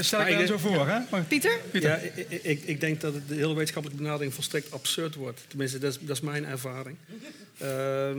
[0.00, 0.98] Stel ik dan zo voor, hè?
[1.10, 1.58] Maar- Pieter?
[1.70, 1.90] Pieter.
[1.90, 5.40] Ja, ik, ik, ik denk dat het de hele wetenschappelijke benadering volstrekt absurd wordt.
[5.48, 6.96] Tenminste, dat is, dat is mijn ervaring.
[7.58, 8.18] Ehm,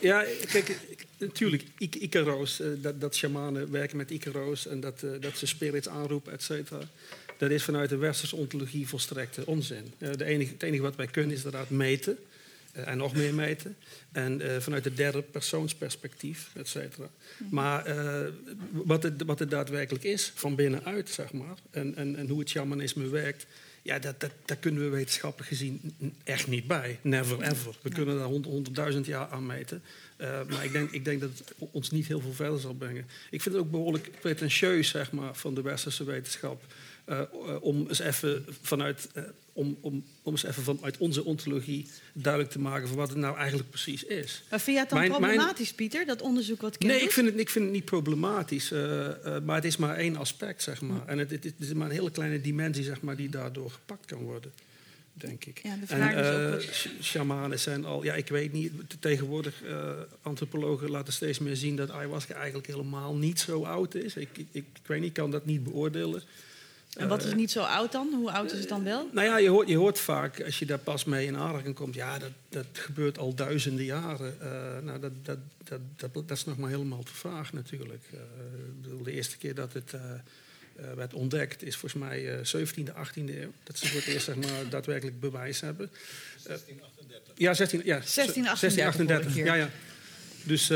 [0.00, 0.76] ja, kijk,
[1.18, 5.46] natuurlijk, Ik- Icaro's, eh, dat, dat shamanen werken met Icaro's en dat, eh, dat ze
[5.46, 6.78] spirits aanroepen, et cetera.
[7.38, 9.92] Dat is vanuit de westerse ontologie volstrekte onzin.
[9.98, 12.18] Eh, de enige, het enige wat wij kunnen is inderdaad meten.
[12.72, 13.76] eh, en nog meer meten.
[14.12, 17.08] En eh, vanuit het derde persoonsperspectief, et cetera.
[17.50, 18.28] Maar eh,
[18.70, 21.56] wat, het, wat het daadwerkelijk is, van binnenuit, zeg maar.
[21.70, 23.46] En, en, en hoe het shamanisme werkt.
[23.82, 25.94] Ja, dat, dat, daar kunnen we wetenschappelijk gezien
[26.24, 26.98] echt niet bij.
[27.02, 27.74] Never ever.
[27.82, 29.82] We kunnen daar hond- honderdduizend jaar aan meten.
[30.48, 33.06] Maar ik denk, ik denk dat het ons niet heel veel verder zal brengen.
[33.30, 36.62] Ik vind het ook behoorlijk pretentieus zeg maar, van de westerse wetenschap.
[37.04, 37.26] Eh, eh,
[37.60, 39.22] om eens even vanuit, eh,
[39.52, 43.36] om, om, om eens even vanuit onze ontologie duidelijk te maken van wat het nou
[43.36, 44.42] eigenlijk precies is.
[44.50, 47.06] Maar vind jij het dan Mijn- mijn- problematisch, Pieter, dat onderzoek wat Kim Nee, doet?
[47.08, 48.70] ik vind, het, ik vind het niet problematisch.
[49.44, 51.06] maar het is maar één aspect, zeg maar.
[51.06, 54.06] En het, het, het is maar een hele kleine dimensie, zeg maar, die daardoor gepakt
[54.06, 54.52] kan worden.
[55.16, 55.60] Denk ik.
[55.62, 58.72] Ja, de en vraag is ook shamanen zijn al, ja, ik weet niet.
[58.86, 59.62] te- Tegenwoordig,
[60.22, 64.16] antropologen laten steeds meer zien dat ayahuasca eigenlijk helemaal niet zo oud is.
[64.16, 66.22] Ik, ik, ik weet niet, ik kan dat niet beoordelen.
[66.96, 68.14] En wat is niet zo oud dan?
[68.14, 69.08] Hoe oud is het dan wel?
[69.12, 71.94] Nou ja, je hoort, je hoort vaak, als je daar pas mee in aanraking komt,
[71.94, 74.40] ja, dat, dat gebeurt al duizenden jaren.
[74.40, 74.48] Eh,
[74.82, 78.04] nou, dat, dat, dat, dat, dat is nog maar helemaal te vraag natuurlijk.
[78.12, 78.18] Eh,
[78.68, 80.00] ik bedoel, de eerste keer dat het eh,
[80.76, 83.52] eh, werd ontdekt is volgens mij eh 17e, 18e eeuw.
[83.62, 85.90] Dat ze voor het eerst zeg maar, daadwerkelijk bewijs hebben.
[86.46, 86.56] Eh,
[87.34, 89.44] ja, 16, ja, 1638 hoor ik hier.
[89.44, 89.70] Ja, ja.
[90.42, 90.72] Dus...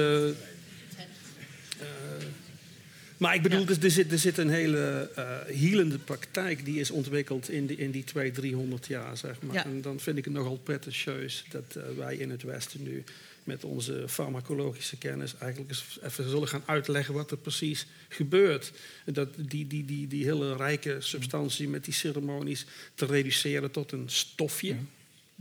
[3.19, 6.91] maar ik bedoel, dus er, zit, er zit een hele eh hielende praktijk die is
[6.91, 9.55] ontwikkeld in die, in die 200, 300 jaar, zeg maar.
[9.55, 9.65] Ja.
[9.65, 13.05] En dan vind ik het nogal pretentieus dat eh, wij in het Westen nu
[13.45, 18.73] met onze farmacologische kennis eigenlijk eens even zullen gaan uitleggen wat er precies gebeurt.
[19.05, 24.09] Dat die, die, die, die hele rijke substantie met die ceremonies te reduceren tot een
[24.09, 24.77] stofje.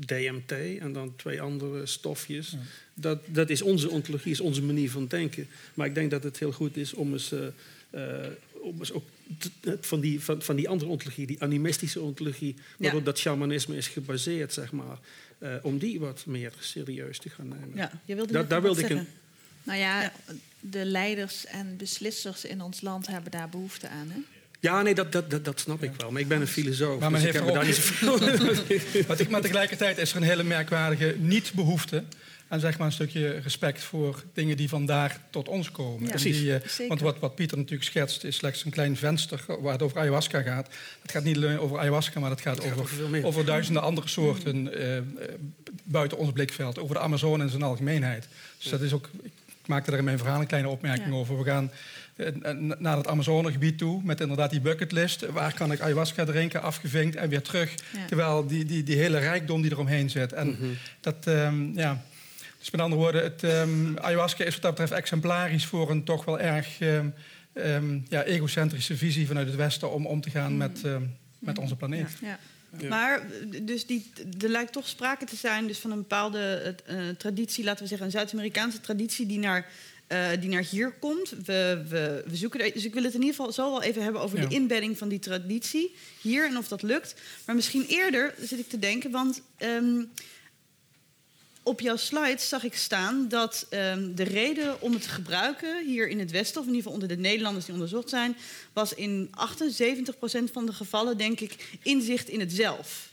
[0.06, 2.56] DMT en dan twee andere stofjes.
[2.94, 5.48] Dat, dat is onze ontologie, is onze manier van denken.
[5.74, 7.48] Maar ik denk dat het heel goed is om eens, eh,
[7.90, 9.06] eh, om eens ook
[9.82, 14.54] van, die, van, van die andere ontologie, die animistische ontologie, waarop dat shamanisme is gebaseerd,
[14.54, 14.98] zeg maar,
[15.38, 17.72] eh, om die wat meer serieus te gaan nemen.
[17.76, 19.08] Ja, je wilde Da- daar wilde ik zeggen.
[19.64, 20.14] Nou ja, Ja.
[20.60, 24.10] de leiders en beslissers in ons land hebben daar behoefte aan.
[24.12, 24.20] Hè?
[24.60, 26.12] Ja, nee, dat, dat, dat, dat snap ik wel.
[26.12, 27.76] Maar ik ben een filosoof, Maar men dus ik heeft heb ook- daar niet
[28.76, 29.04] zoveel...
[29.08, 32.04] Maar, te- maar tegelijkertijd is er een hele merkwaardige niet-behoefte
[32.50, 36.04] aan zeg maar, een stukje respect voor dingen die vandaar tot ons komen.
[36.04, 36.38] Ja, precies.
[36.38, 39.82] die, eh, want wat, wat Pieter natuurlijk schetst is slechts een klein venster waar het
[39.82, 40.70] over ayahuasca gaat.
[41.02, 43.26] Het gaat niet alleen over ayahuasca, maar het gaat, gaat over over, veel meer.
[43.26, 45.04] over duizenden andere soorten eh, eh,
[45.84, 46.80] buiten ons blikveld.
[46.80, 48.28] Over de Amazone in zijn algemeenheid.
[48.58, 51.14] Dus dat is ook, ik maakte daar in mijn verhaal een kleine opmerking Ja.
[51.14, 51.38] over.
[51.38, 51.72] We gaan
[52.78, 55.26] naar het Amazonegebied toe met inderdaad die bucketlist.
[55.26, 57.74] Waar kan ik ayahuasca drinken, afgevinkt en weer terug.
[57.94, 58.06] Ja.
[58.06, 60.34] Terwijl die, die, die hele rijkdom die eromheen zit.
[60.34, 60.66] En Mhm.
[61.02, 62.04] dat, ehm, ja.
[62.60, 66.26] Dus met andere woorden, het, ehm, ayahuasca is wat dat betreft exemplarisch voor een toch
[66.26, 67.08] wel erg ehm,
[67.54, 71.02] ehm, ja, egocentrische visie vanuit het Westen om om te gaan met, ehm,
[71.40, 72.10] met onze planeet.
[72.22, 72.40] Ja.
[72.80, 72.88] Ja.
[72.90, 74.12] Maar eh, dus die,
[74.42, 78.06] er lijkt toch sprake te zijn dus van een bepaalde eh, traditie, laten we zeggen
[78.06, 79.66] een Zuid-Amerikaanse traditie die naar,
[80.08, 81.30] eh, die naar hier komt.
[81.30, 84.04] We, we, we zoeken er, dus ik wil het in ieder geval zo wel even
[84.04, 84.48] hebben over Ja.
[84.48, 87.16] de inbedding van die traditie hier en of dat lukt.
[87.46, 90.04] Maar misschien eerder zit ik te denken, want ehm,
[91.64, 96.08] op jouw slides zag ik staan dat ehm, de reden om het te gebruiken hier
[96.08, 98.36] in het Westen, of in ieder geval onder de Nederlanders die onderzocht zijn,
[98.74, 103.07] was in 78% van de gevallen, denk ik, inzicht in het zelf.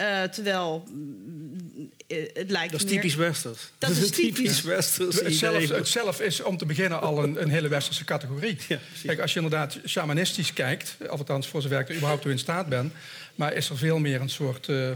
[0.00, 3.58] Eh, terwijl mm, eh, het lijkt Dat is meer- typisch Westers.
[3.78, 4.62] Dat is een typisch.
[4.62, 5.76] Westers Het zelf, idee.
[5.76, 8.56] het zelf is om te beginnen al een, een hele westerse categorie.
[8.68, 8.78] Ja.
[9.04, 12.38] Kijk, als je inderdaad shamanistisch kijkt, of althans voor zover ik er überhaupt toe in
[12.38, 12.92] staat ben,
[13.34, 14.90] maar is er veel meer een soort eh,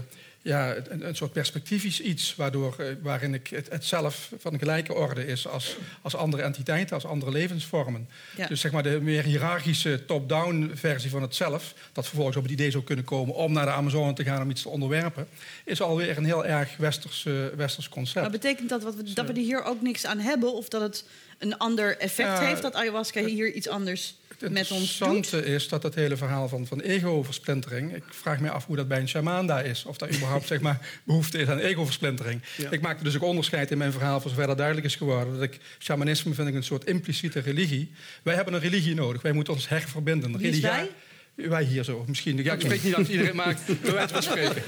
[0.45, 4.93] ja, een, een soort perspectiefs iets waardoor, eh, waarin ik het, het zelf van gelijke
[4.93, 8.09] orde is als, als andere entiteiten, als andere levensvormen.
[8.35, 8.47] Ja.
[8.47, 12.51] Dus zeg maar de meer hiërarchische top-down versie van het zelf, dat vervolgens op het
[12.51, 15.27] idee zou kunnen komen om naar de Amazone te gaan om iets te onderwerpen,
[15.63, 18.21] is alweer een heel erg westers, eh, westers concept.
[18.21, 20.53] Maar betekent dat wat we, dat we er hier ook niks aan hebben?
[20.53, 21.05] Of dat het
[21.37, 25.07] een ander effect Ja, heeft dat ayahuasca hier iets anders Het met ons doet?
[25.07, 27.95] interessante is dat het hele verhaal van, van ego-versplintering...
[27.95, 29.85] ik vraag me af hoe dat bij een shamaan daar is.
[29.85, 32.41] Of daar überhaupt zeg maar, behoefte is aan ego-versplintering.
[32.57, 32.71] Ja.
[32.71, 34.21] Ik maakte dus ook onderscheid in mijn verhaal...
[34.21, 35.33] voor zover dat duidelijk is geworden.
[35.33, 37.91] Dat ik, shamanisme vind ik een soort impliciete religie.
[38.23, 39.21] Wij hebben een religie nodig.
[39.21, 40.37] Wij moeten ons herverbinden.
[40.37, 40.87] Religia-
[41.35, 41.63] wij?
[41.63, 42.43] Hier zo, misschien.
[42.43, 44.63] Ja, ik spreek niet dat iedereen maakt, bij wijze van spreken.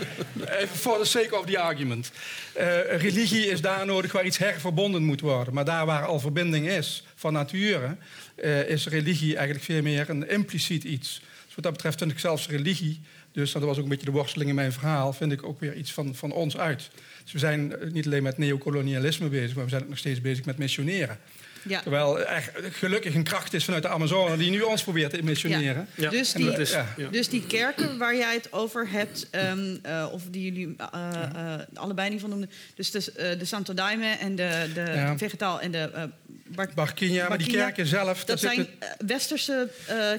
[0.59, 2.11] Even for the sake of the argument.
[2.53, 5.53] Eh, religie is daar nodig waar iets herverbonden moet worden.
[5.53, 7.95] Maar daar waar al verbinding is, van nature,
[8.35, 11.21] eh, is religie eigenlijk veel meer een impliciet iets.
[11.45, 14.11] Dus wat dat betreft vind ik zelfs religie, dus dat was ook een beetje de
[14.11, 16.89] worsteling in mijn verhaal, vind ik ook weer iets van, van ons uit.
[17.23, 20.21] Dus we zijn eh, niet alleen met neocolonialisme bezig, maar we zijn ook nog steeds
[20.21, 21.19] bezig met missioneren.
[21.67, 21.81] Ja.
[21.81, 25.87] Terwijl er gelukkig een kracht is vanuit de Amazone die nu ons probeert te missioneren.
[25.95, 26.09] Ja.
[26.09, 26.75] Dus die, dat is-.
[27.11, 31.59] Dus die kerken waar jij het over hebt, ehm, eh, of die jullie eh, eh,
[31.73, 35.13] allebei niet van noemden, dus de, de Santo Daime en de, de.
[35.17, 36.09] Vegetaal en de
[36.55, 38.25] Bar- Barquinha, maar die kerken zelf...
[38.25, 38.67] dat zijn
[39.05, 39.69] westerse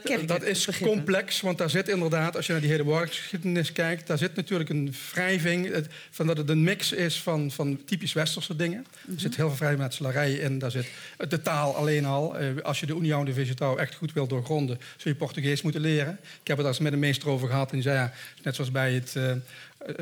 [0.05, 0.27] kerken.
[0.27, 0.97] Dat is begrippen.
[0.97, 4.71] complex, want daar zit inderdaad, als je naar die hele woordgeschiedenis kijkt, daar zit natuurlijk
[4.71, 8.87] een wrijving, het- van dat het een mix is van, van typisch westerse dingen.
[9.15, 10.87] Er zit heel veel vrijmetselarij in, daar zit
[11.29, 12.39] de taal alleen al.
[12.39, 15.81] Eh, als je de União de Vegetal echt goed wil doorgronden, zul je Portugees moeten
[15.81, 16.19] leren.
[16.23, 18.13] Ik heb het daar eens met een meester over gehad en die zei, ja,
[18.43, 19.17] net zoals bij het...
[19.17, 19.39] eh, eh,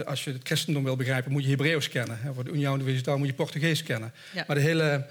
[0.04, 2.18] als je het christendom wil begrijpen, moet je Hebreeuws kennen.
[2.34, 4.12] Voor de União de Vegetal moet je Portugees kennen.
[4.34, 4.44] Ja.
[4.46, 5.06] Maar de hele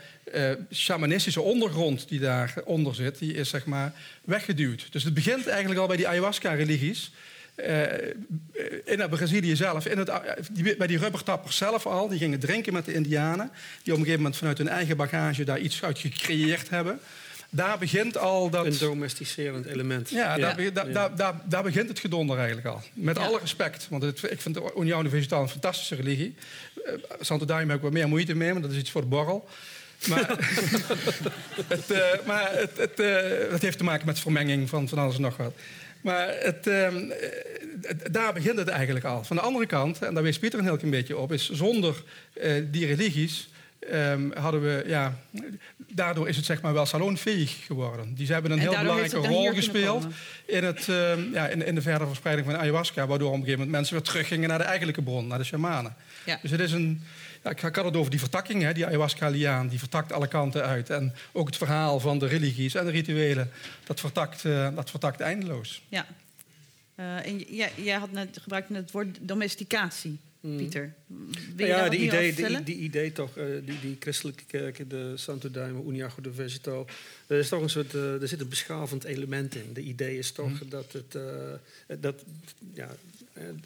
[0.73, 3.93] shamanistische ondergrond die daaronder zit, die is zeg maar
[4.23, 4.87] weggeduwd.
[4.91, 7.11] Dus het begint eigenlijk al bij die ayahuasca-religies.
[7.55, 8.07] Eh,
[8.85, 10.11] in Brazilië zelf, in het,
[10.51, 13.51] die- bij die rubbertappers zelf al, die gingen drinken met de Indianen,
[13.83, 16.99] die op een gegeven moment vanuit hun eigen bagage daar iets uit gecreëerd hebben.
[17.49, 18.65] Daar begint al dat.
[18.65, 20.09] Een domesticerend element.
[20.09, 22.81] Ja, Daar, daar, daar, daar, daar begint het gedonder eigenlijk al.
[22.93, 23.23] Met Ja.
[23.25, 23.87] alle respect.
[23.89, 26.35] Want het, ik vind de União de Vegetal een fantastische religie.
[26.85, 29.07] Uh, Santo Daime heb ik wat meer moeite mee, maar dat is iets voor de
[29.07, 29.47] borrel.
[30.09, 30.29] Maar,
[31.67, 35.15] het, eh, maar het, het, eh, het heeft te maken met vermenging van, van alles
[35.15, 35.53] en nog wat.
[36.05, 37.29] Maar het, ehm, eh,
[37.81, 39.23] het- daar begint het eigenlijk al.
[39.23, 41.31] Van de andere kant, en daar wees Pieter een heel klein beetje op...
[41.31, 42.03] is zonder
[42.33, 43.49] eh, die religies
[43.89, 44.83] ehm, hadden we...
[44.87, 45.19] Ja,
[45.77, 48.13] daardoor is het zeg maar wel salonfähig geworden.
[48.15, 50.07] Die hebben een En heel belangrijke rol gespeeld
[50.45, 53.07] in, het, ehm, ja, in, in de verdere verspreiding van ayahuasca...
[53.07, 55.95] waardoor op een gegeven moment mensen weer teruggingen naar de eigenlijke bron, naar de shamanen.
[56.25, 56.39] Ja.
[56.41, 57.01] Dus het is een...
[57.49, 59.67] Ik had het over die vertakking, hè, die ayahuasca-liaan.
[59.67, 60.89] Die vertakt alle kanten uit.
[60.89, 63.51] En ook het verhaal van de religies en de rituelen...
[63.83, 65.81] dat vertakt, eh, dat vertakt eindeloos.
[65.89, 66.05] Ja.
[66.95, 67.37] Eh, en
[67.75, 70.19] jij had net gebruikt het woord domesticatie,
[70.57, 70.93] Pieter.
[71.55, 75.51] Wil je ja, die idee, die, idee toch, eh, die, die christelijke kerken, de Santo
[75.51, 76.87] Daime, Uniago de Vegetal,
[77.27, 79.69] er is toch een soort, eh, er zit een beschavend element in.
[79.73, 80.69] De idee is toch Mhm.
[80.69, 82.23] dat het, eh, dat,
[82.73, 82.95] ja,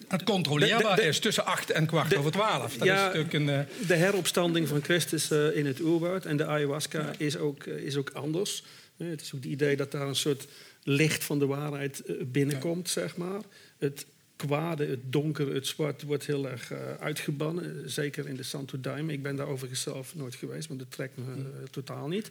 [0.07, 2.77] Het controleerbaar De- de- de- is tussen acht en kwart de- over twaalf.
[2.77, 3.49] Dat Ja, is natuurlijk een...
[3.49, 7.95] eh, de heropstanding van Christus eh, in het oerwoud en de ayahuasca is, ook, is
[7.95, 8.63] ook anders.
[8.97, 10.47] Het is ook het idee dat daar een soort
[10.83, 12.01] licht van de waarheid
[12.31, 13.41] binnenkomt, zeg maar.
[13.77, 14.05] Het
[14.47, 17.83] kwade, het donkere, het zwart wordt heel erg eh, uitgebannen.
[17.83, 19.13] eh, Zeker in de Santo Daime.
[19.13, 22.29] Ik ben daar overigens zelf nooit geweest, want dat trekt me eh, totaal niet.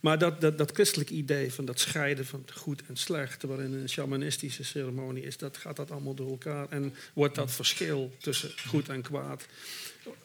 [0.00, 3.88] Maar dat, dat, dat christelijk idee van dat scheiden van goed en slecht, waarin een
[3.88, 6.68] shamanistische ceremonie is, dat gaat dat allemaal door elkaar.
[6.68, 9.46] En wordt dat verschil tussen goed en kwaad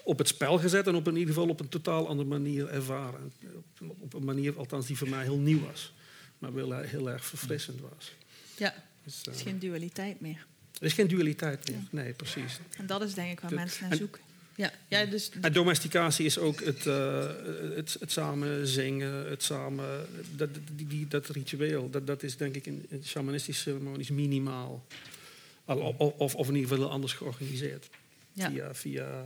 [0.03, 3.31] op het spel gezet en op in ieder geval op een totaal andere manier ervaren.
[3.79, 5.93] Op, op een manier, althans, die voor mij heel nieuw was,
[6.39, 8.13] maar wel heel erg verfrissend was.
[8.57, 8.73] Ja.
[9.03, 10.45] Dus, Het is geen dualiteit meer.
[10.81, 12.03] Er is geen dualiteit meer.
[12.03, 12.59] Nee, precies.
[12.77, 14.21] En dat is denk ik waar De- mensen naar en- zoeken.
[14.55, 14.71] Ja.
[14.87, 17.27] ja, dus En domesticatie is ook het, eh,
[17.75, 20.05] het, het samen zingen, het samen,
[20.35, 21.89] dat, die, die, dat ritueel.
[21.89, 24.85] Dat, dat is denk ik in, in shamanistische ceremonies minimaal.
[25.65, 27.89] Al- Of, of, of in ieder geval anders georganiseerd.
[28.33, 28.49] Ja.
[28.49, 29.25] Via, via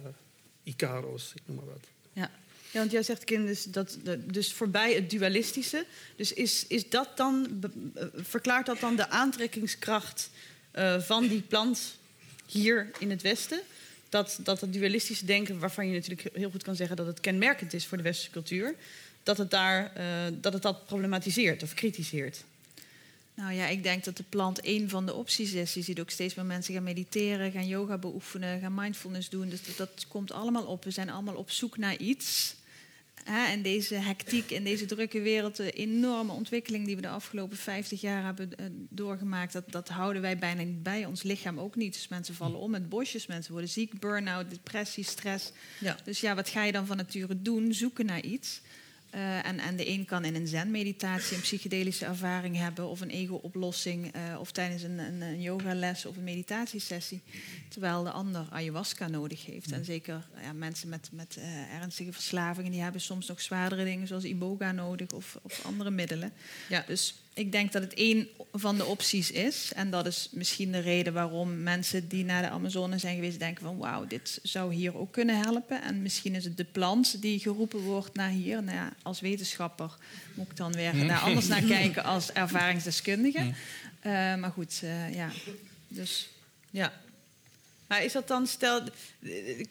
[0.63, 1.83] Icaro's, ik noem maar wat.
[2.13, 2.31] Ja.
[2.71, 5.85] ja, want jij zegt, Kim, dus, dat, dus voorbij het dualistische.
[6.15, 7.63] Dus is, is dat dan,
[7.95, 10.29] eh, verklaart dat dan de aantrekkingskracht
[10.75, 11.97] eh, van die plant
[12.45, 13.61] hier in het Westen?
[14.09, 17.73] Dat, dat het dualistische denken, waarvan je natuurlijk heel goed kan zeggen dat het kenmerkend
[17.73, 18.75] is voor de westerse cultuur,
[19.23, 20.05] dat het, daar, eh,
[20.41, 22.43] dat, het dat problematiseert of kritiseert.
[23.33, 25.73] Nou ja, ik denk dat de plant één van de opties is.
[25.73, 29.49] Je ziet ook steeds meer mensen gaan mediteren, gaan yoga beoefenen, gaan mindfulness doen.
[29.49, 30.83] Dus dat, dat komt allemaal op.
[30.83, 32.55] We zijn allemaal op zoek naar iets.
[33.25, 37.57] Hè, in deze hectiek, in deze drukke wereld, de enorme ontwikkeling die we de afgelopen
[37.57, 41.05] 50 jaar hebben eh, doorgemaakt, dat, dat houden wij bijna niet bij.
[41.05, 41.93] Ons lichaam ook niet.
[41.93, 45.51] Dus mensen vallen om met bosjes, mensen worden ziek, burn-out, depressie, stress.
[45.79, 45.97] Ja.
[46.03, 47.73] Dus ja, wat ga je dan van nature doen?
[47.73, 48.61] Zoeken naar iets.
[49.15, 53.09] Uh, en, en, de een kan in een zen-meditatie een psychedelische ervaring hebben, of een
[53.09, 57.21] ego-oplossing, uh, of tijdens een, een, een yogales of een meditatiesessie.
[57.69, 59.71] Terwijl de ander ayahuasca nodig heeft.
[59.71, 64.07] En zeker ja, mensen met, met uh, ernstige verslavingen, die hebben soms nog zwaardere dingen
[64.07, 66.31] zoals iboga nodig of, of andere middelen.
[66.69, 66.83] Ja.
[66.87, 69.71] Dus ik denk dat het één van de opties is.
[69.73, 73.63] En dat is misschien de reden waarom mensen die naar de Amazone zijn geweest denken
[73.63, 75.81] van wauw, dit zou hier ook kunnen helpen.
[75.81, 78.63] En misschien is het de plant die geroepen wordt naar hier.
[78.63, 79.97] Nou ja, als wetenschapper
[80.33, 83.39] moet ik dan weer daar anders naar kijken als ervaringsdeskundige.
[83.39, 83.53] Uh,
[84.35, 85.29] maar goed, uh, ja.
[85.87, 86.29] Dus
[86.69, 86.93] ja.
[87.87, 88.81] Maar is dat dan, stel,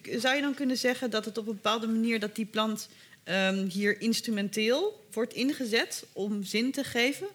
[0.03, 2.89] zou je dan kunnen zeggen dat het op een bepaalde manier dat die plant
[3.25, 7.27] um, hier instrumenteel wordt ingezet om zin te geven?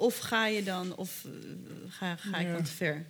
[0.00, 1.32] Of ga je dan, of uh,
[1.88, 2.52] ga, ga ik Ja.
[2.52, 3.04] wat te ver?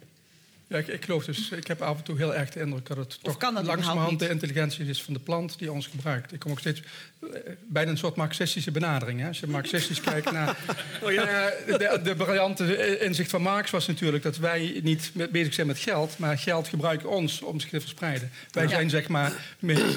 [0.67, 2.97] Ja, ik, ik geloof dus, ik heb af en toe heel erg de indruk dat
[2.97, 6.33] het toch kan dat langzamerhand de intelligentie is van de plant die ons gebruikt.
[6.33, 6.83] Ik kom ook steeds
[7.23, 7.29] eh,
[7.69, 9.21] bijna een soort marxistische benadering.
[9.21, 9.27] Hè.
[9.29, 10.57] Als je marxistisch kijkt naar...
[11.03, 11.31] Oh ja.
[11.67, 15.67] Ja, de, de briljante inzicht van Marx was natuurlijk dat wij niet met- bezig zijn
[15.67, 18.31] met geld, maar geld gebruikt ons om zich te verspreiden.
[18.51, 18.69] Wij Ja.
[18.71, 19.33] zijn zeg maar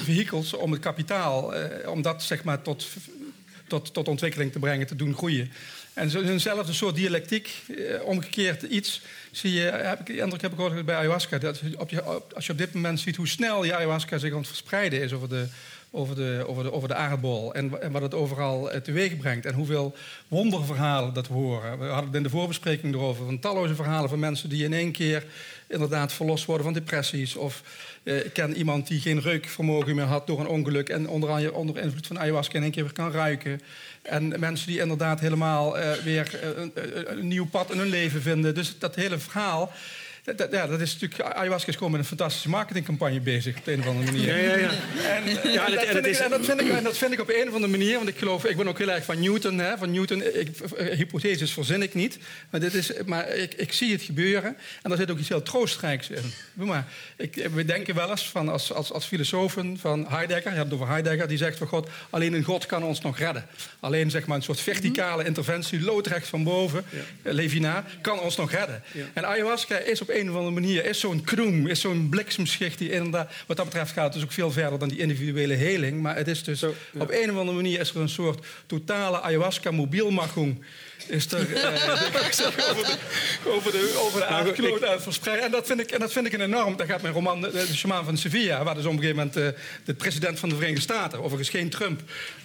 [0.04, 2.86] vehikels om het kapitaal, eh, om dat zeg maar tot,
[3.66, 5.52] tot, tot ontwikkeling te brengen, te doen groeien.
[5.94, 9.00] En eenzelfde soort dialectiek, eh, omgekeerd iets,
[9.30, 11.38] zie je, heb ik, indruk heb ik ook bij ayahuasca.
[11.38, 12.02] Dat op je,
[12.34, 15.12] als je op dit moment ziet hoe snel die ayahuasca zich aan het verspreiden is
[15.12, 15.46] over de,
[15.96, 17.54] over de, over de, over de aardbol.
[17.54, 19.46] En, en wat het overal eh, teweeg brengt.
[19.46, 19.94] En hoeveel
[20.28, 21.78] wonderverhalen dat we horen.
[21.78, 23.24] We hadden het in de voorbespreking erover.
[23.24, 25.24] Van talloze verhalen van mensen die in één keer
[25.68, 27.36] inderdaad verlost worden van depressies.
[27.36, 27.62] Of
[28.02, 30.88] eh, ik ken iemand die geen reukvermogen meer had door een ongeluk.
[30.88, 33.60] En onder, onder invloed van ayahuasca in één keer weer kan ruiken.
[34.02, 38.22] En mensen die inderdaad helemaal eh, weer eh, een- een nieuw pad in hun leven
[38.22, 38.54] vinden.
[38.54, 39.72] Dus dat hele verhaal.
[40.24, 43.72] Dat, ja, dat is natuurlijk, ayahuasca is gewoon met een fantastische marketingcampagne bezig op de
[43.72, 44.26] een of andere manier.
[44.26, 44.70] Ja, ja, ja.
[45.16, 47.28] En, eh, Ja, dat vind ik- en dat vind ik- en dat vind ik op
[47.28, 49.58] een of andere manier, want ik geloof, ik ben ook heel erg van Newton.
[49.58, 52.18] Hè, van Newton ik, eh, hypotheses verzin ik niet,
[52.50, 55.42] maar, dit is, maar ik, ik zie het gebeuren en daar zit ook iets heel
[55.42, 56.32] troostrijks in.
[56.54, 56.86] Maar,
[57.16, 60.80] ik, we denken wel eens van als, als, als filosofen van Heidegger, je hebt het
[60.80, 63.46] over Heidegger, die zegt van God, alleen een God kan ons nog redden.
[63.80, 66.84] Alleen zeg maar een soort verticale interventie, loodrecht van boven,
[67.22, 68.82] eh, Levina, kan ons nog redden.
[69.12, 72.90] En ayahuasca is op een of andere manier is zo'n knoem, is zo'n bliksemschicht die
[72.90, 76.02] inderdaad, wat dat betreft gaat het dus ook veel verder dan die individuele heling.
[76.02, 77.00] Maar het is dus Zo, ja.
[77.00, 80.64] op een of andere manier is er een soort totale ayahuasca mobielmachung.
[81.06, 81.64] Is er eh,
[82.66, 82.96] over de,
[83.50, 85.44] over de, over de aardkloot aan het verspreiden.
[85.46, 86.76] En dat vind ik, en dat vind ik een enorm.
[86.76, 89.36] Daar gaat mijn roman De, de Shaman van Sevilla, waar dus op een gegeven moment
[89.36, 89.48] eh,
[89.84, 92.00] de president van de Verenigde Staten, overigens geen Trump,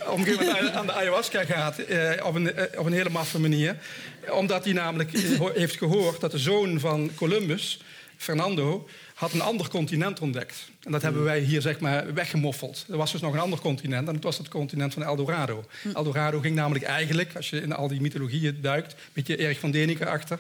[0.08, 3.40] op een gegeven moment aan- de ayahuasca gaat eh, op, een, op een hele maffe
[3.40, 3.78] manier.
[4.30, 5.12] Omdat hij namelijk
[5.54, 7.80] heeft gehoord dat de zoon van Columbus,
[8.18, 10.70] Fernando, had een ander continent ontdekt.
[10.84, 12.86] En dat hebben wij hier zeg maar weggemoffeld.
[12.90, 15.66] Er was dus nog een ander continent en dat was het continent van Eldorado.
[15.94, 19.74] Eldorado ging namelijk eigenlijk, als je in al die mythologieën duikt, een beetje Erich van
[19.74, 20.40] Däniken achter,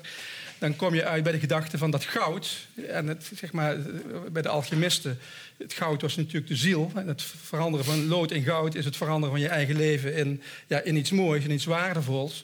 [0.57, 2.67] dan kom je uit bij de gedachte van dat goud.
[2.87, 3.77] En het, zeg maar,
[4.31, 5.19] bij de alchemisten,
[5.57, 6.91] het goud was natuurlijk de ziel.
[6.95, 10.41] En het veranderen van lood in goud is het veranderen van je eigen leven in,
[10.67, 12.43] ja, in iets moois, in iets waardevols.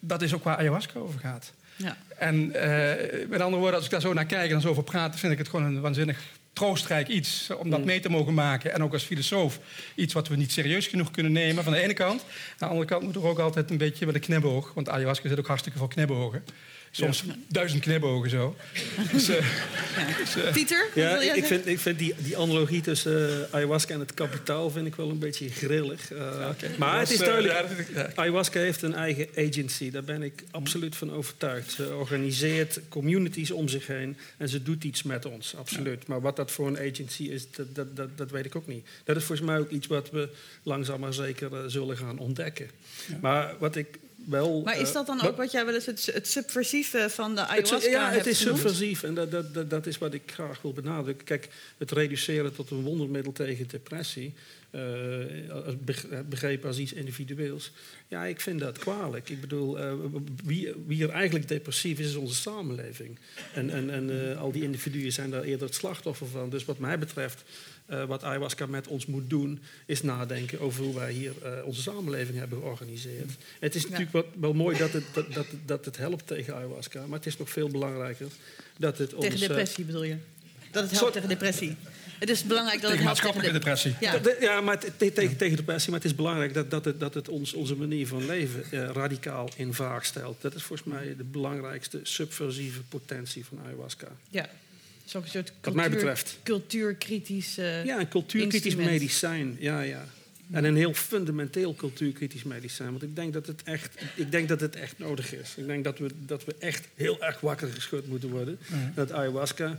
[0.00, 1.52] Dat is ook waar ayahuasca over gaat.
[1.76, 1.96] Ja.
[2.18, 5.18] En eh, met andere woorden, als ik daar zo naar kijk en zo over praat,
[5.18, 6.18] vind ik het gewoon een waanzinnig
[6.52, 8.72] troostrijk iets om dat mee te mogen maken.
[8.72, 9.60] En ook als filosoof
[9.94, 12.20] iets wat we niet serieus genoeg kunnen nemen, van de ene kant.
[12.22, 12.28] Aan
[12.58, 15.38] de andere kant moet er ook altijd een beetje met een knipoog, want ayahuasca zit
[15.38, 16.44] ook hartstikke vol knipogen.
[16.90, 18.56] Soms duizend knipogen zo.
[19.12, 23.54] Dus, eh, Pieter, Ja, wil jij ik vind, ik vind die, die analogie tussen eh,
[23.54, 26.12] ayahuasca en het kapitaal vind ik wel een beetje grillig.
[26.12, 29.90] Eh, Maar het is duidelijk, ayahuasca heeft een eigen agency.
[29.90, 31.70] Daar ben ik absoluut van overtuigd.
[31.70, 36.06] Ze organiseert communities om zich heen en ze doet iets met ons, absoluut.
[36.06, 38.86] Maar wat dat voor een agency is, dat, dat, dat, dat weet ik ook niet.
[39.04, 40.28] Dat is volgens mij ook iets wat we
[40.62, 42.70] langzaam maar zeker zullen gaan ontdekken.
[43.20, 44.62] Maar wat ik wel...
[44.62, 47.34] Maar is eh, dat dan wat- ook wat jij wel eens het, het subversieve van
[47.34, 48.58] de het, ayahuasca ja, het is genoemd?
[48.58, 51.26] subversief en dat, dat, dat, dat is wat ik graag wil benadrukken.
[51.26, 51.48] Kijk,
[51.78, 54.34] het reduceren tot een wondermiddel tegen depressie,
[54.70, 54.82] eh,
[56.28, 57.72] begrepen als iets individueels,
[58.08, 59.28] ja, ik vind dat kwalijk.
[59.28, 59.92] Ik bedoel, eh,
[60.44, 63.18] wie, wie er eigenlijk depressief is, is onze samenleving.
[63.54, 66.50] En, en, en eh, al die individuen zijn daar eerder het slachtoffer van.
[66.50, 67.44] Dus wat mij betreft,
[67.86, 71.80] eh, wat ayahuasca met ons moet doen, is nadenken over hoe wij hier eh, onze
[71.82, 73.30] samenleving hebben georganiseerd.
[73.58, 77.06] Het is natuurlijk wat, wel mooi dat het, dat, dat, dat het helpt tegen ayahuasca,
[77.06, 78.26] maar het is nog veel belangrijker
[78.78, 79.24] dat het ons...
[79.24, 80.16] Tegen eh, depressie bedoel je?
[80.70, 81.76] Dat het helpt Soort- tegen depressie.
[82.18, 84.46] Het is belangrijk dat Tegen het helpt maatschappelijke tegen de- depressie.
[84.48, 84.60] Ja.
[84.60, 85.90] Maar te- tegen, tegen depressie.
[85.90, 88.90] Maar het is belangrijk dat, dat het, dat het ons, onze manier van leven eh,
[88.92, 90.42] radicaal in vraag stelt.
[90.42, 94.08] Dat is volgens mij de belangrijkste subversieve potentie van ayahuasca.
[94.30, 94.48] Ja.
[95.08, 96.38] Soort Wat mij cultuur- betreft.
[96.42, 97.58] Cultuurkritisch.
[97.58, 98.90] eh, Ja, een cultuurkritisch instrument.
[98.92, 99.56] medicijn.
[99.60, 100.04] Ja, ja.
[100.50, 102.90] En een heel fundamenteel cultuurkritisch medicijn.
[102.90, 105.54] Want ik denk dat het echt, ik denk dat het echt nodig is.
[105.56, 108.58] Ik denk dat we, dat we echt heel erg wakker geschud moeten worden.
[108.94, 109.78] Dat ayahuasca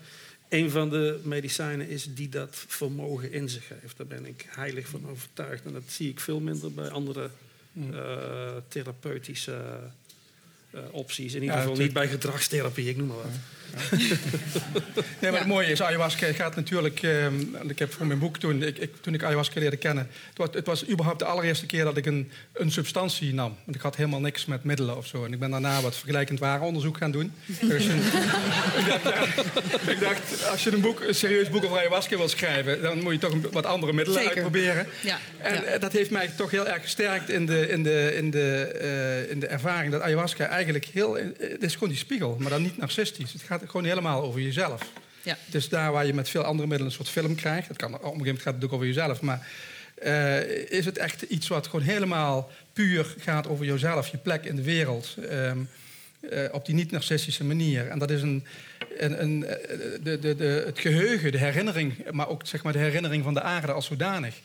[0.50, 3.98] een van de medicijnen is die dat vermogen in zich heeft.
[3.98, 5.66] Daar ben ik heilig van overtuigd.
[5.66, 7.30] En dat zie ik veel minder bij andere
[7.92, 9.62] eh, therapeutische
[10.92, 11.34] opties.
[11.34, 13.26] In ieder Ja, geval niet bij gedragstherapie, ik noem maar wat.
[13.92, 14.08] Nee,
[15.22, 15.38] maar Ja.
[15.38, 17.02] het mooie is, ayahuasca gaat natuurlijk...
[17.04, 17.34] ehm,
[17.68, 20.08] ik heb voor mijn boek, toen ik, ik- toen ik ayahuasca leerde kennen...
[20.30, 23.56] Het was, het was überhaupt de allereerste keer dat ik een, een substantie nam.
[23.64, 25.26] Want ik had helemaal niks met middelen of zo.
[25.26, 27.32] En ik ben daarna wat vergelijkend warenonderzoek gaan doen.
[27.62, 27.98] Dus een-
[28.82, 32.28] ik, dacht, ja, ik dacht, als je een, boek, een serieus boek over ayahuasca wil
[32.30, 32.82] schrijven...
[32.82, 34.36] dan moet je toch wat andere middelen Zeker.
[34.36, 34.88] uitproberen.
[35.02, 35.18] Ja.
[35.38, 35.62] En ja.
[35.64, 39.32] eh, dat heeft mij toch heel erg gesterkt in de, in de, in de, eh,
[39.32, 41.18] in de ervaring dat ayahuasca eigenlijk heel...
[41.18, 43.34] eh, Het is gewoon die spiegel, maar dan niet narcistisch.
[43.34, 44.82] Het gaat gewoon helemaal over jezelf.
[45.24, 45.38] Ja.
[45.52, 47.68] Is daar waar je met veel andere middelen een soort film krijgt.
[47.68, 49.22] Dat kan, op een gegeven moment gaat het ook over jezelf.
[49.22, 49.48] Maar
[49.96, 50.42] eh,
[50.72, 54.62] is het echt iets wat gewoon helemaal puur gaat over jezelf, je plek in de
[54.64, 55.16] wereld.
[55.30, 55.58] ehm,
[56.30, 57.88] eh, op die niet-narcistische manier.
[57.88, 58.46] En dat is een,
[58.98, 59.40] een, een,
[60.04, 63.42] de, de, de, het geheugen, de herinnering, maar ook zeg maar, de herinnering van de
[63.42, 64.36] aarde als zodanig.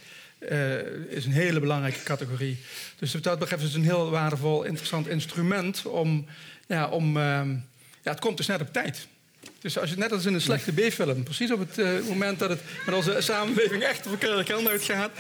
[0.49, 0.79] Eh,
[1.09, 2.59] is een hele belangrijke categorie.
[2.99, 6.27] Dus dat betreft is het een heel waardevol, interessant instrument om.
[6.67, 7.51] Ja, om ehm,
[8.03, 9.07] ja, het komt dus net op tijd.
[9.61, 12.51] Dus als je net als in een slechte B-film, precies op het eh, moment dat
[12.51, 15.11] het met onze samenleving echt de verkeerde kant uitgaat,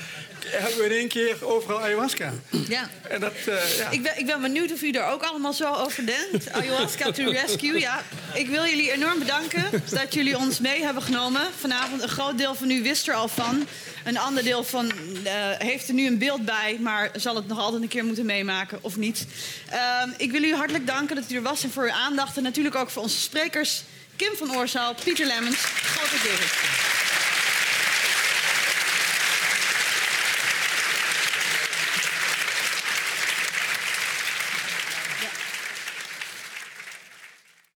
[0.47, 2.32] hebben we in één keer overal ayahuasca.
[2.69, 2.89] ja.
[3.09, 3.90] En dat, eh, ja.
[3.90, 6.52] Ik ben, ik ben benieuwd of u er ook allemaal zo over denkt.
[6.52, 7.81] Ayahuasca to rescue.
[7.81, 8.02] Ja,
[8.35, 11.40] ik wil jullie enorm bedanken dat jullie ons mee hebben genomen.
[11.59, 13.66] Vanavond een groot deel van u wist er al van.
[14.05, 14.93] Een ander deel van
[15.24, 18.27] eh, heeft er nu een beeld bij, maar zal het nog altijd een keer moeten
[18.27, 19.27] meemaken of niet.
[19.70, 22.36] Ehm, ik wil u hartelijk danken dat u er was en voor uw aandacht.
[22.36, 23.82] En natuurlijk ook voor onze sprekers.
[24.16, 27.02] Kim van Oorzaal, Pieter Lemmens, Grote Gerrit.